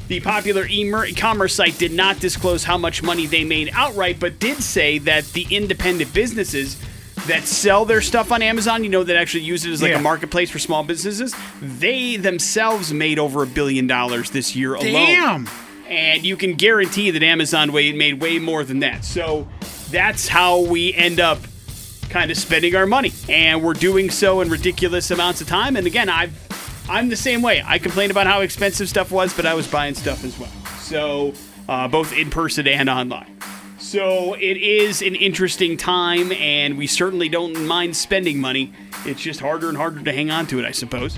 the 0.08 0.20
popular 0.20 0.66
e-commerce 0.70 1.54
site 1.54 1.76
did 1.78 1.92
not 1.92 2.18
disclose 2.20 2.64
how 2.64 2.78
much 2.78 3.02
money 3.02 3.26
they 3.26 3.44
made 3.44 3.70
outright, 3.74 4.18
but 4.18 4.38
did 4.38 4.62
say 4.62 4.98
that 4.98 5.24
the 5.32 5.46
independent 5.50 6.14
businesses 6.14 6.80
that 7.26 7.44
sell 7.44 7.84
their 7.84 8.00
stuff 8.00 8.30
on 8.32 8.42
Amazon, 8.42 8.84
you 8.84 8.90
know, 8.90 9.04
that 9.04 9.16
actually 9.16 9.44
use 9.44 9.64
it 9.64 9.70
as 9.72 9.82
like 9.82 9.92
Yeah. 9.92 9.98
a 9.98 10.02
marketplace 10.02 10.50
for 10.50 10.58
small 10.58 10.82
businesses, 10.82 11.34
they 11.60 12.16
themselves 12.16 12.92
made 12.92 13.18
over 13.18 13.42
a 13.42 13.46
billion 13.46 13.86
dollars 13.86 14.30
this 14.30 14.54
year 14.56 14.74
alone. 14.74 14.92
Damn. 14.92 15.48
And 15.88 16.24
you 16.24 16.36
can 16.36 16.54
guarantee 16.54 17.10
that 17.12 17.22
Amazon 17.22 17.72
made 17.72 18.20
way 18.20 18.38
more 18.38 18.64
than 18.64 18.80
that. 18.80 19.04
So 19.04 19.46
that's 19.90 20.26
how 20.28 20.60
we 20.60 20.92
end 20.94 21.20
up 21.20 21.38
kind 22.08 22.30
of 22.30 22.36
spending 22.36 22.74
our 22.74 22.86
money. 22.86 23.12
And 23.28 23.62
we're 23.62 23.74
doing 23.74 24.10
so 24.10 24.40
in 24.40 24.48
ridiculous 24.48 25.10
amounts 25.10 25.40
of 25.40 25.46
time. 25.48 25.76
And 25.76 25.86
again, 25.86 26.08
I've 26.08 26.32
I'm 26.88 27.08
the 27.08 27.16
same 27.16 27.42
way. 27.42 27.64
I 27.66 27.78
complained 27.78 28.12
about 28.12 28.28
how 28.28 28.42
expensive 28.42 28.88
stuff 28.88 29.10
was, 29.10 29.34
but 29.34 29.44
I 29.44 29.54
was 29.54 29.66
buying 29.66 29.94
stuff 29.94 30.24
as 30.24 30.38
well. 30.38 30.50
So, 30.78 31.34
uh, 31.68 31.88
both 31.88 32.12
in 32.12 32.30
person 32.30 32.68
and 32.68 32.88
online. 32.88 33.36
So, 33.86 34.34
it 34.34 34.56
is 34.56 35.00
an 35.00 35.14
interesting 35.14 35.76
time, 35.76 36.32
and 36.32 36.76
we 36.76 36.88
certainly 36.88 37.28
don't 37.28 37.68
mind 37.68 37.96
spending 37.96 38.40
money. 38.40 38.72
It's 39.04 39.20
just 39.20 39.38
harder 39.38 39.68
and 39.68 39.76
harder 39.76 40.02
to 40.02 40.12
hang 40.12 40.28
on 40.28 40.48
to 40.48 40.58
it, 40.58 40.64
I 40.64 40.72
suppose. 40.72 41.16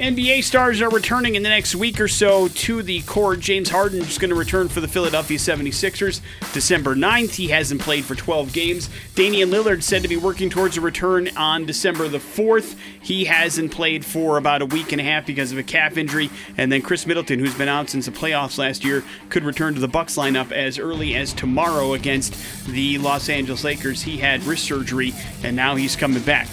NBA 0.00 0.42
stars 0.42 0.80
are 0.80 0.88
returning 0.88 1.34
in 1.34 1.42
the 1.42 1.50
next 1.50 1.74
week 1.74 2.00
or 2.00 2.08
so 2.08 2.48
to 2.48 2.82
the 2.82 3.02
court. 3.02 3.40
James 3.40 3.68
Harden 3.68 4.00
is 4.00 4.16
going 4.16 4.30
to 4.30 4.34
return 4.34 4.68
for 4.68 4.80
the 4.80 4.88
Philadelphia 4.88 5.36
76ers 5.36 6.20
December 6.54 6.96
9th. 6.96 7.34
He 7.34 7.48
hasn't 7.48 7.82
played 7.82 8.04
for 8.04 8.14
12 8.14 8.52
games. 8.52 8.88
Damian 9.14 9.50
Lillard 9.50 9.82
said 9.82 10.02
to 10.02 10.08
be 10.08 10.16
working 10.16 10.48
towards 10.48 10.78
a 10.78 10.80
return 10.80 11.28
on 11.36 11.66
December 11.66 12.08
the 12.08 12.18
4th. 12.18 12.76
He 13.02 13.26
hasn't 13.26 13.70
played 13.70 14.04
for 14.04 14.38
about 14.38 14.62
a 14.62 14.66
week 14.66 14.92
and 14.92 15.00
a 15.00 15.04
half 15.04 15.26
because 15.26 15.52
of 15.52 15.58
a 15.58 15.62
calf 15.62 15.98
injury. 15.98 16.30
And 16.56 16.72
then 16.72 16.80
Khris 16.80 17.06
Middleton, 17.06 17.38
who's 17.38 17.54
been 17.54 17.68
out 17.68 17.90
since 17.90 18.06
the 18.06 18.12
playoffs 18.12 18.56
last 18.58 18.84
year, 18.84 19.04
could 19.28 19.44
return 19.44 19.74
to 19.74 19.80
the 19.80 19.88
Bucks 19.88 20.16
lineup 20.16 20.52
as 20.52 20.78
early 20.78 21.14
as 21.14 21.34
tomorrow 21.34 21.92
against 21.92 22.34
the 22.66 22.96
Los 22.98 23.28
Angeles 23.28 23.62
Lakers. 23.62 24.02
He 24.02 24.16
had 24.16 24.42
wrist 24.44 24.64
surgery 24.64 25.12
and 25.44 25.54
now 25.54 25.76
he's 25.76 25.96
coming 25.96 26.22
back. 26.22 26.48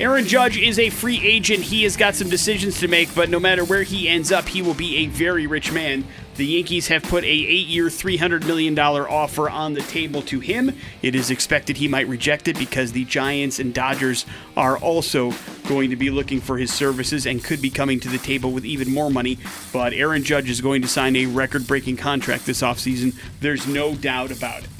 Aaron 0.00 0.26
Judge 0.26 0.56
is 0.56 0.78
a 0.78 0.90
free 0.90 1.20
agent. 1.22 1.60
He 1.60 1.84
has 1.84 1.96
got 1.96 2.14
some 2.14 2.30
decisions 2.30 2.80
to 2.80 2.88
make, 2.88 3.14
but 3.14 3.28
no 3.28 3.38
matter 3.38 3.64
where 3.64 3.82
he 3.82 4.08
ends 4.08 4.32
up, 4.32 4.48
he 4.48 4.62
will 4.62 4.74
be 4.74 4.96
a 4.96 5.06
very 5.06 5.46
rich 5.46 5.70
man. 5.70 6.04
The 6.36 6.46
Yankees 6.46 6.88
have 6.88 7.02
put 7.02 7.24
a 7.24 7.26
8-year, 7.26 7.86
$300 7.86 8.46
million 8.46 8.76
offer 8.78 9.50
on 9.50 9.74
the 9.74 9.82
table 9.82 10.22
to 10.22 10.40
him. 10.40 10.74
It 11.02 11.14
is 11.14 11.30
expected 11.30 11.76
he 11.76 11.88
might 11.88 12.08
reject 12.08 12.48
it 12.48 12.58
because 12.58 12.92
the 12.92 13.04
Giants 13.04 13.58
and 13.58 13.74
Dodgers 13.74 14.24
are 14.56 14.78
also 14.78 15.34
going 15.68 15.90
to 15.90 15.96
be 15.96 16.10
looking 16.10 16.40
for 16.40 16.56
his 16.56 16.72
services 16.72 17.26
and 17.26 17.44
could 17.44 17.60
be 17.60 17.70
coming 17.70 18.00
to 18.00 18.08
the 18.08 18.18
table 18.18 18.50
with 18.50 18.64
even 18.64 18.92
more 18.92 19.10
money. 19.10 19.38
But 19.74 19.92
Aaron 19.92 20.24
Judge 20.24 20.48
is 20.48 20.62
going 20.62 20.80
to 20.82 20.88
sign 20.88 21.16
a 21.16 21.26
record-breaking 21.26 21.98
contract 21.98 22.46
this 22.46 22.62
offseason. 22.62 23.14
There's 23.40 23.66
no 23.66 23.94
doubt 23.94 24.32
about 24.32 24.64
it. 24.64 24.70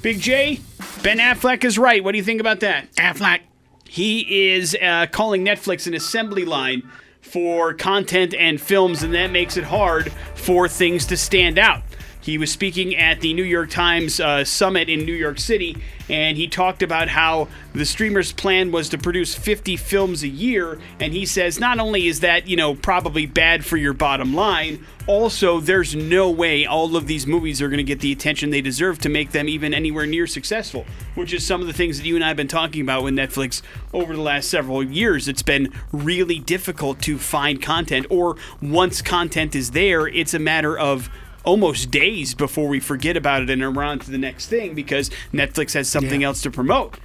Big 0.00 0.20
J, 0.20 0.60
Ben 1.02 1.18
Affleck 1.18 1.64
is 1.64 1.76
right. 1.76 2.02
What 2.04 2.12
do 2.12 2.18
you 2.18 2.24
think 2.24 2.40
about 2.40 2.60
that? 2.60 2.90
Affleck. 2.94 3.40
He 3.88 4.50
is 4.50 4.76
uh, 4.80 5.06
calling 5.10 5.44
Netflix 5.44 5.86
an 5.86 5.94
assembly 5.94 6.44
line 6.44 6.88
for 7.20 7.74
content 7.74 8.34
and 8.34 8.60
films, 8.60 9.02
and 9.02 9.14
that 9.14 9.30
makes 9.30 9.56
it 9.56 9.64
hard 9.64 10.12
for 10.34 10.68
things 10.68 11.06
to 11.06 11.16
stand 11.16 11.58
out. 11.58 11.82
He 12.28 12.36
was 12.36 12.52
speaking 12.52 12.94
at 12.94 13.22
the 13.22 13.32
New 13.32 13.42
York 13.42 13.70
Times 13.70 14.20
uh, 14.20 14.44
summit 14.44 14.90
in 14.90 15.06
New 15.06 15.14
York 15.14 15.38
City, 15.38 15.78
and 16.10 16.36
he 16.36 16.46
talked 16.46 16.82
about 16.82 17.08
how 17.08 17.48
the 17.72 17.86
streamer's 17.86 18.32
plan 18.32 18.70
was 18.70 18.90
to 18.90 18.98
produce 18.98 19.34
50 19.34 19.78
films 19.78 20.22
a 20.22 20.28
year. 20.28 20.78
And 21.00 21.14
he 21.14 21.24
says 21.24 21.58
not 21.58 21.78
only 21.78 22.06
is 22.06 22.20
that, 22.20 22.46
you 22.46 22.54
know, 22.54 22.74
probably 22.74 23.24
bad 23.24 23.64
for 23.64 23.78
your 23.78 23.94
bottom 23.94 24.34
line, 24.34 24.84
also, 25.06 25.58
there's 25.58 25.96
no 25.96 26.30
way 26.30 26.66
all 26.66 26.94
of 26.94 27.06
these 27.06 27.26
movies 27.26 27.62
are 27.62 27.68
going 27.68 27.78
to 27.78 27.82
get 27.82 28.00
the 28.00 28.12
attention 28.12 28.50
they 28.50 28.60
deserve 28.60 28.98
to 28.98 29.08
make 29.08 29.30
them 29.32 29.48
even 29.48 29.72
anywhere 29.72 30.04
near 30.04 30.26
successful, 30.26 30.84
which 31.14 31.32
is 31.32 31.46
some 31.46 31.62
of 31.62 31.66
the 31.66 31.72
things 31.72 31.96
that 31.96 32.06
you 32.06 32.14
and 32.14 32.22
I 32.22 32.28
have 32.28 32.36
been 32.36 32.46
talking 32.46 32.82
about 32.82 33.04
with 33.04 33.14
Netflix 33.14 33.62
over 33.94 34.14
the 34.14 34.20
last 34.20 34.50
several 34.50 34.82
years. 34.82 35.26
It's 35.26 35.40
been 35.40 35.72
really 35.92 36.40
difficult 36.40 37.00
to 37.04 37.16
find 37.16 37.62
content, 37.62 38.04
or 38.10 38.36
once 38.60 39.00
content 39.00 39.54
is 39.54 39.70
there, 39.70 40.06
it's 40.06 40.34
a 40.34 40.38
matter 40.38 40.78
of 40.78 41.08
almost 41.48 41.90
days 41.90 42.34
before 42.34 42.68
we 42.68 42.78
forget 42.78 43.16
about 43.16 43.40
it 43.42 43.48
and 43.48 43.62
are 43.62 43.82
on 43.82 43.98
to 43.98 44.10
the 44.10 44.18
next 44.18 44.48
thing 44.48 44.74
because 44.74 45.10
Netflix 45.32 45.72
has 45.72 45.88
something 45.88 46.22
else 46.22 46.42
to 46.42 46.50
promote. 46.50 46.98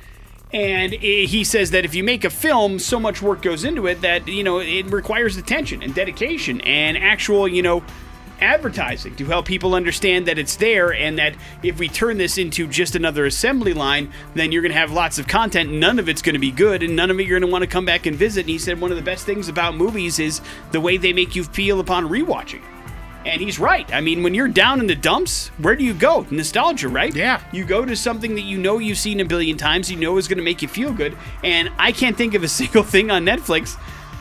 And 0.52 0.92
he 0.92 1.46
says 1.46 1.72
that 1.72 1.86
if 1.86 1.96
you 1.96 2.04
make 2.04 2.26
a 2.26 2.30
film, 2.30 2.78
so 2.78 3.00
much 3.00 3.22
work 3.22 3.42
goes 3.42 3.64
into 3.64 3.88
it 3.88 4.02
that, 4.02 4.28
you 4.28 4.44
know, 4.44 4.60
it 4.60 4.86
requires 4.88 5.38
attention 5.38 5.82
and 5.82 5.96
dedication 5.96 6.60
and 6.62 6.98
actual, 6.98 7.48
you 7.48 7.62
know, 7.62 7.84
advertising 8.42 9.16
to 9.16 9.26
help 9.26 9.46
people 9.46 9.74
understand 9.74 10.28
that 10.28 10.38
it's 10.38 10.58
there 10.58 10.94
and 10.94 11.18
that 11.18 11.36
if 11.64 11.80
we 11.80 11.88
turn 11.88 12.18
this 12.18 12.38
into 12.38 12.68
just 12.68 12.96
another 12.96 13.26
assembly 13.26 13.74
line, 13.74 14.12
then 14.36 14.52
you're 14.52 14.62
going 14.62 14.74
to 14.74 14.78
have 14.78 14.92
lots 14.92 15.18
of 15.18 15.28
content. 15.28 15.72
None 15.72 16.00
of 16.00 16.10
it's 16.10 16.22
going 16.22 16.34
to 16.34 16.40
be 16.40 16.52
good 16.52 16.84
and 16.84 16.98
none 16.98 17.10
of 17.10 17.18
it 17.18 17.26
you're 17.26 17.40
going 17.40 17.50
to 17.50 17.52
want 17.52 17.64
to 17.64 17.68
come 17.68 17.86
back 17.86 18.06
and 18.06 18.18
visit. 18.18 18.42
And 18.42 18.50
he 18.50 18.60
said 18.60 18.82
one 18.82 18.92
of 18.92 18.98
the 18.98 19.04
best 19.04 19.26
things 19.26 19.48
about 19.48 19.78
movies 19.78 20.20
is 20.20 20.42
the 20.74 20.82
way 20.82 20.98
they 20.98 21.14
make 21.14 21.34
you 21.34 21.46
feel 21.46 21.80
upon 21.80 22.10
rewatching. 22.10 22.62
And 23.26 23.42
he's 23.42 23.60
right. 23.60 23.92
I 23.94 24.02
mean, 24.02 24.22
when 24.22 24.34
you're 24.34 24.48
down 24.48 24.80
in 24.80 24.88
the 24.88 24.96
dumps, 24.96 25.48
where 25.60 25.76
do 25.76 25.84
you 25.84 25.94
go? 25.94 26.26
Nostalgia, 26.30 26.90
right? 26.90 27.16
Yeah. 27.16 27.42
You 27.52 27.66
go 27.66 27.86
to 27.86 27.96
something 27.96 28.36
that 28.36 28.42
you 28.42 28.58
know 28.58 28.80
you've 28.80 28.98
seen 28.98 29.20
a 29.20 29.26
billion 29.26 29.58
times, 29.58 29.90
you 29.90 29.98
know 29.98 30.18
is 30.18 30.28
going 30.28 30.38
to 30.38 30.44
make 30.44 30.62
you 30.62 30.68
feel 30.68 30.92
good. 30.92 31.18
And 31.44 31.70
I 31.78 31.92
can't 31.92 32.18
think 32.18 32.34
of 32.34 32.44
a 32.44 32.48
single 32.62 32.84
thing 32.84 33.12
on 33.12 33.26
Netflix, 33.26 33.78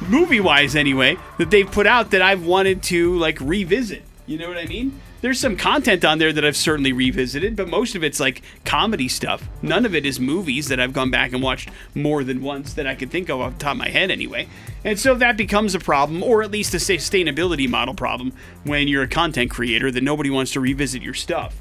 movie 0.09 0.41
wise 0.41 0.77
anyway, 0.77 1.17
that 1.39 1.51
they've 1.51 1.71
put 1.71 1.87
out 1.87 2.11
that 2.13 2.23
I've 2.23 2.45
wanted 2.45 2.83
to 2.85 3.17
like 3.19 3.41
revisit. 3.41 4.03
You 4.27 4.39
know 4.39 4.49
what 4.49 4.59
I 4.59 4.67
mean? 4.67 5.01
There's 5.23 5.39
some 5.39 5.57
content 5.57 6.05
on 6.05 6.19
there 6.19 6.33
that 6.33 6.45
I've 6.45 6.57
certainly 6.57 6.93
revisited, 6.93 7.55
but 7.55 7.69
most 7.69 7.95
of 7.95 8.03
it's 8.03 8.19
like 8.19 8.43
comedy 8.65 9.07
stuff. 9.07 9.49
None 9.63 9.87
of 9.87 9.95
it 9.95 10.05
is 10.05 10.19
movies 10.19 10.67
that 10.67 10.81
I've 10.81 10.93
gone 10.93 11.13
back 11.13 11.33
and 11.33 11.41
watched 11.41 11.71
more 11.95 12.25
than 12.25 12.43
once 12.43 12.75
that 12.75 12.89
I 12.89 12.97
can 12.97 13.09
think 13.09 13.29
of 13.29 13.41
off 13.41 13.53
the 13.53 13.59
top 13.61 13.73
of 13.75 13.79
my 13.79 13.89
head 13.89 14.11
anyway. 14.11 14.49
And 14.85 14.99
so 14.99 15.15
that 15.15 15.37
becomes 15.37 15.77
a 15.77 15.79
problem, 15.79 16.25
or 16.25 16.43
at 16.43 16.51
least 16.51 16.75
a 16.75 16.79
sustainability 16.79 17.69
model 17.69 17.95
problem, 17.95 18.33
when 18.65 18.89
you're 18.89 19.05
a 19.05 19.09
content 19.09 19.53
creator 19.53 19.93
that 19.93 20.03
nobody 20.03 20.29
wants 20.29 20.51
to 20.55 20.61
revisit 20.61 21.03
your 21.03 21.15
stuff. 21.15 21.55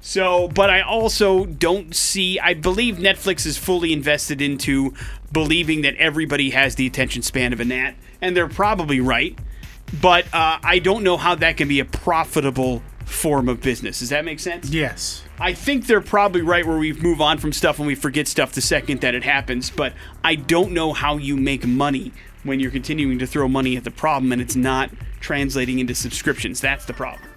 So, 0.00 0.46
but 0.46 0.70
I 0.70 0.82
also 0.82 1.44
don't 1.44 1.96
see, 1.96 2.38
I 2.38 2.54
believe 2.54 2.98
Netflix 2.98 3.44
is 3.46 3.58
fully 3.58 3.92
invested 3.92 4.40
into 4.40 4.94
believing 5.32 5.82
that 5.82 5.96
everybody 5.96 6.50
has 6.50 6.76
the 6.76 6.86
attention 6.86 7.22
span 7.22 7.52
of 7.52 7.58
a 7.58 7.64
gnat, 7.64 7.96
and 8.22 8.36
they're 8.36 8.46
probably 8.46 9.00
right. 9.00 9.36
But 10.00 10.26
uh, 10.32 10.60
I 10.62 10.78
don't 10.78 11.02
know 11.02 11.16
how 11.16 11.34
that 11.34 11.56
can 11.56 11.66
be 11.66 11.80
a 11.80 11.84
profitable 11.84 12.80
form 13.08 13.48
of 13.48 13.60
business. 13.60 14.00
Does 14.00 14.10
that 14.10 14.24
make 14.24 14.40
sense? 14.40 14.70
Yes. 14.70 15.22
I 15.40 15.52
think 15.52 15.86
they're 15.86 16.00
probably 16.00 16.42
right 16.42 16.66
where 16.66 16.78
we 16.78 16.92
move 16.92 17.20
on 17.20 17.38
from 17.38 17.52
stuff 17.52 17.78
and 17.78 17.86
we 17.86 17.94
forget 17.94 18.28
stuff 18.28 18.52
the 18.52 18.60
second 18.60 19.00
that 19.00 19.14
it 19.14 19.24
happens, 19.24 19.70
but 19.70 19.92
I 20.22 20.34
don't 20.34 20.72
know 20.72 20.92
how 20.92 21.16
you 21.16 21.36
make 21.36 21.66
money 21.66 22.12
when 22.44 22.60
you're 22.60 22.70
continuing 22.70 23.18
to 23.18 23.26
throw 23.26 23.48
money 23.48 23.76
at 23.76 23.84
the 23.84 23.90
problem 23.90 24.32
and 24.32 24.42
it's 24.42 24.56
not 24.56 24.90
translating 25.20 25.78
into 25.78 25.94
subscriptions. 25.94 26.60
That's 26.60 26.84
the 26.84 26.92
problem. 26.92 27.28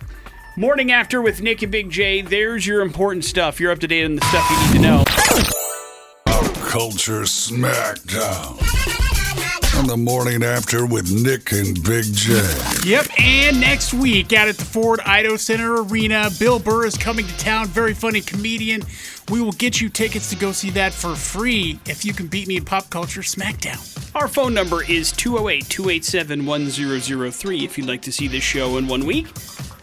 Morning 0.58 0.92
after 0.92 1.22
with 1.22 1.42
Nick 1.42 1.62
and 1.62 1.72
Big 1.72 1.90
J, 1.90 2.22
there's 2.22 2.68
your 2.68 2.82
important 2.82 3.24
stuff. 3.24 3.60
You're 3.60 3.72
up 3.72 3.80
to 3.80 3.88
date 3.88 4.06
on 4.06 4.16
the 4.16 4.26
stuff 4.26 4.50
you 4.50 4.58
need 4.68 4.74
to 4.74 4.80
know. 4.80 5.04
Culture 6.68 7.22
Smackdown. 7.22 9.11
On 9.82 9.88
the 9.88 9.98
morning 9.98 10.44
after 10.44 10.86
with 10.86 11.12
Nick 11.12 11.54
and 11.54 11.74
Big 11.84 12.06
J. 12.14 12.34
Yep, 12.86 13.08
and 13.20 13.60
next 13.60 13.96
week 13.96 14.32
out 14.32 14.48
at 14.48 14.56
the 14.56 14.64
Ford 14.64 15.00
Idaho 15.00 15.38
Center 15.38 15.82
Arena, 15.82 16.30
Bill 16.38 16.60
Burr 16.60 16.86
is 16.86 16.96
coming 16.96 17.26
to 17.26 17.38
town. 17.40 17.66
Very 17.66 17.96
funny 17.96 18.22
comedian. 18.22 18.84
We 19.32 19.42
will 19.42 19.54
get 19.54 19.82
you 19.82 19.90
tickets 19.90 20.30
to 20.30 20.36
go 20.36 20.52
see 20.52 20.70
that 20.72 20.94
for 20.94 21.16
free 21.16 21.80
if 21.88 22.06
you 22.06 22.14
can 22.14 22.28
beat 22.28 22.48
me 22.48 22.58
in 22.58 22.66
pop 22.66 22.92
culture 22.92 23.22
smackdown. 23.22 23.80
Our 24.14 24.28
phone 24.28 24.54
number 24.54 24.84
is 24.84 25.12
208 25.14 25.68
287 25.68 26.46
1003 26.46 27.66
if 27.66 27.76
you'd 27.76 27.88
like 27.88 28.04
to 28.04 28.12
see 28.12 28.28
this 28.28 28.44
show 28.44 28.78
in 28.78 28.88
one 28.88 29.04
week. 29.04 29.30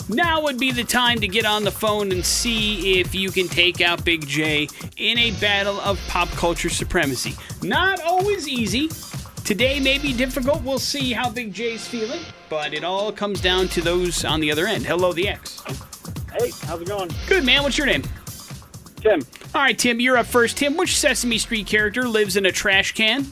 Now 0.09 0.41
would 0.43 0.59
be 0.59 0.71
the 0.71 0.85
time 0.85 1.19
to 1.21 1.27
get 1.27 1.45
on 1.45 1.65
the 1.65 1.73
phone 1.73 2.13
and 2.13 2.25
see 2.25 3.01
if 3.01 3.17
you 3.17 3.33
can 3.33 3.49
take 3.49 3.81
out 3.81 4.05
Big 4.05 4.27
J 4.29 4.69
in 4.97 5.19
a 5.19 5.33
battle 5.33 5.81
of 5.81 6.01
pop 6.07 6.29
culture 6.31 6.71
supremacy. 6.71 7.35
Not 7.63 8.01
always 8.01 8.47
easy. 8.47 8.91
Today 9.49 9.81
may 9.81 9.97
be 9.97 10.13
difficult. 10.13 10.63
We'll 10.63 10.79
see 10.79 11.15
how 11.15 11.31
Big 11.31 11.55
J's 11.55 11.89
feeling, 11.89 12.21
but 12.51 12.75
it 12.75 12.85
all 12.85 13.11
comes 13.11 13.41
down 13.41 13.69
to 13.69 13.81
those 13.81 14.23
on 14.23 14.41
the 14.41 14.53
other 14.53 14.67
end. 14.67 14.85
Hello, 14.85 15.15
the 15.15 15.27
X. 15.27 15.63
Hey, 16.39 16.51
how's 16.65 16.83
it 16.83 16.87
going? 16.87 17.11
Good 17.27 17.47
man. 17.47 17.63
What's 17.63 17.79
your 17.79 17.87
name? 17.87 18.03
Tim. 18.97 19.23
All 19.55 19.63
right, 19.63 19.79
Tim, 19.79 20.01
you're 20.01 20.19
up 20.19 20.27
first. 20.27 20.59
Tim, 20.59 20.77
which 20.77 20.99
Sesame 20.99 21.39
Street 21.39 21.67
character 21.67 22.07
lives 22.07 22.37
in 22.37 22.45
a 22.45 22.53
trash 22.53 22.93
can? 22.93 23.25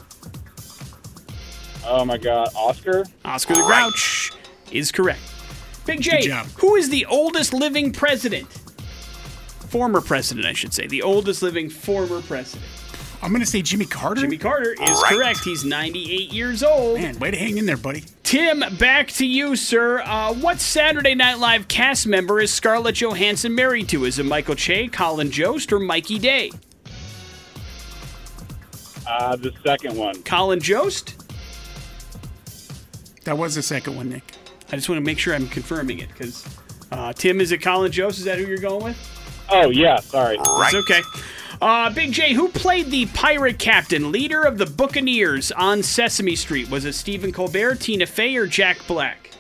Oh 1.85 2.03
my 2.07 2.17
god, 2.17 2.49
Oscar? 2.57 3.05
Oscar 3.23 3.53
the 3.53 3.61
Grouch 3.65 4.33
is 4.73 4.91
correct. 4.91 5.21
Big 5.85 6.01
J, 6.01 6.23
Good 6.23 6.29
job. 6.29 6.47
who 6.57 6.77
is 6.77 6.89
the 6.89 7.05
oldest 7.05 7.53
living 7.53 7.93
president? 7.93 8.49
Former 9.69 10.01
president, 10.01 10.47
I 10.47 10.55
should 10.55 10.73
say. 10.73 10.87
The 10.87 11.03
oldest 11.03 11.43
living 11.43 11.69
former 11.69 12.23
president. 12.23 12.65
I'm 13.23 13.31
going 13.31 13.41
to 13.41 13.47
say 13.47 13.63
Jimmy 13.63 13.87
Carter. 13.87 14.21
Jimmy 14.21 14.39
Carter 14.39 14.75
is 14.81 15.03
correct. 15.05 15.41
He's 15.45 15.65
98 15.65 16.33
years 16.33 16.63
old. 16.63 17.01
Man, 17.01 17.19
way 17.19 17.31
to 17.31 17.37
hang 17.37 17.59
in 17.59 17.67
there, 17.67 17.77
buddy. 17.77 18.05
Tim, 18.23 18.63
back 18.79 19.09
to 19.13 19.27
you, 19.27 19.57
sir. 19.57 20.01
Uh, 20.01 20.35
what 20.35 20.61
Saturday 20.61 21.15
Night 21.15 21.39
Live 21.39 21.69
cast 21.69 22.07
member 22.07 22.41
is 22.41 22.53
Scarlett 22.53 22.97
Johansson 22.97 23.55
married 23.55 23.89
to? 23.91 24.05
Is 24.05 24.19
it 24.19 24.27
Michael 24.27 24.55
Che, 24.55 24.89
Colin 24.89 25.31
Jost, 25.31 25.73
or 25.73 25.79
Mikey 25.79 26.19
Day? 26.19 26.51
Uh, 29.07 29.37
the 29.37 29.53
second 29.65 29.97
one. 29.97 30.23
Colin 30.23 30.61
Jost? 30.61 31.15
That 33.25 33.39
was 33.39 33.55
the 33.55 33.63
second 33.63 33.97
one, 33.97 34.09
Nick. 34.09 34.33
I 34.71 34.77
just 34.77 34.89
want 34.89 34.99
to 35.01 35.05
make 35.05 35.19
sure 35.19 35.35
I'm 35.35 35.49
confirming 35.49 36.01
it 36.01 36.09
because 36.09 36.47
uh, 36.93 37.13
Tim, 37.13 37.41
is 37.41 37.53
it 37.53 37.59
Colin 37.59 37.93
Jost? 37.93 38.19
Is 38.19 38.25
that 38.25 38.39
who 38.39 38.45
you're 38.47 38.59
going 38.59 38.85
with? 38.85 39.47
Oh 39.49 39.71
yeah, 39.71 40.01
sorry. 40.01 40.37
It's 40.41 40.75
okay. 40.75 41.03
Uh, 41.61 41.91
Big 41.91 42.13
J, 42.13 42.35
who 42.35 42.49
played 42.49 42.91
the 42.91 43.07
pirate 43.07 43.59
captain, 43.59 44.13
leader 44.13 44.43
of 44.43 44.59
the 44.59 44.67
Buccaneers 44.67 45.51
on 45.53 45.83
Sesame 45.83 46.37
Street? 46.37 46.69
Was 46.71 46.85
it 46.85 46.95
Stephen 46.95 47.33
Colbert, 47.33 47.77
Tina 47.77 48.07
Fey, 48.07 48.37
or 48.37 48.47
Jack 48.47 48.79
Black? 48.87 49.31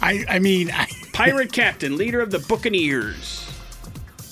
I, 0.00 0.24
I 0.28 0.38
mean, 0.38 0.70
I, 0.70 0.86
Pirate 1.12 1.52
captain, 1.52 1.96
leader 1.96 2.20
of 2.20 2.30
the 2.30 2.38
Buccaneers. 2.38 3.44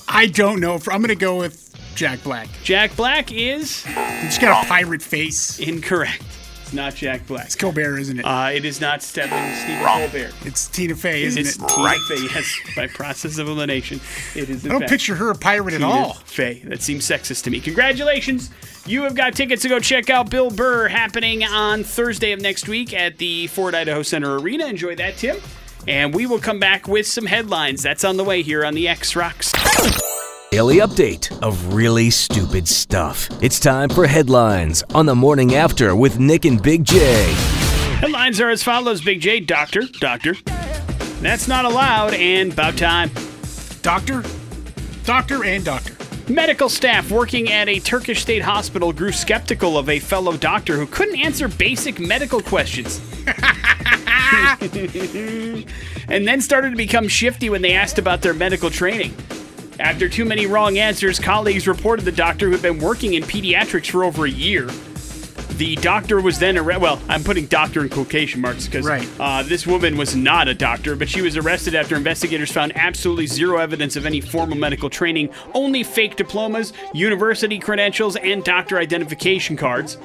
I 0.06 0.26
don't 0.26 0.60
know. 0.60 0.76
If, 0.76 0.88
I'm 0.88 0.98
going 0.98 1.08
to 1.08 1.16
go 1.16 1.36
with 1.38 1.74
Jack 1.96 2.22
Black. 2.22 2.48
Jack 2.62 2.94
Black 2.94 3.32
is 3.32 3.84
He's 3.84 4.38
got 4.38 4.64
a 4.64 4.68
pirate 4.68 5.02
face. 5.02 5.58
incorrect. 5.58 6.22
It's 6.66 6.72
not 6.72 6.96
Jack 6.96 7.24
Black. 7.28 7.46
It's 7.46 7.54
Colbert, 7.54 7.98
isn't 7.98 8.18
it? 8.18 8.24
Uh, 8.24 8.50
it 8.52 8.64
is 8.64 8.80
not 8.80 9.00
Stephen 9.00 9.30
Stephen 9.54 9.84
Colbert. 9.86 10.32
it's 10.44 10.66
Tina 10.66 10.96
Fey, 10.96 11.22
isn't 11.22 11.40
It's 11.40 11.54
it? 11.54 11.68
Tina 11.68 11.94
Fey. 12.08 12.16
Yes, 12.34 12.58
by 12.74 12.88
process 12.88 13.38
of 13.38 13.46
elimination, 13.46 14.00
it 14.34 14.50
is. 14.50 14.64
In 14.64 14.70
I 14.70 14.74
don't 14.74 14.80
fact 14.80 14.90
picture 14.90 15.14
her 15.14 15.30
a 15.30 15.36
pirate 15.36 15.74
at 15.74 15.82
all. 15.84 16.14
Fey. 16.14 16.62
That 16.64 16.82
seems 16.82 17.06
sexist 17.06 17.44
to 17.44 17.50
me. 17.50 17.60
Congratulations. 17.60 18.50
You 18.84 19.04
have 19.04 19.14
got 19.14 19.34
tickets 19.34 19.62
to 19.62 19.68
go 19.68 19.78
check 19.78 20.10
out 20.10 20.28
Bill 20.28 20.50
Burr 20.50 20.88
happening 20.88 21.44
on 21.44 21.84
Thursday 21.84 22.32
of 22.32 22.40
next 22.40 22.66
week 22.66 22.92
at 22.92 23.18
the 23.18 23.46
Ford 23.46 23.76
Idaho 23.76 24.02
Center 24.02 24.36
Arena. 24.36 24.66
Enjoy 24.66 24.96
that, 24.96 25.18
Tim. 25.18 25.36
And 25.86 26.12
we 26.12 26.26
will 26.26 26.40
come 26.40 26.58
back 26.58 26.88
with 26.88 27.06
some 27.06 27.26
headlines. 27.26 27.80
That's 27.80 28.02
on 28.02 28.16
the 28.16 28.24
way 28.24 28.42
here 28.42 28.64
on 28.64 28.74
the 28.74 28.88
X 28.88 29.14
Rocks. 29.14 29.52
Daily 30.56 30.78
update 30.78 31.38
of 31.42 31.74
really 31.74 32.08
stupid 32.08 32.66
stuff. 32.66 33.28
It's 33.42 33.60
time 33.60 33.90
for 33.90 34.06
headlines 34.06 34.82
on 34.94 35.04
the 35.04 35.14
morning 35.14 35.54
after 35.54 35.94
with 35.94 36.18
Nick 36.18 36.46
and 36.46 36.62
Big 36.62 36.82
J. 36.82 36.96
Headlines 38.00 38.40
are 38.40 38.48
as 38.48 38.62
follows 38.62 39.02
Big 39.02 39.20
J, 39.20 39.40
doctor, 39.40 39.82
doctor. 40.00 40.34
That's 41.20 41.46
not 41.46 41.66
allowed, 41.66 42.14
and 42.14 42.54
about 42.54 42.78
time. 42.78 43.10
Doctor, 43.82 44.24
doctor, 45.04 45.44
and 45.44 45.62
doctor. 45.62 45.94
Medical 46.32 46.70
staff 46.70 47.10
working 47.10 47.52
at 47.52 47.68
a 47.68 47.78
Turkish 47.78 48.22
state 48.22 48.40
hospital 48.40 48.94
grew 48.94 49.12
skeptical 49.12 49.76
of 49.76 49.90
a 49.90 49.98
fellow 49.98 50.38
doctor 50.38 50.78
who 50.78 50.86
couldn't 50.86 51.16
answer 51.16 51.48
basic 51.48 52.00
medical 52.00 52.40
questions. 52.40 53.02
and 56.08 56.26
then 56.26 56.40
started 56.40 56.70
to 56.70 56.76
become 56.76 57.08
shifty 57.08 57.50
when 57.50 57.60
they 57.60 57.74
asked 57.74 57.98
about 57.98 58.22
their 58.22 58.32
medical 58.32 58.70
training. 58.70 59.14
After 59.78 60.08
too 60.08 60.24
many 60.24 60.46
wrong 60.46 60.78
answers, 60.78 61.18
colleagues 61.18 61.68
reported 61.68 62.04
the 62.04 62.12
doctor 62.12 62.46
who 62.46 62.52
had 62.52 62.62
been 62.62 62.78
working 62.78 63.14
in 63.14 63.22
pediatrics 63.22 63.90
for 63.90 64.04
over 64.04 64.24
a 64.24 64.30
year. 64.30 64.68
The 65.58 65.76
doctor 65.76 66.20
was 66.20 66.38
then 66.38 66.58
arrested. 66.58 66.82
Well, 66.82 67.00
I'm 67.08 67.22
putting 67.24 67.46
doctor 67.46 67.82
in 67.82 67.88
quotation 67.88 68.40
marks 68.40 68.66
because 68.66 68.86
Right. 68.86 69.08
uh, 69.18 69.42
this 69.42 69.66
woman 69.66 69.96
was 69.96 70.14
not 70.14 70.48
a 70.48 70.54
doctor, 70.54 70.96
but 70.96 71.08
she 71.08 71.22
was 71.22 71.36
arrested 71.36 71.74
after 71.74 71.96
investigators 71.96 72.52
found 72.52 72.76
absolutely 72.76 73.26
zero 73.26 73.58
evidence 73.58 73.96
of 73.96 74.04
any 74.06 74.20
formal 74.20 74.56
medical 74.56 74.90
training, 74.90 75.30
only 75.54 75.82
fake 75.82 76.16
diplomas, 76.16 76.72
university 76.92 77.58
credentials, 77.58 78.16
and 78.16 78.44
doctor 78.44 78.78
identification 78.78 79.56
cards. 79.56 79.96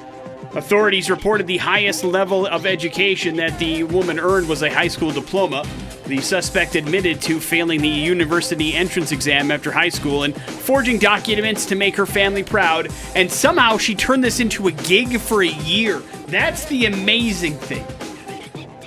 Authorities 0.54 1.08
reported 1.08 1.46
the 1.46 1.56
highest 1.56 2.04
level 2.04 2.46
of 2.46 2.66
education 2.66 3.36
that 3.36 3.58
the 3.58 3.84
woman 3.84 4.20
earned 4.20 4.48
was 4.48 4.62
a 4.62 4.68
high 4.70 4.88
school 4.88 5.10
diploma. 5.10 5.64
The 6.06 6.20
suspect 6.20 6.74
admitted 6.74 7.22
to 7.22 7.40
failing 7.40 7.80
the 7.80 7.88
university 7.88 8.74
entrance 8.74 9.12
exam 9.12 9.50
after 9.50 9.72
high 9.72 9.88
school 9.88 10.24
and 10.24 10.36
forging 10.36 10.98
documents 10.98 11.64
to 11.66 11.74
make 11.74 11.96
her 11.96 12.04
family 12.04 12.42
proud, 12.42 12.88
and 13.14 13.30
somehow 13.30 13.78
she 13.78 13.94
turned 13.94 14.22
this 14.22 14.40
into 14.40 14.68
a 14.68 14.72
gig 14.72 15.18
for 15.18 15.42
a 15.42 15.48
year. 15.48 16.00
That's 16.26 16.66
the 16.66 16.84
amazing 16.84 17.54
thing. 17.54 17.86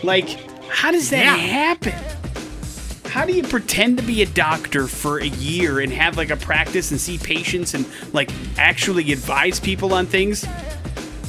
Like, 0.03 0.29
how 0.69 0.91
does 0.91 1.09
that 1.09 1.23
Yeah. 1.23 1.35
happen? 1.37 1.93
How 3.09 3.25
do 3.25 3.33
you 3.33 3.43
pretend 3.43 3.97
to 3.97 4.03
be 4.03 4.21
a 4.21 4.25
doctor 4.27 4.85
for 4.87 5.19
a 5.19 5.25
year 5.27 5.79
and 5.79 5.91
have 5.93 6.17
like 6.17 6.29
a 6.29 6.35
practice 6.35 6.91
and 6.91 6.99
see 7.01 7.17
patients 7.17 7.73
and 7.73 7.85
like 8.13 8.29
actually 8.59 9.11
advise 9.13 9.59
people 9.59 9.93
on 9.93 10.05
things? 10.05 10.45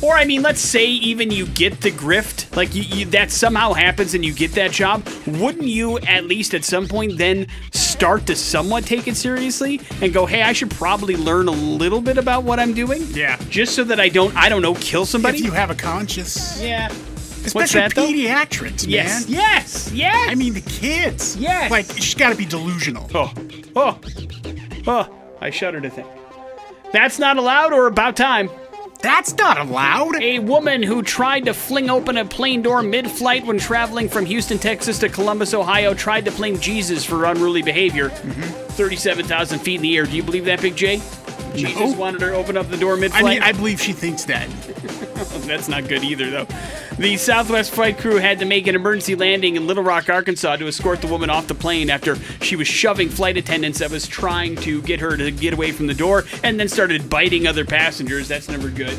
Or 0.02 0.14
I 0.14 0.24
mean, 0.24 0.42
let's 0.42 0.60
say 0.60 0.86
even 0.86 1.30
you 1.30 1.46
get 1.46 1.80
the 1.80 1.90
grift, 1.90 2.54
like 2.54 2.74
you, 2.74 2.82
you, 2.82 3.04
that 3.06 3.30
somehow 3.30 3.72
happens 3.72 4.14
and 4.14 4.24
you 4.24 4.32
get 4.32 4.52
that 4.52 4.70
job. 4.70 5.06
Wouldn't 5.26 5.66
you 5.66 5.98
at 6.00 6.24
least 6.26 6.54
at 6.54 6.64
some 6.64 6.86
point 6.86 7.16
then 7.16 7.46
start 7.72 8.26
to 8.26 8.36
somewhat 8.36 8.84
take 8.84 9.08
it 9.08 9.16
seriously 9.16 9.80
and 10.02 10.12
go, 10.12 10.26
"Hey, 10.26 10.42
I 10.42 10.52
should 10.52 10.70
probably 10.70 11.16
learn 11.16 11.48
a 11.48 11.52
little 11.52 12.00
bit 12.00 12.18
about 12.18 12.44
what 12.44 12.60
I'm 12.60 12.74
doing." 12.74 13.02
Yeah. 13.10 13.36
Just 13.48 13.74
so 13.74 13.84
that 13.84 13.98
I 13.98 14.08
don't, 14.08 14.34
I 14.36 14.48
don't 14.48 14.62
know, 14.62 14.74
kill 14.74 15.06
somebody. 15.06 15.38
If 15.38 15.44
you 15.44 15.52
have 15.52 15.70
a 15.70 15.74
conscience, 15.74 16.60
yeah. 16.62 16.88
especially 17.44 17.80
that, 17.80 17.94
though? 17.94 18.02
man. 18.86 18.94
Yes. 18.94 19.28
Yes. 19.28 19.92
Yes. 19.92 20.30
I 20.30 20.34
mean 20.34 20.52
the 20.52 20.60
kids. 20.60 21.36
Yes. 21.36 21.70
Like 21.70 21.86
she's 21.86 22.14
got 22.14 22.30
to 22.30 22.36
be 22.36 22.44
delusional. 22.44 23.08
Oh, 23.14 23.32
oh, 23.74 24.00
oh! 24.86 25.36
I 25.40 25.50
shudder 25.50 25.80
to 25.80 25.88
think. 25.88 26.06
That's 26.92 27.18
not 27.18 27.36
allowed 27.36 27.72
or 27.72 27.86
about 27.86 28.16
time. 28.16 28.50
That's 28.98 29.36
not 29.36 29.58
allowed. 29.58 30.16
A 30.22 30.38
woman 30.38 30.82
who 30.82 31.02
tried 31.02 31.44
to 31.46 31.54
fling 31.54 31.90
open 31.90 32.16
a 32.16 32.24
plane 32.24 32.62
door 32.62 32.82
mid 32.82 33.10
flight 33.10 33.44
when 33.46 33.58
traveling 33.58 34.08
from 34.08 34.26
Houston, 34.26 34.58
Texas 34.58 34.98
to 35.00 35.08
Columbus, 35.08 35.54
Ohio, 35.54 35.94
tried 35.94 36.24
to 36.24 36.30
blame 36.32 36.58
Jesus 36.58 37.04
for 37.04 37.24
unruly 37.24 37.62
behavior. 37.62 38.10
Mm-hmm. 38.10 38.42
37,000 38.72 39.58
feet 39.60 39.76
in 39.76 39.82
the 39.82 39.96
air. 39.96 40.04
Do 40.04 40.16
you 40.16 40.22
believe 40.22 40.44
that, 40.46 40.60
Big 40.60 40.76
J? 40.76 41.00
Jesus 41.56 41.92
No. 41.92 41.92
wanted 41.98 42.20
her 42.22 42.30
to 42.30 42.36
open 42.36 42.56
up 42.56 42.68
the 42.70 42.76
door 42.76 42.96
mid 42.96 43.12
I 43.12 43.22
mean, 43.22 43.42
I 43.42 43.52
believe 43.52 43.80
she 43.80 43.92
thinks 43.92 44.24
that. 44.26 44.48
That's 45.46 45.68
not 45.68 45.86
good 45.88 46.02
either, 46.02 46.30
though. 46.30 46.46
The 46.98 47.16
Southwest 47.16 47.72
flight 47.72 47.98
crew 47.98 48.16
had 48.16 48.38
to 48.40 48.44
make 48.44 48.66
an 48.66 48.74
emergency 48.74 49.14
landing 49.14 49.56
in 49.56 49.66
Little 49.66 49.84
Rock, 49.84 50.08
Arkansas 50.08 50.56
to 50.56 50.66
escort 50.66 51.00
the 51.00 51.06
woman 51.06 51.30
off 51.30 51.46
the 51.46 51.54
plane 51.54 51.90
after 51.90 52.16
she 52.40 52.56
was 52.56 52.66
shoving 52.66 53.08
flight 53.08 53.36
attendants 53.36 53.78
that 53.78 53.90
was 53.90 54.08
trying 54.08 54.56
to 54.56 54.82
get 54.82 55.00
her 55.00 55.16
to 55.16 55.30
get 55.30 55.52
away 55.54 55.72
from 55.72 55.86
the 55.86 55.94
door 55.94 56.24
and 56.42 56.58
then 56.58 56.68
started 56.68 57.08
biting 57.08 57.46
other 57.46 57.64
passengers. 57.64 58.28
That's 58.28 58.48
never 58.48 58.70
good. 58.70 58.96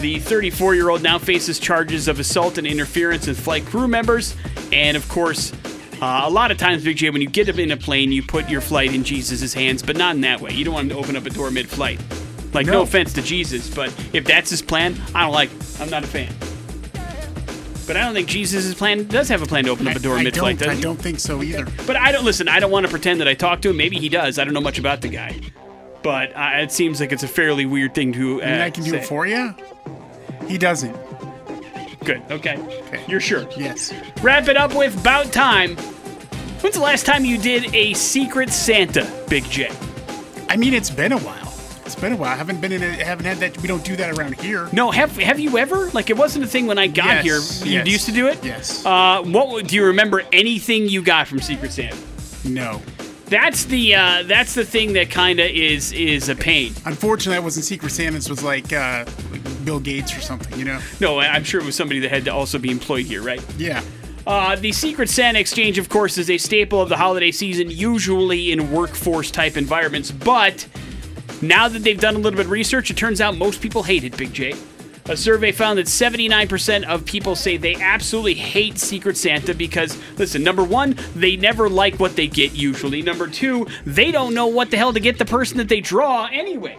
The 0.00 0.18
34 0.20 0.74
year 0.74 0.88
old 0.90 1.02
now 1.02 1.18
faces 1.18 1.58
charges 1.58 2.08
of 2.08 2.18
assault 2.20 2.56
and 2.58 2.66
interference 2.66 3.26
with 3.26 3.38
flight 3.38 3.66
crew 3.66 3.88
members. 3.88 4.34
And 4.72 4.96
of 4.96 5.08
course, 5.08 5.52
uh, 6.00 6.22
a 6.24 6.30
lot 6.30 6.50
of 6.50 6.58
times, 6.58 6.84
Big 6.84 6.96
J, 6.96 7.10
when 7.10 7.20
you 7.20 7.28
get 7.28 7.48
up 7.48 7.58
in 7.58 7.70
a 7.70 7.76
plane, 7.76 8.12
you 8.12 8.22
put 8.22 8.48
your 8.48 8.60
flight 8.60 8.94
in 8.94 9.04
Jesus' 9.04 9.52
hands, 9.52 9.82
but 9.82 9.96
not 9.96 10.14
in 10.14 10.20
that 10.22 10.40
way. 10.40 10.52
You 10.52 10.64
don't 10.64 10.74
want 10.74 10.84
him 10.84 10.90
to 10.90 10.96
open 10.96 11.16
up 11.16 11.26
a 11.26 11.30
door 11.30 11.50
mid 11.50 11.68
flight. 11.68 12.00
Like, 12.52 12.66
no. 12.66 12.72
No. 12.72 12.82
offense 12.82 13.12
to 13.14 13.22
Jesus, 13.22 13.72
but 13.72 13.88
if 14.12 14.24
that's 14.24 14.50
his 14.50 14.62
plan, 14.62 15.00
I 15.14 15.22
don't 15.22 15.32
like 15.32 15.52
it. 15.52 15.80
I'm 15.80 15.90
not 15.90 16.04
a 16.04 16.06
fan. 16.06 16.32
But 17.86 17.96
I 17.96 18.00
don't 18.02 18.14
think 18.14 18.28
Jesus' 18.28 18.74
plan 18.74 19.06
does 19.06 19.28
have 19.28 19.42
a 19.42 19.46
plan 19.46 19.64
to 19.64 19.70
open 19.70 19.88
up 19.88 19.96
a 19.96 19.98
door 19.98 20.18
I 20.18 20.22
mid 20.22 20.36
flight, 20.36 20.58
does 20.58 20.68
I 20.68 20.80
don't 20.80 21.00
think 21.00 21.20
so 21.20 21.42
either. 21.42 21.66
But 21.86 21.96
I 21.96 22.12
don't 22.12 22.24
listen. 22.24 22.46
I 22.46 22.60
don't 22.60 22.70
want 22.70 22.84
to 22.84 22.90
pretend 22.90 23.20
that 23.20 23.28
I 23.28 23.34
talked 23.34 23.62
to 23.62 23.70
him. 23.70 23.76
Maybe 23.78 23.98
he 23.98 24.08
does. 24.08 24.38
I 24.38 24.44
don't 24.44 24.54
know 24.54 24.60
much 24.60 24.78
about 24.78 25.00
the 25.00 25.08
guy. 25.08 25.40
But 26.02 26.36
uh, 26.36 26.50
it 26.56 26.70
seems 26.70 27.00
like 27.00 27.12
it's 27.12 27.22
a 27.22 27.28
fairly 27.28 27.66
weird 27.66 27.94
thing 27.94 28.12
to. 28.12 28.42
Uh, 28.42 28.44
I 28.44 28.50
mean, 28.50 28.60
I 28.60 28.70
can 28.70 28.84
do 28.84 28.90
say. 28.90 28.98
it 28.98 29.06
for 29.06 29.26
you. 29.26 29.54
He 30.46 30.58
doesn't. 30.58 30.94
Good. 32.04 32.22
Okay. 32.30 32.56
Okay. 32.58 33.04
You're 33.08 33.20
sure. 33.20 33.46
Yes. 33.56 33.92
Wrap 34.22 34.48
it 34.48 34.56
up 34.56 34.74
with 34.74 35.02
Bout 35.04 35.32
time. 35.32 35.76
When's 36.60 36.74
the 36.74 36.80
last 36.80 37.06
time 37.06 37.24
you 37.24 37.38
did 37.38 37.74
a 37.74 37.92
Secret 37.94 38.50
Santa, 38.50 39.10
Big 39.28 39.44
J? 39.44 39.70
I 40.48 40.56
mean, 40.56 40.74
it's 40.74 40.90
been 40.90 41.12
a 41.12 41.18
while. 41.18 41.44
It's 41.84 41.94
been 41.94 42.12
a 42.12 42.16
while. 42.16 42.32
I 42.32 42.36
haven't 42.36 42.60
been 42.60 42.72
in. 42.72 42.82
A, 42.82 42.86
haven't 43.04 43.24
had 43.26 43.38
that. 43.38 43.60
We 43.62 43.68
don't 43.68 43.84
do 43.84 43.96
that 43.96 44.18
around 44.18 44.38
here. 44.40 44.68
No, 44.72 44.90
have 44.90 45.16
have 45.16 45.38
you 45.40 45.56
ever? 45.58 45.88
Like, 45.90 46.10
it 46.10 46.16
wasn't 46.16 46.44
a 46.44 46.48
thing 46.48 46.66
when 46.66 46.78
I 46.78 46.86
got 46.86 47.24
Yes, 47.24 47.62
here. 47.62 47.68
You 47.68 47.78
yes, 47.78 47.86
used 47.88 48.06
to 48.06 48.12
do 48.12 48.26
it. 48.26 48.42
yes. 48.44 48.84
Uh, 48.84 49.22
what 49.24 49.66
do 49.66 49.74
you 49.76 49.84
remember? 49.86 50.22
Anything 50.32 50.88
you 50.88 51.00
got 51.02 51.28
from 51.28 51.40
Secret 51.40 51.72
Santa? 51.72 51.96
No. 52.44 52.82
That's 53.26 53.64
the 53.66 53.94
uh, 53.94 54.22
that's 54.24 54.54
the 54.54 54.64
thing 54.64 54.94
that 54.94 55.10
kind 55.10 55.38
of 55.40 55.46
is 55.50 55.92
is 55.92 56.28
a 56.28 56.34
pain. 56.34 56.72
Unfortunately, 56.86 57.36
I 57.36 57.40
wasn't 57.40 57.64
Secret 57.66 57.90
Santa's. 57.90 58.28
Was 58.28 58.42
like 58.42 58.72
uh, 58.72 59.04
Bill 59.64 59.80
Gates 59.80 60.16
or 60.16 60.20
something. 60.20 60.58
You 60.58 60.64
know. 60.64 60.80
No, 61.00 61.18
I'm 61.20 61.44
sure 61.44 61.60
it 61.60 61.66
was 61.66 61.76
somebody 61.76 62.00
that 62.00 62.10
had 62.10 62.24
to 62.26 62.32
also 62.32 62.58
be 62.58 62.70
employed 62.70 63.06
here, 63.06 63.22
right? 63.22 63.44
Yeah. 63.56 63.82
Uh, 64.26 64.56
the 64.56 64.72
Secret 64.72 65.08
Santa 65.08 65.38
exchange, 65.38 65.78
of 65.78 65.88
course, 65.88 66.18
is 66.18 66.28
a 66.28 66.36
staple 66.36 66.82
of 66.82 66.90
the 66.90 66.96
holiday 66.98 67.30
season, 67.30 67.70
usually 67.70 68.52
in 68.52 68.70
workforce 68.70 69.30
type 69.30 69.56
environments. 69.56 70.10
But 70.10 70.66
now 71.40 71.68
that 71.68 71.82
they've 71.82 71.98
done 71.98 72.14
a 72.14 72.18
little 72.18 72.36
bit 72.36 72.46
of 72.46 72.50
research, 72.50 72.90
it 72.90 72.96
turns 72.96 73.22
out 73.22 73.38
most 73.38 73.62
people 73.62 73.82
hate 73.82 74.04
it, 74.04 74.16
Big 74.16 74.34
J. 74.34 74.54
A 75.06 75.16
survey 75.16 75.52
found 75.52 75.78
that 75.78 75.86
79% 75.86 76.84
of 76.84 77.06
people 77.06 77.34
say 77.34 77.56
they 77.56 77.76
absolutely 77.76 78.34
hate 78.34 78.76
Secret 78.76 79.16
Santa 79.16 79.54
because, 79.54 79.96
listen, 80.18 80.42
number 80.42 80.62
one, 80.62 80.98
they 81.14 81.34
never 81.34 81.70
like 81.70 81.98
what 81.98 82.14
they 82.14 82.26
get 82.26 82.52
usually. 82.52 83.00
Number 83.00 83.26
two, 83.26 83.66
they 83.86 84.10
don't 84.10 84.34
know 84.34 84.48
what 84.48 84.70
the 84.70 84.76
hell 84.76 84.92
to 84.92 85.00
get 85.00 85.16
the 85.16 85.24
person 85.24 85.56
that 85.56 85.70
they 85.70 85.80
draw 85.80 86.26
anyway. 86.30 86.76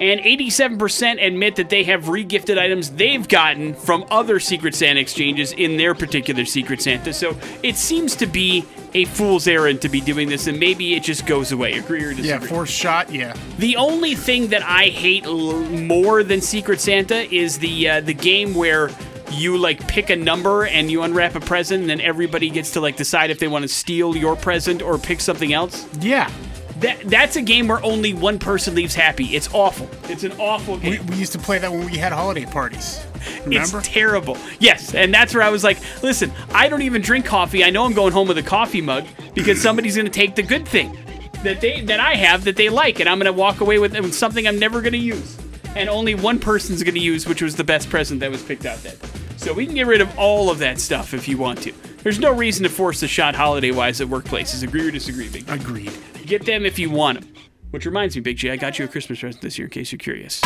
And 0.00 0.20
87% 0.20 1.24
admit 1.24 1.54
that 1.56 1.70
they 1.70 1.84
have 1.84 2.04
regifted 2.04 2.58
items 2.58 2.90
they've 2.90 3.26
gotten 3.28 3.74
from 3.74 4.04
other 4.10 4.40
Secret 4.40 4.74
Santa 4.74 4.98
exchanges 5.00 5.52
in 5.52 5.76
their 5.76 5.94
particular 5.94 6.44
Secret 6.44 6.82
Santa. 6.82 7.12
So 7.12 7.36
it 7.62 7.76
seems 7.76 8.16
to 8.16 8.26
be 8.26 8.64
a 8.94 9.04
fool's 9.04 9.46
errand 9.46 9.82
to 9.82 9.88
be 9.88 10.00
doing 10.00 10.28
this, 10.28 10.46
and 10.48 10.58
maybe 10.58 10.94
it 10.94 11.04
just 11.04 11.26
goes 11.26 11.52
away. 11.52 11.74
Agree 11.74 12.02
or 12.04 12.10
disagree? 12.12 12.28
Yeah. 12.28 12.38
Forced 12.40 12.72
shot. 12.72 13.10
Yeah. 13.12 13.34
The 13.58 13.76
only 13.76 14.14
thing 14.16 14.48
that 14.48 14.62
I 14.62 14.86
hate 14.86 15.24
l- 15.26 15.60
more 15.60 16.22
than 16.24 16.40
Secret 16.40 16.80
Santa 16.80 17.32
is 17.34 17.58
the 17.58 17.88
uh, 17.88 18.00
the 18.00 18.14
game 18.14 18.54
where 18.54 18.90
you 19.32 19.56
like 19.56 19.86
pick 19.88 20.10
a 20.10 20.16
number 20.16 20.66
and 20.66 20.90
you 20.90 21.02
unwrap 21.02 21.34
a 21.34 21.40
present, 21.40 21.80
and 21.82 21.90
then 21.90 22.00
everybody 22.00 22.50
gets 22.50 22.72
to 22.72 22.80
like 22.80 22.96
decide 22.96 23.30
if 23.30 23.38
they 23.38 23.48
want 23.48 23.62
to 23.62 23.68
steal 23.68 24.16
your 24.16 24.36
present 24.36 24.82
or 24.82 24.98
pick 24.98 25.20
something 25.20 25.52
else. 25.52 25.86
Yeah. 26.00 26.30
That 26.84 27.00
that's 27.08 27.36
a 27.36 27.42
game 27.42 27.66
where 27.68 27.82
only 27.82 28.12
one 28.12 28.38
person 28.38 28.74
leaves 28.74 28.94
happy. 28.94 29.34
It's 29.36 29.48
awful. 29.54 29.88
It's 30.10 30.22
an 30.22 30.32
awful 30.32 30.74
We, 30.74 30.80
game. 30.98 31.06
we 31.06 31.16
used 31.16 31.32
to 31.32 31.38
play 31.38 31.58
that 31.58 31.70
when 31.72 31.86
we 31.86 31.96
had 31.96 32.12
holiday 32.12 32.44
parties. 32.44 33.00
Remember? 33.44 33.78
It's 33.78 33.88
terrible. 33.88 34.36
Yes, 34.58 34.94
and 34.94 35.12
that's 35.12 35.32
where 35.32 35.42
I 35.42 35.48
was 35.48 35.64
like, 35.64 35.78
listen, 36.02 36.30
I 36.52 36.68
don't 36.68 36.82
even 36.82 37.00
drink 37.00 37.24
coffee. 37.24 37.64
I 37.64 37.70
know 37.70 37.84
I'm 37.86 37.94
going 37.94 38.12
home 38.12 38.28
with 38.28 38.36
a 38.36 38.42
coffee 38.42 38.82
mug 38.82 39.06
because 39.34 39.60
somebody's 39.68 39.96
going 39.96 40.06
to 40.06 40.12
take 40.12 40.34
the 40.34 40.42
good 40.42 40.68
thing 40.68 40.98
that 41.42 41.60
they 41.62 41.80
that 41.82 42.00
I 42.00 42.14
have 42.16 42.44
that 42.44 42.56
they 42.56 42.68
like, 42.68 43.00
and 43.00 43.08
I'm 43.08 43.18
going 43.18 43.32
to 43.32 43.38
walk 43.38 43.60
away 43.60 43.78
with, 43.78 43.92
with 43.98 44.14
something 44.14 44.46
I'm 44.46 44.58
never 44.58 44.80
going 44.82 44.92
to 44.92 44.98
use, 44.98 45.38
and 45.74 45.88
only 45.88 46.14
one 46.14 46.38
person's 46.38 46.82
going 46.82 46.94
to 46.94 47.00
use, 47.00 47.26
which 47.26 47.40
was 47.40 47.56
the 47.56 47.64
best 47.64 47.88
present 47.88 48.20
that 48.20 48.30
was 48.30 48.42
picked 48.42 48.66
out 48.66 48.78
that. 48.82 49.00
day. 49.00 49.08
So 49.44 49.52
we 49.52 49.66
can 49.66 49.74
get 49.74 49.86
rid 49.86 50.00
of 50.00 50.18
all 50.18 50.48
of 50.48 50.58
that 50.60 50.80
stuff 50.80 51.12
if 51.12 51.28
you 51.28 51.36
want 51.36 51.60
to. 51.64 51.72
There's 52.02 52.18
no 52.18 52.32
reason 52.32 52.62
to 52.62 52.70
force 52.70 53.00
the 53.00 53.08
shot 53.08 53.34
holiday 53.34 53.72
wise 53.72 54.00
at 54.00 54.08
workplaces. 54.08 54.62
Agree 54.62 54.88
or 54.88 54.90
disagree, 54.90 55.28
Big? 55.28 55.46
Agreed. 55.50 55.92
Get 56.24 56.46
them 56.46 56.64
if 56.64 56.78
you 56.78 56.88
want 56.88 57.20
them. 57.20 57.30
Which 57.70 57.84
reminds 57.84 58.16
me, 58.16 58.22
Big 58.22 58.38
J, 58.38 58.52
I 58.52 58.56
got 58.56 58.78
you 58.78 58.86
a 58.86 58.88
Christmas 58.88 59.20
present 59.20 59.42
this 59.42 59.58
year 59.58 59.66
in 59.66 59.70
case 59.70 59.92
you're 59.92 59.98
curious. 59.98 60.40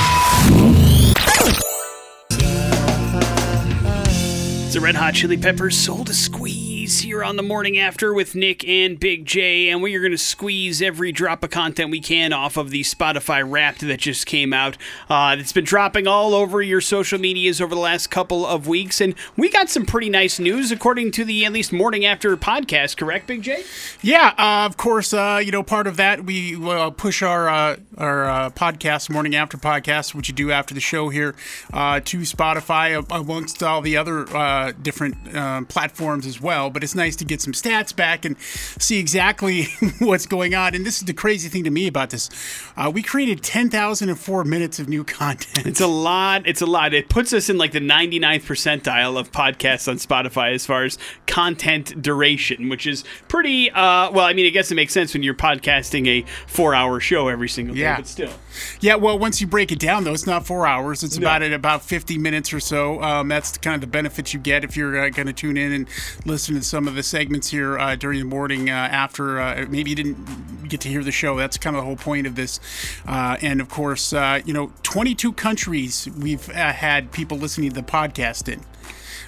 It's 4.66 4.74
a 4.74 4.80
Red 4.80 4.96
Hot 4.96 5.14
Chili 5.14 5.36
Peppers 5.36 5.78
Soul 5.78 6.04
to 6.04 6.12
Squeeze 6.12 6.57
here 6.96 7.22
on 7.22 7.36
the 7.36 7.42
morning 7.42 7.78
after 7.78 8.14
with 8.14 8.34
Nick 8.34 8.66
and 8.66 8.98
Big 8.98 9.26
J, 9.26 9.68
and 9.68 9.82
we 9.82 9.94
are 9.94 10.00
going 10.00 10.10
to 10.10 10.16
squeeze 10.16 10.80
every 10.80 11.12
drop 11.12 11.44
of 11.44 11.50
content 11.50 11.90
we 11.90 12.00
can 12.00 12.32
off 12.32 12.56
of 12.56 12.70
the 12.70 12.82
Spotify 12.82 13.48
Wrapped 13.48 13.82
that 13.82 14.00
just 14.00 14.24
came 14.24 14.54
out. 14.54 14.78
Uh, 15.10 15.36
it's 15.38 15.52
been 15.52 15.64
dropping 15.64 16.06
all 16.06 16.34
over 16.34 16.62
your 16.62 16.80
social 16.80 17.18
medias 17.18 17.60
over 17.60 17.74
the 17.74 17.80
last 17.80 18.10
couple 18.10 18.46
of 18.46 18.66
weeks, 18.66 19.02
and 19.02 19.14
we 19.36 19.50
got 19.50 19.68
some 19.68 19.84
pretty 19.84 20.08
nice 20.08 20.38
news 20.38 20.72
according 20.72 21.10
to 21.12 21.24
the 21.26 21.44
at 21.44 21.52
least 21.52 21.72
morning 21.72 22.06
after 22.06 22.34
podcast. 22.38 22.96
Correct, 22.96 23.26
Big 23.26 23.42
J? 23.42 23.62
Yeah, 24.00 24.32
uh, 24.38 24.64
of 24.64 24.78
course. 24.78 25.12
Uh, 25.12 25.42
you 25.44 25.52
know, 25.52 25.62
part 25.62 25.86
of 25.86 25.98
that 25.98 26.24
we 26.24 26.56
uh, 26.56 26.88
push 26.88 27.22
our 27.22 27.50
uh, 27.50 27.76
our 27.98 28.24
uh, 28.24 28.50
podcast, 28.50 29.10
morning 29.10 29.34
after 29.34 29.56
podcast, 29.58 30.14
which 30.14 30.28
you 30.28 30.34
do 30.34 30.50
after 30.50 30.72
the 30.74 30.80
show 30.80 31.08
here, 31.08 31.34
uh, 31.72 32.00
to 32.04 32.18
Spotify 32.18 33.04
amongst 33.10 33.62
all 33.62 33.80
the 33.82 33.96
other 33.96 34.28
uh, 34.34 34.72
different 34.80 35.34
uh, 35.34 35.62
platforms 35.64 36.26
as 36.26 36.40
well. 36.40 36.70
But 36.70 36.82
it's 36.84 36.94
nice 36.94 37.16
to 37.16 37.24
get 37.24 37.40
some 37.40 37.52
stats 37.52 37.94
back 37.94 38.24
and 38.24 38.38
see 38.40 38.98
exactly 38.98 39.64
what's 39.98 40.26
going 40.26 40.54
on. 40.54 40.74
And 40.74 40.86
this 40.86 40.98
is 40.98 41.04
the 41.04 41.12
crazy 41.12 41.48
thing 41.48 41.64
to 41.64 41.70
me 41.70 41.86
about 41.86 42.10
this: 42.10 42.30
uh, 42.76 42.90
we 42.94 43.02
created 43.02 43.42
ten 43.42 43.68
thousand 43.70 44.08
and 44.08 44.18
four 44.18 44.44
minutes 44.44 44.78
of 44.78 44.88
new 44.88 45.04
content. 45.18 45.66
It's 45.66 45.80
a 45.80 45.86
lot. 45.86 46.46
It's 46.46 46.62
a 46.62 46.66
lot. 46.66 46.94
It 46.94 47.08
puts 47.08 47.32
us 47.32 47.48
in 47.50 47.58
like 47.58 47.72
the 47.72 47.80
99th 47.80 48.42
percentile 48.42 49.18
of 49.18 49.32
podcasts 49.32 49.88
on 49.88 49.96
Spotify 49.96 50.54
as 50.54 50.64
far 50.64 50.84
as 50.84 50.98
content 51.26 52.00
duration, 52.00 52.68
which 52.68 52.86
is 52.86 53.04
pretty. 53.28 53.70
Uh, 53.70 54.10
well, 54.12 54.20
I 54.26 54.32
mean, 54.34 54.46
I 54.46 54.50
guess 54.50 54.70
it 54.70 54.74
makes 54.76 54.92
sense 54.92 55.12
when 55.14 55.22
you're 55.22 55.34
podcasting 55.34 56.06
a 56.06 56.24
four-hour 56.46 57.00
show 57.00 57.28
every 57.28 57.48
single 57.48 57.74
day, 57.74 57.82
Yeah. 57.82 57.87
But 57.96 58.06
still. 58.06 58.32
Yeah, 58.80 58.96
well, 58.96 59.18
once 59.18 59.40
you 59.40 59.46
break 59.46 59.72
it 59.72 59.78
down, 59.78 60.04
though, 60.04 60.12
it's 60.12 60.26
not 60.26 60.46
four 60.46 60.66
hours. 60.66 61.02
It's 61.02 61.16
about 61.16 61.42
at 61.42 61.52
about 61.52 61.82
fifty 61.82 62.18
minutes 62.18 62.52
or 62.52 62.60
so. 62.60 63.02
Um, 63.02 63.28
that's 63.28 63.58
kind 63.58 63.74
of 63.74 63.80
the 63.80 63.86
benefit 63.86 64.32
you 64.32 64.40
get 64.40 64.64
if 64.64 64.76
you're 64.76 64.98
uh, 64.98 65.08
going 65.10 65.26
to 65.26 65.32
tune 65.32 65.56
in 65.56 65.72
and 65.72 65.88
listen 66.24 66.54
to 66.54 66.62
some 66.62 66.88
of 66.88 66.94
the 66.94 67.02
segments 67.02 67.50
here 67.50 67.78
uh, 67.78 67.96
during 67.96 68.18
the 68.18 68.24
morning 68.24 68.70
uh, 68.70 68.72
after. 68.72 69.40
Uh, 69.40 69.66
maybe 69.68 69.90
you 69.90 69.96
didn't 69.96 70.68
get 70.68 70.80
to 70.82 70.88
hear 70.88 71.02
the 71.02 71.12
show. 71.12 71.36
That's 71.36 71.56
kind 71.58 71.76
of 71.76 71.82
the 71.82 71.86
whole 71.86 71.96
point 71.96 72.26
of 72.26 72.34
this. 72.34 72.60
Uh, 73.06 73.36
and 73.40 73.60
of 73.60 73.68
course, 73.68 74.12
uh, 74.12 74.40
you 74.44 74.52
know, 74.52 74.72
22 74.82 75.32
countries 75.32 76.08
we've 76.18 76.48
uh, 76.50 76.72
had 76.72 77.12
people 77.12 77.38
listening 77.38 77.70
to 77.70 77.74
the 77.74 77.82
podcast 77.82 78.52
in. 78.52 78.60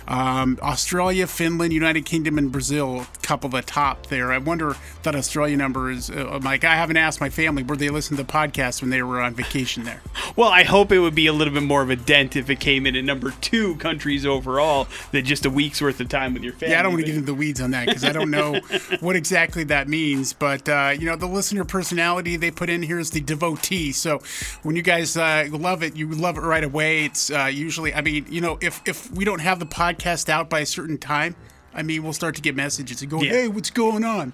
Um, 0.09 0.59
Australia, 0.63 1.27
Finland, 1.27 1.73
United 1.73 2.05
Kingdom, 2.05 2.39
and 2.39 2.51
Brazil, 2.51 3.01
a 3.01 3.19
couple 3.23 3.49
of 3.49 3.53
the 3.53 3.63
top 3.63 4.07
there. 4.07 4.33
I 4.33 4.39
wonder 4.39 4.77
that 5.03 5.15
Australia 5.15 5.57
number 5.57 5.91
is. 5.91 6.11
Uh, 6.11 6.39
like, 6.43 6.65
I 6.65 6.75
haven't 6.77 6.97
asked 6.97 7.21
my 7.21 7.31
family 7.31 7.63
where 7.63 7.77
they 7.77 7.89
listened 7.89 8.19
to 8.19 8.25
the 8.25 8.33
podcast 8.33 8.81
when 8.81 8.91
they 8.91 9.03
were 9.03 9.21
on 9.21 9.35
vacation 9.35 9.85
there. 9.85 10.03
Well, 10.37 10.49
I 10.49 10.63
hope 10.63 10.93
it 10.93 11.01
would 11.01 11.15
be 11.15 11.27
a 11.27 11.33
little 11.33 11.53
bit 11.53 11.65
more 11.65 11.83
of 11.83 11.91
a 11.91 11.97
dent 11.97 12.37
if 12.37 12.49
it 12.49 12.61
came 12.61 12.87
in 12.87 12.95
at 12.95 13.05
number 13.05 13.33
two 13.41 13.75
countries 13.77 14.25
overall 14.25 14.87
than 15.11 15.25
just 15.25 15.45
a 15.45 15.51
week's 15.51 15.83
worth 15.83 16.01
of 16.01 16.09
time 16.09 16.35
with 16.35 16.45
your 16.45 16.53
family. 16.53 16.73
Yeah, 16.73 16.81
I 16.81 16.83
don't 16.83 16.93
want 16.93 17.05
to 17.05 17.07
get 17.07 17.17
into 17.17 17.27
the 17.27 17.35
weeds 17.35 17.61
on 17.61 17.73
that 17.73 17.87
because 17.87 18.05
I 18.05 18.13
don't 18.13 18.31
know 18.31 18.61
what 19.01 19.17
exactly 19.17 19.65
that 19.65 19.89
means. 19.89 20.33
But 20.33 20.69
uh, 20.69 20.95
you 20.97 21.07
know, 21.07 21.17
the 21.17 21.27
listener 21.27 21.65
personality 21.65 22.37
they 22.37 22.53
put 22.53 22.71
in 22.71 22.83
here 22.83 23.01
is 23.01 23.11
the 23.11 23.21
devotee. 23.21 23.91
So 23.93 24.23
when 24.63 24.77
you 24.77 24.83
guys 24.83 25.17
uh, 25.17 25.49
love 25.51 25.83
it, 25.83 25.97
you 25.97 26.09
love 26.09 26.39
it 26.39 26.43
right 26.43 26.65
away. 26.65 27.05
It's 27.07 27.31
uh, 27.31 27.51
usually, 27.53 27.93
I 27.93 28.01
mean, 28.01 28.25
you 28.29 28.41
know, 28.41 28.57
if 28.61 28.81
if 28.87 29.11
we 29.11 29.25
don't 29.25 29.41
have 29.41 29.59
the 29.59 29.67
podcast 29.67 29.90
out 30.29 30.51
by 30.51 30.61
a 30.61 30.67
certain 30.67 30.99
time, 30.99 31.37
I 31.75 31.83
mean, 31.83 32.03
we'll 32.03 32.13
start 32.13 32.35
to 32.37 32.43
get 32.43 32.55
messages 32.57 33.03
and 33.03 33.11
go, 33.11 33.23
Yeah. 33.23 33.31
"Hey, 33.33 33.49
what's 33.49 33.71
going 33.71 34.05
on?" 34.05 34.33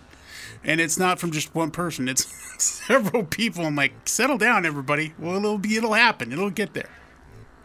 And 0.64 0.80
it's 0.80 0.98
not 0.98 1.18
from 1.18 1.30
just 1.32 1.54
one 1.54 1.70
person; 1.70 2.09
it's 2.09 2.24
several 2.62 3.24
people. 3.24 3.66
I'm 3.66 3.76
like, 3.76 3.92
settle 4.09 4.38
down, 4.38 4.64
everybody. 4.66 5.12
Well, 5.18 5.36
it'll 5.36 5.59
be, 5.59 5.76
it'll 5.76 5.92
happen. 5.92 6.32
It'll 6.32 6.50
get 6.50 6.74
there. 6.74 6.88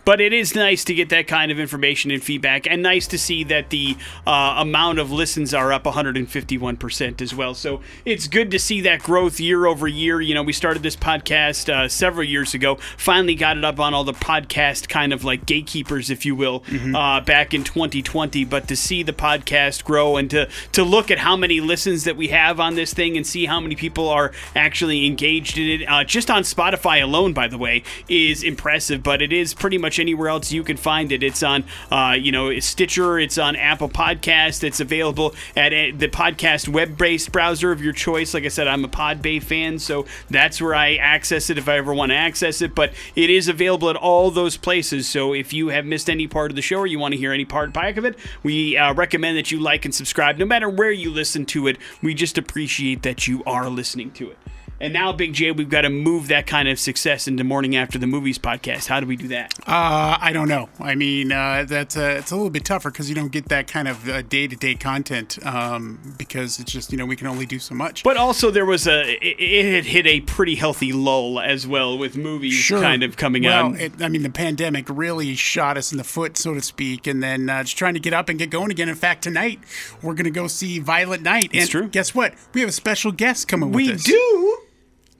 But 0.03 0.19
it 0.19 0.33
is 0.33 0.55
nice 0.55 0.83
to 0.85 0.93
get 0.93 1.09
that 1.09 1.27
kind 1.27 1.51
of 1.51 1.59
information 1.59 2.11
and 2.11 2.23
feedback, 2.23 2.67
and 2.67 2.81
nice 2.81 3.07
to 3.07 3.17
see 3.17 3.43
that 3.45 3.69
the 3.69 3.97
uh, 4.25 4.55
amount 4.57 4.99
of 4.99 5.11
listens 5.11 5.53
are 5.53 5.71
up 5.71 5.83
151% 5.83 7.21
as 7.21 7.35
well. 7.35 7.53
So 7.53 7.81
it's 8.05 8.27
good 8.27 8.51
to 8.51 8.59
see 8.59 8.81
that 8.81 9.01
growth 9.03 9.39
year 9.39 9.65
over 9.65 9.87
year. 9.87 10.21
You 10.21 10.33
know, 10.33 10.43
we 10.43 10.53
started 10.53 10.83
this 10.83 10.95
podcast 10.95 11.71
uh, 11.71 11.87
several 11.87 12.23
years 12.23 12.53
ago, 12.53 12.75
finally 12.97 13.35
got 13.35 13.57
it 13.57 13.65
up 13.65 13.79
on 13.79 13.93
all 13.93 14.03
the 14.03 14.13
podcast 14.13 14.89
kind 14.89 15.13
of 15.13 15.23
like 15.23 15.45
gatekeepers, 15.45 16.09
if 16.09 16.25
you 16.25 16.35
will, 16.35 16.63
uh, 16.95 17.21
back 17.21 17.53
in 17.53 17.63
2020. 17.63 18.43
But 18.45 18.67
to 18.67 18.75
see 18.75 19.03
the 19.03 19.13
podcast 19.13 19.83
grow 19.83 20.17
and 20.17 20.29
to, 20.31 20.49
to 20.71 20.83
look 20.83 21.11
at 21.11 21.19
how 21.19 21.35
many 21.35 21.61
listens 21.61 22.03
that 22.05 22.17
we 22.17 22.29
have 22.29 22.59
on 22.59 22.75
this 22.75 22.93
thing 22.93 23.17
and 23.17 23.25
see 23.25 23.45
how 23.45 23.59
many 23.59 23.75
people 23.75 24.09
are 24.09 24.31
actually 24.55 25.05
engaged 25.05 25.57
in 25.57 25.81
it, 25.81 25.85
uh, 25.87 26.03
just 26.03 26.31
on 26.31 26.43
Spotify 26.43 27.01
alone, 27.03 27.33
by 27.33 27.47
the 27.47 27.57
way, 27.57 27.83
is 28.09 28.43
impressive. 28.43 29.03
But 29.03 29.21
it 29.21 29.31
is 29.31 29.53
pretty 29.53 29.77
much 29.77 29.90
anywhere 29.99 30.29
else 30.29 30.51
you 30.51 30.63
can 30.63 30.77
find 30.77 31.11
it. 31.11 31.23
It's 31.23 31.43
on, 31.43 31.63
uh, 31.91 32.15
you 32.19 32.31
know, 32.31 32.57
Stitcher. 32.59 33.19
It's 33.19 33.37
on 33.37 33.55
Apple 33.55 33.89
Podcast. 33.89 34.63
It's 34.63 34.79
available 34.79 35.33
at 35.55 35.73
uh, 35.73 35.97
the 35.97 36.07
podcast 36.07 36.67
web-based 36.67 37.31
browser 37.31 37.71
of 37.71 37.81
your 37.81 37.93
choice. 37.93 38.33
Like 38.33 38.45
I 38.45 38.49
said, 38.49 38.67
I'm 38.67 38.85
a 38.85 38.89
Podbay 38.89 39.41
fan, 39.41 39.79
so 39.79 40.05
that's 40.29 40.61
where 40.61 40.75
I 40.75 40.95
access 40.95 41.49
it 41.49 41.57
if 41.57 41.67
I 41.67 41.77
ever 41.77 41.93
want 41.93 42.11
to 42.11 42.15
access 42.15 42.61
it. 42.61 42.75
But 42.75 42.93
it 43.15 43.29
is 43.29 43.47
available 43.47 43.89
at 43.89 43.95
all 43.95 44.31
those 44.31 44.57
places. 44.57 45.07
So 45.07 45.33
if 45.33 45.53
you 45.53 45.69
have 45.69 45.85
missed 45.85 46.09
any 46.09 46.27
part 46.27 46.51
of 46.51 46.55
the 46.55 46.61
show 46.61 46.77
or 46.77 46.87
you 46.87 46.99
want 46.99 47.13
to 47.13 47.17
hear 47.19 47.31
any 47.31 47.45
part 47.45 47.73
back 47.73 47.97
of 47.97 48.05
it, 48.05 48.17
we 48.43 48.77
uh, 48.77 48.93
recommend 48.93 49.37
that 49.37 49.51
you 49.51 49.59
like 49.59 49.85
and 49.85 49.93
subscribe. 49.93 50.37
No 50.37 50.45
matter 50.45 50.69
where 50.69 50.91
you 50.91 51.11
listen 51.11 51.45
to 51.47 51.67
it, 51.67 51.77
we 52.01 52.13
just 52.13 52.37
appreciate 52.37 53.03
that 53.03 53.27
you 53.27 53.43
are 53.45 53.69
listening 53.69 54.11
to 54.11 54.31
it. 54.31 54.37
And 54.82 54.93
now, 54.93 55.13
Big 55.13 55.34
J, 55.34 55.51
we've 55.51 55.69
got 55.69 55.82
to 55.82 55.91
move 55.91 56.27
that 56.29 56.47
kind 56.47 56.67
of 56.67 56.79
success 56.79 57.27
into 57.27 57.43
Morning 57.43 57.75
After 57.75 57.99
the 57.99 58.07
Movies 58.07 58.39
podcast. 58.39 58.88
How 58.88 58.99
do 58.99 59.05
we 59.05 59.15
do 59.15 59.27
that? 59.27 59.53
Uh, 59.59 60.17
I 60.19 60.32
don't 60.34 60.47
know. 60.47 60.69
I 60.79 60.95
mean, 60.95 61.32
uh, 61.32 61.65
that's 61.67 61.95
uh, 61.95 62.15
it's 62.17 62.32
a 62.32 62.36
little 62.36 62.49
bit 62.49 62.65
tougher 62.65 62.89
because 62.89 63.07
you 63.07 63.13
don't 63.13 63.32
get 63.32 63.49
that 63.49 63.67
kind 63.67 63.88
of 63.88 64.09
uh, 64.09 64.23
day-to-day 64.23 64.73
content 64.73 65.38
um, 65.45 66.15
because 66.17 66.59
it's 66.59 66.71
just 66.71 66.91
you 66.91 66.97
know 66.97 67.05
we 67.05 67.15
can 67.15 67.27
only 67.27 67.45
do 67.45 67.59
so 67.59 67.75
much. 67.75 68.03
But 68.03 68.17
also, 68.17 68.49
there 68.49 68.65
was 68.65 68.88
a 68.88 69.07
it, 69.23 69.36
it 69.39 69.71
had 69.71 69.86
hit 69.86 70.07
a 70.07 70.21
pretty 70.21 70.55
healthy 70.55 70.91
lull 70.91 71.39
as 71.39 71.67
well 71.67 71.95
with 71.95 72.17
movies 72.17 72.67
kind 72.67 73.03
of 73.03 73.17
coming 73.17 73.43
well, 73.43 73.67
out. 73.67 73.79
It, 73.79 74.01
I 74.01 74.09
mean, 74.09 74.23
the 74.23 74.32
pandemic 74.32 74.88
really 74.89 75.36
shot 75.36 75.77
us 75.77 75.91
in 75.91 75.99
the 75.99 76.03
foot, 76.03 76.38
so 76.38 76.55
to 76.55 76.61
speak, 76.61 77.05
and 77.05 77.21
then 77.21 77.51
uh, 77.51 77.61
just 77.61 77.77
trying 77.77 77.93
to 77.93 77.99
get 77.99 78.13
up 78.13 78.29
and 78.29 78.39
get 78.39 78.49
going 78.49 78.71
again. 78.71 78.89
In 78.89 78.95
fact, 78.95 79.21
tonight 79.21 79.59
we're 80.01 80.15
going 80.15 80.23
to 80.23 80.32
go 80.32 80.47
see 80.47 80.79
Violent 80.79 81.21
Night. 81.21 81.51
It's 81.53 81.65
and 81.65 81.69
true. 81.69 81.88
Guess 81.88 82.15
what? 82.15 82.34
We 82.55 82.61
have 82.61 82.69
a 82.71 82.73
special 82.73 83.11
guest 83.11 83.47
coming 83.47 83.71
we 83.71 83.86
with 83.86 83.97
us. 83.97 84.03
do. 84.05 84.57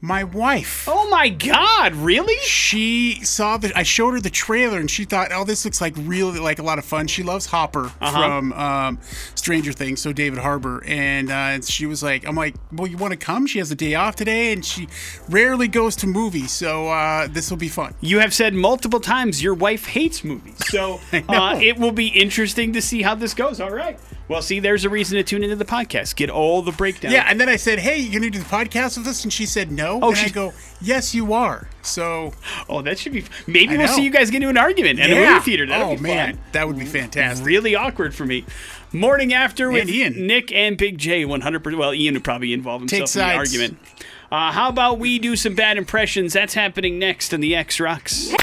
My 0.04 0.24
wife. 0.24 0.88
Oh 0.90 1.08
my 1.10 1.30
God! 1.30 1.94
Really? 1.96 2.36
She 2.44 3.24
saw 3.24 3.58
the. 3.58 3.72
I 3.78 3.84
showed 3.84 4.16
her 4.16 4.20
the 4.20 4.32
trailer, 4.32 4.80
and 4.80 4.90
she 4.90 5.06
thought, 5.06 5.32
"Oh, 5.32 5.44
this 5.44 5.64
looks 5.64 5.80
like 5.80 5.94
really 5.96 6.40
like 6.40 6.58
a 6.58 6.64
lot 6.64 6.80
of 6.80 6.86
fun." 6.86 7.06
She 7.06 7.22
loves 7.22 7.46
Hopper 7.46 7.92
Uh-huh. 8.02 8.12
from 8.12 8.54
um, 8.54 9.00
Stranger 9.36 9.72
Things, 9.72 10.02
so 10.02 10.12
David 10.12 10.40
Harbour, 10.40 10.84
and 10.88 11.30
uh, 11.30 11.62
she 11.62 11.86
was 11.86 12.02
like, 12.02 12.28
"I'm 12.28 12.36
like, 12.36 12.56
well, 12.72 12.88
you 12.88 12.98
want 12.98 13.12
to 13.12 13.18
come?" 13.18 13.46
She 13.46 13.60
has 13.60 13.70
a 13.70 13.76
day 13.76 13.94
off 13.94 14.16
today, 14.16 14.52
and 14.54 14.66
she 14.66 14.88
rarely 15.30 15.68
goes 15.68 15.96
to 15.98 16.08
movies, 16.08 16.52
so 16.52 16.88
uh, 16.88 17.28
this 17.30 17.52
will 17.52 17.58
be 17.58 17.70
fun. 17.70 17.94
You 18.02 18.20
have 18.20 18.34
said 18.34 18.56
multiple 18.56 19.00
times 19.02 19.44
your 19.44 19.54
wife 19.54 19.86
hates 19.86 20.24
movies, 20.24 20.58
so 20.70 21.00
uh, 21.30 21.60
it 21.62 21.78
will 21.78 21.92
be 21.92 22.08
interesting 22.08 22.74
to 22.74 22.82
see 22.82 23.04
how 23.04 23.14
this 23.14 23.36
goes. 23.36 23.62
All 23.62 23.70
right. 23.72 24.00
Well, 24.32 24.42
see, 24.42 24.60
there's 24.62 24.86
a 24.86 24.90
reason 24.90 25.18
to 25.18 25.24
tune 25.24 25.44
into 25.44 25.58
the 25.58 25.66
podcast. 25.66 26.16
Get 26.16 26.30
all 26.30 26.62
the 26.62 26.72
breakdown. 26.72 27.12
Yeah, 27.12 27.26
and 27.28 27.40
then 27.40 27.50
I 27.50 27.58
said, 27.58 27.80
"Hey, 27.80 27.98
you 28.00 28.12
gonna 28.18 28.32
do 28.32 28.40
the 28.40 28.46
podcast 28.46 28.98
with 28.98 29.06
us?" 29.08 29.24
And 29.24 29.34
she 29.34 29.46
said, 29.46 29.72
"No." 29.72 30.00
Oh, 30.02 30.10
and 30.10 30.18
I 30.18 30.24
she- 30.24 30.30
go, 30.30 30.54
"Yes, 30.82 31.14
you 31.14 31.34
are." 31.34 31.68
So 31.82 32.32
Oh, 32.70 32.82
that 32.82 32.98
should 32.98 33.12
be. 33.12 33.26
Maybe 33.46 33.74
I 33.74 33.78
we'll 33.78 33.88
know. 33.88 33.94
see 33.94 34.04
you 34.04 34.10
guys 34.10 34.30
get 34.32 34.38
into 34.38 34.48
an 34.50 34.58
argument 34.58 35.00
at 35.00 35.10
a 35.10 35.16
movie 35.16 35.40
theater. 35.42 35.66
That'll 35.66 35.92
oh 35.92 35.96
be 35.98 36.02
man, 36.04 36.36
fun. 36.36 36.44
that 36.54 36.68
would 36.68 36.80
be 36.80 36.86
fantastic. 36.86 37.46
Really 37.46 37.76
awkward 37.76 38.16
for 38.16 38.26
me. 38.26 38.46
Morning 38.94 39.34
after 39.34 39.70
with 39.70 39.82
And 39.82 39.90
Ian. 39.90 40.28
Nick 40.28 40.52
and 40.54 40.78
Big 40.78 40.98
J, 40.98 41.24
100%. 41.26 41.78
Well, 41.78 41.94
Ian 41.94 42.14
would 42.14 42.24
probably 42.24 42.54
involve 42.54 42.82
himself 42.82 42.90
Take 42.90 43.00
in 43.00 43.04
the 43.04 43.36
sides. 43.36 43.54
argument. 43.54 43.80
Uh, 44.32 44.52
how 44.54 44.70
about 44.70 44.98
we 45.00 45.20
do 45.20 45.36
some 45.36 45.56
bad 45.56 45.78
impressions? 45.78 46.32
That's 46.34 46.54
happening 46.54 46.98
next 47.00 47.34
on 47.34 47.42
the 47.42 47.54
X 47.56 47.80
Rocks. 47.82 48.34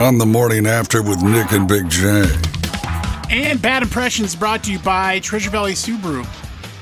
On 0.00 0.16
the 0.18 0.26
morning 0.26 0.66
after 0.66 1.02
with 1.02 1.22
Nick 1.22 1.52
and 1.52 1.68
Big 1.68 1.90
J. 1.90 2.24
And 3.28 3.60
Bad 3.60 3.82
Impressions 3.82 4.36
brought 4.36 4.62
to 4.64 4.72
you 4.72 4.78
by 4.78 5.18
Treasure 5.18 5.50
Valley 5.50 5.72
Subaru. 5.72 6.24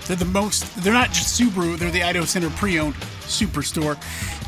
They're 0.06 0.16
the 0.16 0.26
most, 0.26 0.76
they're 0.82 0.92
not 0.92 1.08
just 1.08 1.40
Subaru, 1.40 1.78
they're 1.78 1.90
the 1.90 2.02
Idaho 2.02 2.26
Center 2.26 2.50
pre 2.50 2.78
owned 2.78 2.94
superstore. 3.22 3.96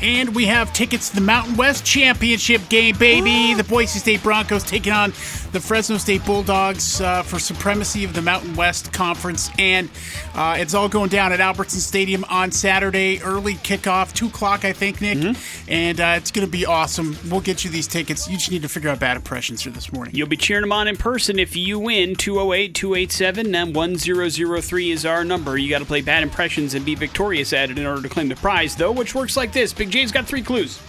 And 0.03 0.35
we 0.35 0.45
have 0.45 0.71
tickets 0.73 1.09
to 1.09 1.15
the 1.15 1.21
Mountain 1.21 1.55
West 1.55 1.83
Championship 1.83 2.61
game, 2.69 2.95
baby. 2.97 3.55
The 3.55 3.63
Boise 3.63 3.97
State 3.97 4.21
Broncos 4.21 4.63
taking 4.63 4.93
on 4.93 5.11
the 5.57 5.63
Fresno 5.63 5.97
State 5.97 6.23
Bulldogs 6.23 7.01
uh, 7.01 7.23
for 7.23 7.39
supremacy 7.39 8.03
of 8.03 8.13
the 8.13 8.21
Mountain 8.21 8.55
West 8.55 8.93
Conference. 8.93 9.49
And 9.57 9.89
uh, 10.35 10.55
it's 10.59 10.75
all 10.75 10.87
going 10.87 11.09
down 11.09 11.31
at 11.31 11.39
Albertson 11.39 11.79
Stadium 11.79 12.23
on 12.25 12.51
Saturday. 12.51 13.19
Early 13.23 13.55
kickoff, 13.55 14.13
2 14.13 14.27
o'clock, 14.27 14.65
I 14.65 14.71
think, 14.71 15.01
Nick. 15.01 15.35
And 15.67 15.99
uh, 15.99 16.13
it's 16.15 16.29
going 16.29 16.45
to 16.45 16.51
be 16.51 16.67
awesome. 16.67 17.17
We'll 17.27 17.41
get 17.41 17.65
you 17.65 17.71
these 17.71 17.87
tickets. 17.87 18.27
You 18.27 18.37
just 18.37 18.51
need 18.51 18.61
to 18.61 18.69
figure 18.69 18.91
out 18.91 18.99
bad 18.99 19.17
impressions 19.17 19.63
for 19.63 19.71
this 19.71 19.91
morning. 19.91 20.13
You'll 20.13 20.27
be 20.27 20.37
cheering 20.37 20.61
them 20.61 20.71
on 20.71 20.87
in 20.87 20.95
person 20.95 21.39
if 21.39 21.55
you 21.55 21.79
win. 21.79 22.15
208 22.15 22.75
287 22.75 23.73
1003 23.73 24.91
is 24.91 25.07
our 25.07 25.25
number. 25.25 25.57
You 25.57 25.71
got 25.71 25.79
to 25.79 25.85
play 25.85 26.01
bad 26.01 26.21
impressions 26.21 26.75
and 26.75 26.85
be 26.85 26.93
victorious 26.93 27.51
at 27.51 27.71
it 27.71 27.79
in 27.79 27.85
order 27.87 28.03
to 28.03 28.09
claim 28.09 28.29
the 28.29 28.35
prize, 28.35 28.75
though, 28.75 28.91
which 28.91 29.15
works 29.15 29.35
like 29.35 29.53
this 29.53 29.73
Big 29.73 29.89
J's 29.89 30.11
got 30.11 30.27
three 30.27 30.43
clues. 30.43 30.79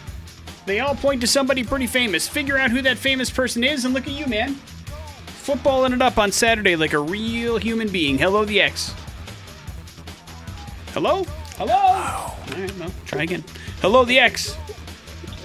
They 0.68 0.80
all 0.80 0.94
point 0.94 1.22
to 1.22 1.26
somebody 1.26 1.64
pretty 1.64 1.86
famous. 1.86 2.28
Figure 2.28 2.58
out 2.58 2.70
who 2.70 2.82
that 2.82 2.98
famous 2.98 3.30
person 3.30 3.64
is, 3.64 3.86
and 3.86 3.94
look 3.94 4.06
at 4.06 4.12
you, 4.12 4.26
man. 4.26 4.54
Footballing 5.42 5.94
it 5.94 6.02
up 6.02 6.18
on 6.18 6.30
Saturday 6.30 6.76
like 6.76 6.92
a 6.92 6.98
real 6.98 7.56
human 7.56 7.88
being. 7.88 8.18
Hello, 8.18 8.44
the 8.44 8.60
X. 8.60 8.94
Hello? 10.92 11.24
Hello? 11.56 11.72
All 11.72 12.36
right, 12.50 12.78
well, 12.78 12.92
try 13.06 13.22
again. 13.22 13.42
Hello, 13.80 14.04
the 14.04 14.18
X. 14.18 14.58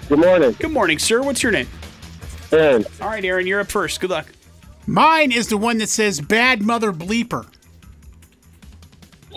Good 0.10 0.20
morning. 0.20 0.58
Good 0.60 0.72
morning, 0.72 1.00
sir. 1.00 1.24
What's 1.24 1.42
your 1.42 1.54
name? 1.54 1.70
Aaron. 2.52 2.84
All 3.00 3.08
right, 3.08 3.24
Aaron, 3.24 3.48
you're 3.48 3.62
up 3.62 3.72
first. 3.72 4.02
Good 4.02 4.10
luck. 4.10 4.28
Mine 4.88 5.32
is 5.32 5.48
the 5.48 5.58
one 5.58 5.78
that 5.78 5.88
says 5.88 6.20
bad 6.20 6.62
mother 6.62 6.92
bleeper. 6.92 7.48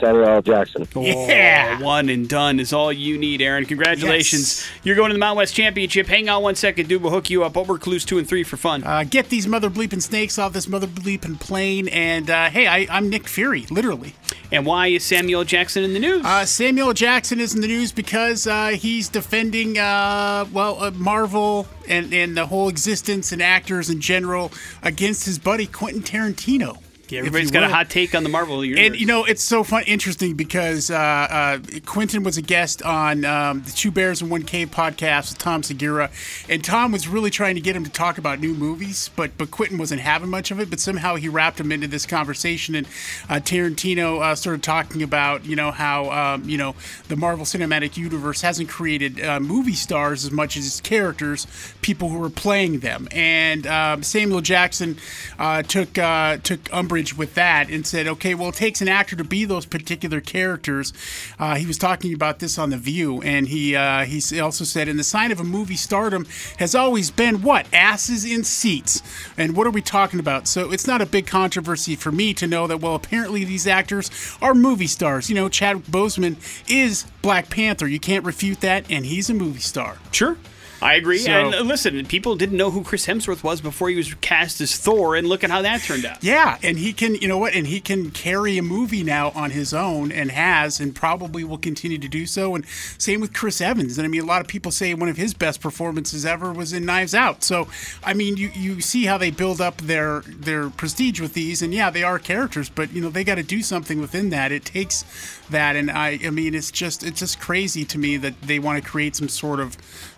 Samuel 0.01 0.29
L. 0.29 0.43
Jackson. 0.43 0.87
Yeah. 0.97 1.79
Oh, 1.81 1.85
one 1.85 2.09
and 2.09 2.29
done 2.29 2.61
is 2.61 2.73
all 2.73 2.93
you 2.93 3.19
need, 3.19 3.41
Aaron. 3.43 3.65
Congratulations. 3.65 4.61
Yes. 4.61 4.71
You're 4.85 4.97
going 4.97 5.11
to 5.11 5.15
the 5.15 5.19
Mountain 5.19 5.39
West 5.39 5.55
Championship. 5.55 6.07
Hang 6.07 6.29
on 6.29 6.43
one 6.43 6.55
second, 6.55 6.89
dude. 6.89 7.03
We'll 7.03 7.13
hook 7.13 7.31
you 7.31 7.45
up. 7.45 7.57
What 7.57 7.67
were 7.67 7.79
clues 7.79 8.05
two 8.05 8.19
and 8.19 8.29
three 8.29 8.43
for 8.45 8.57
fun? 8.57 8.85
Uh, 8.85 9.05
get 9.05 9.29
these 9.29 9.47
mother 9.47 9.71
bleeping 9.71 10.03
snakes 10.03 10.39
off 10.39 10.53
this 10.53 10.69
mother 10.69 10.87
bleeping 10.87 11.39
plane. 11.41 11.89
And 11.89 12.31
uh, 12.31 12.51
hey, 12.51 12.67
I, 12.67 12.87
I'm 12.91 13.09
Nick 13.11 13.29
Fury, 13.29 13.67
literally. 13.71 14.15
and 14.53 14.65
why 14.67 14.89
is 14.89 15.05
Samuel 15.05 15.45
Jackson 15.45 15.83
in 15.85 15.93
the 15.93 16.01
news? 16.01 16.25
Uh, 16.25 16.45
Samuel 16.45 16.93
Jackson 16.93 17.41
is 17.41 17.55
in 17.55 17.61
the 17.61 17.69
news 17.69 17.93
because 17.93 18.47
uh, 18.47 18.69
he's 18.69 19.09
defending, 19.09 19.79
uh, 19.79 20.45
well, 20.53 20.83
uh, 20.83 20.91
Marvel 20.93 21.67
and, 21.89 22.13
and 22.13 22.37
the 22.37 22.47
whole 22.47 22.69
existence 22.69 23.33
and 23.33 23.43
actors 23.43 23.91
in 23.91 24.01
general 24.01 24.53
against 24.83 25.25
his 25.25 25.39
buddy 25.39 25.67
Quentin 25.67 26.03
Tarantino. 26.03 26.79
Yeah, 27.09 27.21
everybody's 27.21 27.51
got 27.51 27.63
a 27.63 27.69
hot 27.69 27.89
take 27.89 28.15
on 28.15 28.25
the 28.25 28.29
Marvel 28.29 28.65
universe. 28.65 28.87
And 28.87 29.01
you 29.01 29.07
know, 29.07 29.25
it's 29.25 29.43
so 29.43 29.63
fun, 29.63 29.85
interesting 29.87 30.35
because 30.35 30.91
uh, 30.91 30.97
uh, 30.97 31.59
Quentin 31.85 32.25
was 32.25 32.37
a 32.37 32.43
guest 32.43 32.83
on 32.83 33.25
um, 33.25 33.63
the 33.63 33.71
Two 33.71 33.91
Bears 33.91 34.23
and 34.23 34.31
One 34.31 34.43
Cave 34.43 34.71
podcast 34.71 35.31
with 35.31 35.39
Tom 35.39 35.63
Segura, 35.63 36.11
and 36.49 36.65
Tom 36.65 36.91
was 36.91 37.07
really 37.07 37.31
trying 37.31 37.55
to 37.55 37.61
get 37.61 37.77
him 37.77 37.85
to 37.85 37.91
talk 37.91 38.19
about 38.19 38.41
new 38.41 38.55
movies, 38.55 39.11
but 39.15 39.37
but 39.39 39.51
Quentin 39.51 39.79
wasn't 39.79 40.01
having 40.01 40.29
much 40.29 40.51
of 40.51 40.59
it. 40.59 40.69
But 40.69 40.81
somehow 40.81 41.15
he 41.15 41.29
wrapped 41.29 41.61
him 41.61 41.71
into 41.71 41.87
this 41.87 42.07
conversation, 42.07 42.75
and 42.75 42.87
uh, 43.29 43.35
Tarantino 43.35 44.21
uh, 44.21 44.35
started 44.35 44.63
talking 44.65 45.03
about 45.03 45.47
you 45.47 45.55
know 45.55 45.71
how 45.71 46.11
um, 46.11 46.49
you 46.49 46.59
know 46.59 46.75
the 47.09 47.17
Marvel 47.17 47.45
Cinematic 47.45 47.97
Universe 47.97 48.41
hasn't 48.41 48.69
created 48.69 49.23
uh, 49.25 49.39
movie 49.39 49.75
stars 49.75 50.25
as 50.25 50.33
much 50.33 50.57
as 50.57 50.67
its 50.67 50.81
characters, 50.81 51.47
people 51.83 52.09
who 52.09 52.23
are 52.23 52.31
playing 52.31 52.81
them, 52.81 53.07
and 53.13 53.65
um, 53.67 54.03
Samuel 54.03 54.41
Jackson 54.41 54.99
uh, 55.39 55.63
took 55.63 55.97
uh, 55.99 56.39
took 56.39 56.61
umbrage 56.73 56.96
with 57.17 57.35
that 57.35 57.71
and 57.71 57.87
said, 57.87 58.07
okay, 58.07 58.35
well, 58.35 58.49
it 58.49 58.55
takes 58.55 58.81
an 58.81 58.89
actor 58.89 59.17
to 59.17 59.25
be 59.25 59.45
those 59.45 59.67
particular 59.67 60.21
characters. 60.21 60.93
Uh, 61.39 61.57
he 61.57 61.67
was 61.67 61.79
talking 61.79 62.15
about 62.15 62.39
this 62.39 62.59
on 62.59 62.71
The 62.71 62.77
View, 62.77 63.21
and 63.23 63.49
he 63.49 63.77
uh, 63.77 64.05
he 64.05 64.41
also 64.41 64.65
said, 64.65 64.89
and 64.89 64.99
the 64.99 65.05
sign 65.05 65.33
of 65.33 65.41
a 65.41 65.45
movie 65.45 65.77
stardom 65.77 66.27
has 66.59 66.75
always 66.75 67.11
been 67.11 67.43
what 67.43 67.67
asses 67.73 68.25
in 68.25 68.45
seats. 68.45 69.03
And 69.37 69.57
what 69.57 69.67
are 69.67 69.71
we 69.71 69.83
talking 69.83 70.21
about? 70.21 70.49
So 70.49 70.73
it's 70.73 70.87
not 70.87 71.03
a 71.03 71.07
big 71.07 71.27
controversy 71.27 71.97
for 71.97 72.11
me 72.11 72.33
to 72.35 72.47
know 72.47 72.67
that. 72.67 72.81
Well, 72.81 72.95
apparently 72.95 73.45
these 73.45 73.67
actors 73.67 74.11
are 74.41 74.55
movie 74.55 74.87
stars. 74.87 75.29
You 75.29 75.35
know, 75.35 75.49
Chadwick 75.49 75.87
Boseman 75.87 76.37
is 76.71 77.05
Black 77.23 77.51
Panther. 77.51 77.87
You 77.87 78.01
can't 78.01 78.25
refute 78.25 78.61
that, 78.61 78.91
and 78.91 79.07
he's 79.07 79.29
a 79.31 79.35
movie 79.35 79.61
star. 79.61 79.99
sure. 80.13 80.37
I 80.83 80.95
agree. 80.95 81.19
So- 81.19 81.31
and 81.31 81.55
uh, 81.55 81.61
listen, 81.63 82.05
people 82.07 82.37
didn't 82.37 82.57
know 82.57 82.71
who 82.71 82.83
Chris 82.85 83.07
Hemsworth 83.07 83.43
was 83.43 83.61
before 83.61 83.89
he 83.89 83.97
was 83.97 84.13
cast 84.21 84.61
as 84.61 84.77
Thor, 84.77 85.17
and 85.17 85.27
look 85.27 85.43
at 85.45 85.51
how 85.51 85.63
that 85.63 85.81
turned 85.83 86.05
out. 86.05 86.23
Yeah, 86.23 86.59
and 86.63 86.79
he 86.79 86.93
can, 86.93 87.15
you 87.17 87.29
know 87.29 87.39
what, 87.39 87.55
and 87.55 87.67
he 87.67 87.81
can 87.81 88.11
carry 88.11 88.59
a 88.59 88.63
movie 88.63 89.03
now 89.03 89.31
on 89.35 89.51
his 89.51 89.73
own 89.73 90.13
and 90.13 90.31
has 90.31 90.81
and 90.81 90.95
probably 90.95 91.45
will 91.45 91.59
continue 91.59 91.99
to 91.99 92.09
do 92.09 92.27
so. 92.27 92.55
And 92.55 92.65
same 92.99 93.21
with 93.21 93.33
Chris 93.33 93.61
Evans. 93.61 93.99
And 93.99 94.05
I 94.05 94.09
mean, 94.09 94.23
a 94.23 94.27
lot 94.27 94.41
of 94.41 94.49
people 94.49 94.71
say 94.71 94.93
one 94.95 95.09
of 95.09 95.17
his 95.17 95.35
best 95.35 95.61
performances 95.61 96.27
ever 96.27 96.53
was 96.53 96.73
in 96.73 96.85
Knives 96.85 97.15
Out. 97.15 97.43
So, 97.43 97.69
I 98.05 98.13
mean, 98.15 98.37
you, 98.37 98.51
you 98.55 98.81
see 98.81 99.05
how 99.07 99.19
they 99.19 99.31
build 99.31 99.61
up 99.61 99.79
their 99.79 100.21
their 100.27 100.71
prestige 100.71 101.21
with 101.21 101.35
these, 101.35 101.63
and 101.63 101.73
yeah, 101.73 101.91
they 101.91 102.03
are 102.03 102.19
characters, 102.19 102.69
but 102.69 102.93
you 102.93 103.01
know 103.01 103.09
they 103.09 103.25
got 103.25 103.37
to 103.37 103.43
do 103.43 103.63
something 103.63 104.01
within 104.01 104.31
that. 104.31 104.53
It 104.53 104.65
takes 104.65 105.05
that, 105.51 105.77
and 105.77 105.91
I, 105.91 106.19
I 106.25 106.31
mean, 106.31 106.55
it's 106.55 106.71
just 106.71 107.03
it's 107.03 107.21
just 107.21 107.41
crazy 107.41 107.85
to 107.87 107.99
me 107.99 108.17
that 108.19 108.41
they 108.43 108.59
want 108.59 108.83
to 108.83 108.89
create 108.89 109.17
some 109.17 109.29
sort 109.29 109.61
of 109.61 109.77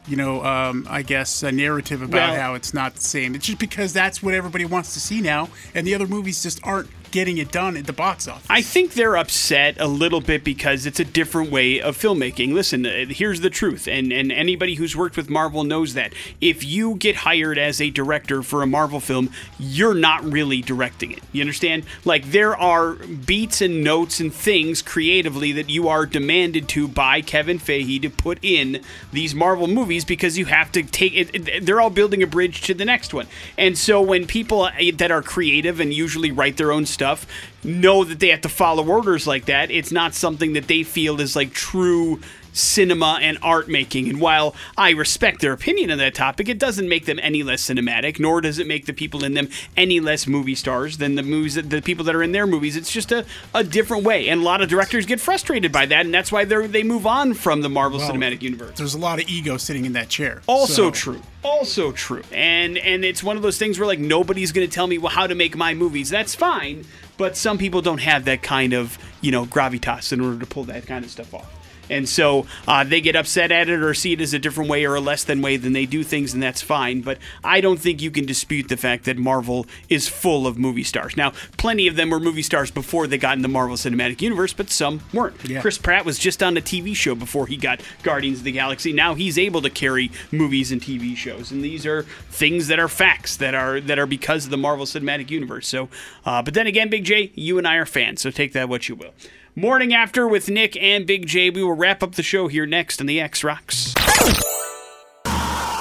you 0.08 0.16
know, 0.16 0.44
um, 0.44 0.86
I 0.88 1.02
guess, 1.02 1.42
a 1.42 1.52
narrative 1.52 2.02
about 2.02 2.30
Well- 2.30 2.40
how 2.40 2.54
it's 2.54 2.72
not 2.74 2.94
the 2.94 3.02
same. 3.02 3.34
It's 3.34 3.46
just 3.46 3.58
because 3.58 3.92
that's 3.92 4.22
what 4.22 4.34
everybody 4.34 4.64
wants 4.64 4.94
to 4.94 5.00
see 5.00 5.20
now, 5.20 5.48
and 5.74 5.86
the 5.86 5.94
other 5.94 6.06
movies 6.06 6.42
just 6.42 6.60
aren't 6.62 6.88
getting 7.10 7.38
it 7.38 7.50
done 7.50 7.76
at 7.76 7.86
the 7.86 7.92
box 7.92 8.28
office. 8.28 8.46
I 8.48 8.62
think 8.62 8.94
they're 8.94 9.16
upset 9.16 9.76
a 9.80 9.86
little 9.86 10.20
bit 10.20 10.44
because 10.44 10.86
it's 10.86 11.00
a 11.00 11.04
different 11.04 11.50
way 11.50 11.80
of 11.80 11.96
filmmaking. 11.96 12.52
Listen, 12.52 12.86
uh, 12.86 13.06
here's 13.08 13.40
the 13.40 13.50
truth, 13.50 13.88
and, 13.88 14.12
and 14.12 14.30
anybody 14.30 14.74
who's 14.74 14.94
worked 14.94 15.16
with 15.16 15.30
Marvel 15.30 15.64
knows 15.64 15.94
that. 15.94 16.12
If 16.40 16.64
you 16.64 16.96
get 16.96 17.16
hired 17.16 17.58
as 17.58 17.80
a 17.80 17.90
director 17.90 18.42
for 18.42 18.62
a 18.62 18.66
Marvel 18.66 19.00
film, 19.00 19.30
you're 19.58 19.94
not 19.94 20.22
really 20.24 20.60
directing 20.60 21.12
it. 21.12 21.22
You 21.32 21.40
understand? 21.40 21.84
Like, 22.04 22.30
there 22.30 22.56
are 22.56 22.94
beats 22.94 23.60
and 23.60 23.82
notes 23.82 24.20
and 24.20 24.32
things 24.32 24.82
creatively 24.82 25.52
that 25.52 25.70
you 25.70 25.88
are 25.88 26.06
demanded 26.06 26.68
to 26.70 26.88
by 26.88 27.20
Kevin 27.20 27.58
Feige 27.58 28.02
to 28.02 28.10
put 28.10 28.38
in 28.42 28.82
these 29.12 29.34
Marvel 29.34 29.66
movies 29.66 30.04
because 30.04 30.36
you 30.36 30.46
have 30.46 30.70
to 30.72 30.82
take 30.82 31.14
it. 31.14 31.64
They're 31.64 31.80
all 31.80 31.90
building 31.90 32.22
a 32.22 32.26
bridge 32.26 32.62
to 32.62 32.74
the 32.74 32.84
next 32.84 33.14
one. 33.14 33.26
And 33.56 33.76
so 33.78 34.00
when 34.02 34.26
people 34.26 34.62
uh, 34.62 34.72
that 34.94 35.10
are 35.10 35.22
creative 35.22 35.80
and 35.80 35.92
usually 35.92 36.30
write 36.30 36.56
their 36.56 36.72
own 36.72 36.84
stuff 36.86 36.97
know 37.64 38.04
that 38.04 38.20
they 38.20 38.28
have 38.28 38.42
to 38.42 38.48
follow 38.48 38.86
orders 38.86 39.26
like 39.26 39.46
that, 39.46 39.70
it's 39.70 39.92
not 39.92 40.14
something 40.14 40.52
that 40.54 40.68
they 40.68 40.82
feel 40.82 41.20
is 41.20 41.34
like 41.36 41.52
true 41.52 42.20
cinema 42.58 43.18
and 43.22 43.38
art 43.42 43.68
making. 43.68 44.08
And 44.08 44.20
while 44.20 44.54
I 44.76 44.90
respect 44.90 45.40
their 45.40 45.52
opinion 45.52 45.90
on 45.90 45.98
that 45.98 46.14
topic, 46.14 46.48
it 46.48 46.58
doesn't 46.58 46.88
make 46.88 47.06
them 47.06 47.18
any 47.22 47.42
less 47.42 47.62
cinematic, 47.62 48.18
nor 48.18 48.40
does 48.40 48.58
it 48.58 48.66
make 48.66 48.86
the 48.86 48.92
people 48.92 49.24
in 49.24 49.34
them 49.34 49.48
any 49.76 50.00
less 50.00 50.26
movie 50.26 50.54
stars 50.54 50.98
than 50.98 51.14
the 51.14 51.22
movies 51.22 51.54
that 51.54 51.70
the 51.70 51.80
people 51.80 52.04
that 52.06 52.14
are 52.14 52.22
in 52.22 52.32
their 52.32 52.46
movies. 52.46 52.76
It's 52.76 52.90
just 52.92 53.12
a, 53.12 53.24
a 53.54 53.64
different 53.64 54.04
way. 54.04 54.28
And 54.28 54.40
a 54.40 54.44
lot 54.44 54.60
of 54.60 54.68
directors 54.68 55.06
get 55.06 55.20
frustrated 55.20 55.72
by 55.72 55.86
that, 55.86 56.04
and 56.04 56.12
that's 56.12 56.32
why 56.32 56.44
they 56.44 56.66
they 56.66 56.82
move 56.82 57.06
on 57.06 57.34
from 57.34 57.62
the 57.62 57.68
Marvel 57.68 57.98
Well, 57.98 58.10
Cinematic 58.10 58.42
Universe. 58.42 58.76
There's 58.76 58.94
a 58.94 58.98
lot 58.98 59.20
of 59.22 59.28
ego 59.28 59.56
sitting 59.56 59.84
in 59.84 59.92
that 59.94 60.08
chair. 60.08 60.42
Also 60.46 60.72
So- 60.74 60.90
true. 60.90 61.22
Also 61.44 61.92
true. 61.92 62.22
And 62.32 62.76
and 62.78 63.04
it's 63.04 63.22
one 63.22 63.36
of 63.36 63.42
those 63.42 63.58
things 63.58 63.78
where 63.78 63.86
like 63.86 64.00
nobody's 64.00 64.50
going 64.50 64.66
to 64.68 64.72
tell 64.74 64.86
me 64.88 64.98
well, 64.98 65.12
how 65.12 65.26
to 65.28 65.36
make 65.36 65.56
my 65.56 65.72
movies. 65.72 66.10
That's 66.10 66.34
fine, 66.34 66.84
but 67.16 67.36
some 67.36 67.58
people 67.58 67.80
don't 67.80 68.00
have 68.00 68.24
that 68.24 68.42
kind 68.42 68.72
of, 68.72 68.98
you 69.20 69.30
know, 69.30 69.46
gravitas 69.46 70.12
in 70.12 70.20
order 70.20 70.38
to 70.40 70.46
pull 70.46 70.64
that 70.64 70.86
kind 70.86 71.04
of 71.04 71.10
stuff 71.12 71.32
off. 71.32 71.46
And 71.90 72.08
so 72.08 72.46
uh, 72.66 72.84
they 72.84 73.00
get 73.00 73.16
upset 73.16 73.50
at 73.52 73.68
it 73.68 73.82
or 73.82 73.94
see 73.94 74.12
it 74.12 74.20
as 74.20 74.34
a 74.34 74.38
different 74.38 74.70
way 74.70 74.84
or 74.84 74.94
a 74.94 75.00
less 75.00 75.24
than 75.24 75.42
way 75.42 75.56
than 75.56 75.72
they 75.72 75.86
do 75.86 76.02
things, 76.02 76.34
and 76.34 76.42
that's 76.42 76.62
fine. 76.62 77.00
But 77.00 77.18
I 77.42 77.60
don't 77.60 77.78
think 77.78 78.02
you 78.02 78.10
can 78.10 78.26
dispute 78.26 78.68
the 78.68 78.76
fact 78.76 79.04
that 79.04 79.16
Marvel 79.16 79.66
is 79.88 80.08
full 80.08 80.46
of 80.46 80.58
movie 80.58 80.84
stars. 80.84 81.16
Now, 81.16 81.32
plenty 81.56 81.86
of 81.86 81.96
them 81.96 82.10
were 82.10 82.20
movie 82.20 82.42
stars 82.42 82.70
before 82.70 83.06
they 83.06 83.18
got 83.18 83.36
in 83.36 83.42
the 83.42 83.48
Marvel 83.48 83.76
Cinematic 83.76 84.20
Universe, 84.20 84.52
but 84.52 84.70
some 84.70 85.00
weren't. 85.12 85.36
Yeah. 85.48 85.60
Chris 85.60 85.78
Pratt 85.78 86.04
was 86.04 86.18
just 86.18 86.42
on 86.42 86.56
a 86.56 86.60
TV 86.60 86.94
show 86.94 87.14
before 87.14 87.46
he 87.46 87.56
got 87.56 87.80
Guardians 88.02 88.38
of 88.38 88.44
the 88.44 88.52
Galaxy. 88.52 88.92
Now 88.92 89.14
he's 89.14 89.38
able 89.38 89.62
to 89.62 89.70
carry 89.70 90.10
movies 90.30 90.72
and 90.72 90.80
TV 90.80 91.16
shows, 91.16 91.50
and 91.50 91.62
these 91.62 91.86
are 91.86 92.02
things 92.30 92.68
that 92.68 92.78
are 92.78 92.88
facts 92.88 93.36
that 93.36 93.54
are 93.54 93.80
that 93.80 93.98
are 93.98 94.06
because 94.06 94.44
of 94.44 94.50
the 94.50 94.56
Marvel 94.56 94.86
Cinematic 94.86 95.30
Universe. 95.30 95.68
So, 95.68 95.88
uh, 96.24 96.42
but 96.42 96.54
then 96.54 96.66
again, 96.66 96.88
Big 96.88 97.04
J, 97.04 97.32
you 97.34 97.58
and 97.58 97.66
I 97.66 97.76
are 97.76 97.86
fans, 97.86 98.20
so 98.20 98.30
take 98.30 98.52
that 98.52 98.68
what 98.68 98.88
you 98.88 98.94
will. 98.94 99.12
Morning 99.58 99.92
after 99.92 100.28
with 100.28 100.48
Nick 100.48 100.76
and 100.80 101.04
Big 101.04 101.26
J. 101.26 101.50
We 101.50 101.64
will 101.64 101.72
wrap 101.72 102.00
up 102.04 102.14
the 102.14 102.22
show 102.22 102.46
here 102.46 102.64
next 102.64 103.00
on 103.00 103.08
the 103.08 103.20
X 103.20 103.42
Rocks. 103.42 103.92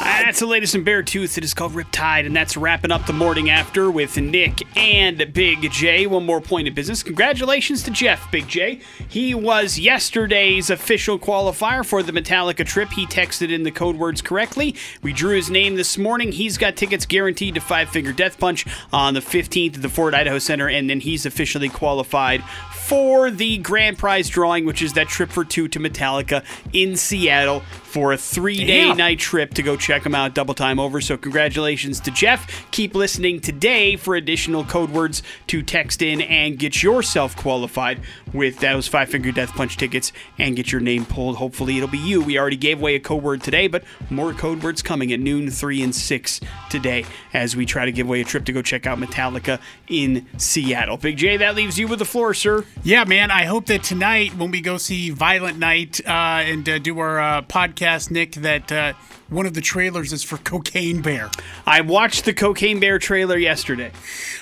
That's 0.07 0.39
the 0.39 0.45
latest 0.45 0.73
in 0.73 0.85
Beartooth. 0.85 1.37
It 1.37 1.43
is 1.43 1.53
called 1.53 1.73
Riptide, 1.73 2.25
and 2.25 2.33
that's 2.33 2.55
wrapping 2.55 2.91
up 2.93 3.05
the 3.05 3.13
morning 3.13 3.49
after 3.49 3.91
with 3.91 4.17
Nick 4.17 4.63
and 4.77 5.33
Big 5.33 5.69
J. 5.69 6.07
One 6.07 6.25
more 6.25 6.39
point 6.39 6.69
of 6.69 6.75
business. 6.75 7.03
Congratulations 7.03 7.83
to 7.83 7.91
Jeff, 7.91 8.31
Big 8.31 8.47
J. 8.47 8.79
He 9.09 9.35
was 9.35 9.77
yesterday's 9.77 10.69
official 10.69 11.19
qualifier 11.19 11.85
for 11.85 12.03
the 12.03 12.13
Metallica 12.13 12.65
trip. 12.65 12.89
He 12.91 13.05
texted 13.05 13.51
in 13.51 13.63
the 13.63 13.71
code 13.71 13.97
words 13.97 14.21
correctly. 14.21 14.75
We 15.01 15.11
drew 15.11 15.35
his 15.35 15.49
name 15.49 15.75
this 15.75 15.97
morning. 15.97 16.31
He's 16.31 16.57
got 16.57 16.77
tickets 16.77 17.05
guaranteed 17.05 17.55
to 17.55 17.61
Five 17.61 17.89
Finger 17.89 18.13
Death 18.13 18.39
Punch 18.39 18.65
on 18.93 19.13
the 19.13 19.19
15th 19.19 19.75
at 19.75 19.81
the 19.81 19.89
Ford 19.89 20.15
Idaho 20.15 20.39
Center, 20.39 20.69
and 20.69 20.89
then 20.89 21.01
he's 21.01 21.25
officially 21.25 21.67
qualified 21.67 22.43
for 22.87 23.29
the 23.29 23.57
grand 23.57 23.97
prize 23.97 24.29
drawing, 24.29 24.63
which 24.63 24.81
is 24.81 24.93
that 24.93 25.09
trip 25.09 25.29
for 25.29 25.43
two 25.43 25.67
to 25.67 25.79
Metallica 25.79 26.45
in 26.71 26.95
Seattle 26.95 27.59
for 27.83 28.13
a 28.13 28.17
three 28.17 28.63
day 28.65 28.93
night 28.93 29.19
trip 29.19 29.53
to 29.55 29.61
go 29.63 29.75
check 29.75 29.96
them 30.03 30.15
out 30.15 30.33
double 30.33 30.53
time 30.53 30.79
over. 30.79 31.01
So, 31.01 31.17
congratulations 31.17 31.99
to 32.01 32.11
Jeff. 32.11 32.69
Keep 32.71 32.95
listening 32.95 33.39
today 33.39 33.95
for 33.95 34.15
additional 34.15 34.63
code 34.63 34.89
words 34.91 35.23
to 35.47 35.61
text 35.61 36.01
in 36.01 36.21
and 36.21 36.57
get 36.57 36.83
yourself 36.83 37.35
qualified 37.35 38.01
with 38.33 38.59
those 38.59 38.87
Five 38.87 39.09
Finger 39.09 39.31
Death 39.31 39.51
Punch 39.53 39.77
tickets 39.77 40.11
and 40.37 40.55
get 40.55 40.71
your 40.71 40.81
name 40.81 41.05
pulled. 41.05 41.37
Hopefully, 41.37 41.77
it'll 41.77 41.89
be 41.89 41.97
you. 41.97 42.21
We 42.21 42.37
already 42.37 42.57
gave 42.57 42.79
away 42.79 42.95
a 42.95 42.99
code 42.99 43.23
word 43.23 43.41
today, 43.41 43.67
but 43.67 43.83
more 44.09 44.33
code 44.33 44.63
words 44.63 44.81
coming 44.81 45.11
at 45.11 45.19
noon, 45.19 45.49
3, 45.49 45.83
and 45.83 45.95
6 45.95 46.39
today 46.69 47.05
as 47.33 47.55
we 47.55 47.65
try 47.65 47.85
to 47.85 47.91
give 47.91 48.07
away 48.07 48.21
a 48.21 48.25
trip 48.25 48.45
to 48.45 48.53
go 48.53 48.61
check 48.61 48.85
out 48.85 48.97
Metallica 48.97 49.59
in 49.87 50.25
Seattle. 50.37 50.97
Big 50.97 51.17
J, 51.17 51.37
that 51.37 51.55
leaves 51.55 51.77
you 51.77 51.87
with 51.87 51.99
the 51.99 52.05
floor, 52.05 52.33
sir. 52.33 52.65
Yeah, 52.83 53.03
man. 53.05 53.31
I 53.31 53.45
hope 53.45 53.65
that 53.67 53.83
tonight, 53.83 54.35
when 54.35 54.51
we 54.51 54.61
go 54.61 54.77
see 54.77 55.09
Violent 55.09 55.57
Night 55.57 55.99
uh, 56.05 56.09
and 56.09 56.67
uh, 56.67 56.79
do 56.79 56.99
our 56.99 57.19
uh, 57.19 57.41
podcast, 57.43 58.11
Nick, 58.11 58.33
that 58.33 58.71
uh, 58.71 58.93
one 59.29 59.45
of 59.45 59.53
the 59.53 59.61
trailers 59.61 60.13
is 60.13 60.23
for 60.23 60.37
Cocaine 60.37 61.01
Bear. 61.01 61.29
I 61.65 61.81
watched 61.81 62.25
the 62.25 62.33
Cocaine 62.33 62.79
Bear 62.79 62.99
trailer 62.99 63.37
yesterday. 63.37 63.91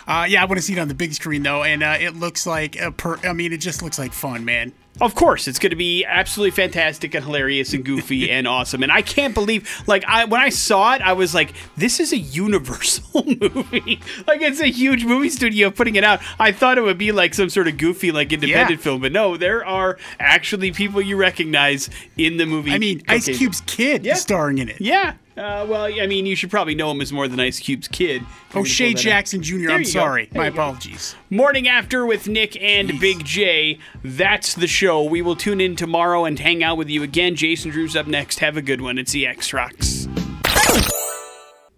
Uh, 0.07 0.25
yeah, 0.27 0.41
I 0.41 0.45
want 0.45 0.57
to 0.57 0.61
see 0.61 0.73
it 0.73 0.79
on 0.79 0.87
the 0.87 0.93
big 0.93 1.13
screen 1.13 1.43
though, 1.43 1.63
and 1.63 1.83
uh, 1.83 1.97
it 1.99 2.15
looks 2.15 2.45
like 2.45 2.79
a 2.79 2.91
per- 2.91 3.19
I 3.27 3.33
mean, 3.33 3.53
it 3.53 3.57
just 3.57 3.81
looks 3.81 3.97
like 3.97 4.13
fun, 4.13 4.45
man. 4.45 4.73
Of 5.01 5.13
course, 5.13 5.47
it's 5.47 5.59
going 5.59 5.71
to 5.71 5.75
be 5.75 6.05
absolutely 6.05 6.51
fantastic 6.51 7.13
and 7.15 7.25
hilarious 7.25 7.73
and 7.73 7.83
goofy 7.83 8.31
and 8.35 8.47
awesome. 8.47 8.81
And 8.81 8.91
I 8.91 9.01
can't 9.01 9.33
believe, 9.33 9.83
like, 9.87 10.05
I 10.07 10.23
when 10.25 10.39
I 10.39 10.49
saw 10.49 10.93
it, 10.95 11.01
I 11.01 11.13
was 11.13 11.33
like, 11.35 11.53
"This 11.75 11.99
is 11.99 12.13
a 12.13 12.17
Universal 12.17 13.25
movie. 13.41 13.99
like, 14.25 14.41
it's 14.41 14.61
a 14.61 14.67
huge 14.71 15.03
movie 15.03 15.29
studio 15.29 15.69
putting 15.69 15.95
it 15.95 16.03
out." 16.05 16.21
I 16.39 16.51
thought 16.53 16.77
it 16.77 16.81
would 16.81 16.97
be 16.97 17.11
like 17.11 17.33
some 17.33 17.49
sort 17.49 17.67
of 17.67 17.77
goofy, 17.77 18.11
like, 18.11 18.31
independent 18.31 18.79
Yeah. 18.79 18.83
film, 18.83 19.01
but 19.01 19.11
no, 19.11 19.35
there 19.37 19.65
are 19.65 19.97
actually 20.19 20.71
people 20.71 21.01
you 21.01 21.17
recognize 21.17 21.89
in 22.17 22.37
the 22.37 22.45
movie. 22.45 22.71
I 22.71 22.77
mean, 22.77 23.01
Ice 23.09 23.25
Cube's 23.25 23.61
kid 23.61 24.05
Yeah. 24.05 24.13
starring 24.15 24.59
in 24.59 24.69
it. 24.69 24.79
Yeah. 24.79 25.15
Uh, 25.37 25.65
well, 25.67 25.83
I 25.85 26.07
mean, 26.07 26.25
you 26.25 26.35
should 26.35 26.49
probably 26.49 26.75
know 26.75 26.91
him 26.91 27.01
as 27.01 27.11
more 27.11 27.27
than 27.27 27.39
Ice 27.41 27.59
Cube's 27.59 27.89
kid. 27.89 28.23
O'Shea 28.55 28.93
Jackson 28.93 29.43
Jr. 29.43 29.69
I'm 29.69 29.83
sorry. 29.83 30.29
My 30.33 30.45
you 30.45 30.51
go. 30.51 30.55
apologies. 30.55 31.15
Morning 31.29 31.67
After 31.67 32.05
with 32.05 32.29
Nick 32.29 32.55
and 32.61 32.97
Big 33.01 33.25
J. 33.25 33.77
That's 34.01 34.53
the 34.53 34.67
show. 34.67 35.03
We 35.03 35.21
will 35.21 35.35
tune 35.35 35.59
in 35.59 35.75
tomorrow 35.75 36.23
and 36.23 36.39
hang 36.39 36.63
out 36.63 36.77
with 36.77 36.89
you 36.89 37.03
again. 37.03 37.35
Jason 37.35 37.71
Drew's 37.71 37.97
up 37.97 38.07
next. 38.07 38.39
Have 38.39 38.55
a 38.55 38.61
good 38.61 38.79
one. 38.79 38.97
It's 38.97 39.11
the 39.11 39.27
X 39.27 39.51
Rocks. 39.51 40.07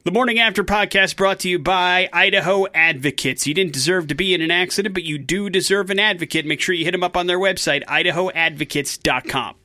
The 0.04 0.12
Morning 0.14 0.40
After 0.40 0.64
podcast 0.64 1.18
brought 1.18 1.40
to 1.40 1.50
you 1.50 1.60
by 1.60 2.08
Idaho 2.14 2.66
Advocates. 2.74 3.46
You 3.46 3.54
didn't 3.54 3.74
deserve 3.74 4.08
to 4.08 4.16
be 4.16 4.34
in 4.34 4.42
an 4.42 4.52
accident, 4.52 4.94
but 4.94 5.04
you 5.04 5.18
do 5.18 5.50
deserve 5.50 5.90
an 5.90 6.00
advocate. 6.00 6.46
Make 6.46 6.62
sure 6.62 6.74
you 6.74 6.86
hit 6.86 6.92
them 6.94 7.04
up 7.04 7.18
on 7.18 7.28
their 7.28 7.38
website, 7.38 7.84
idahoadvocates.com. 7.84 9.56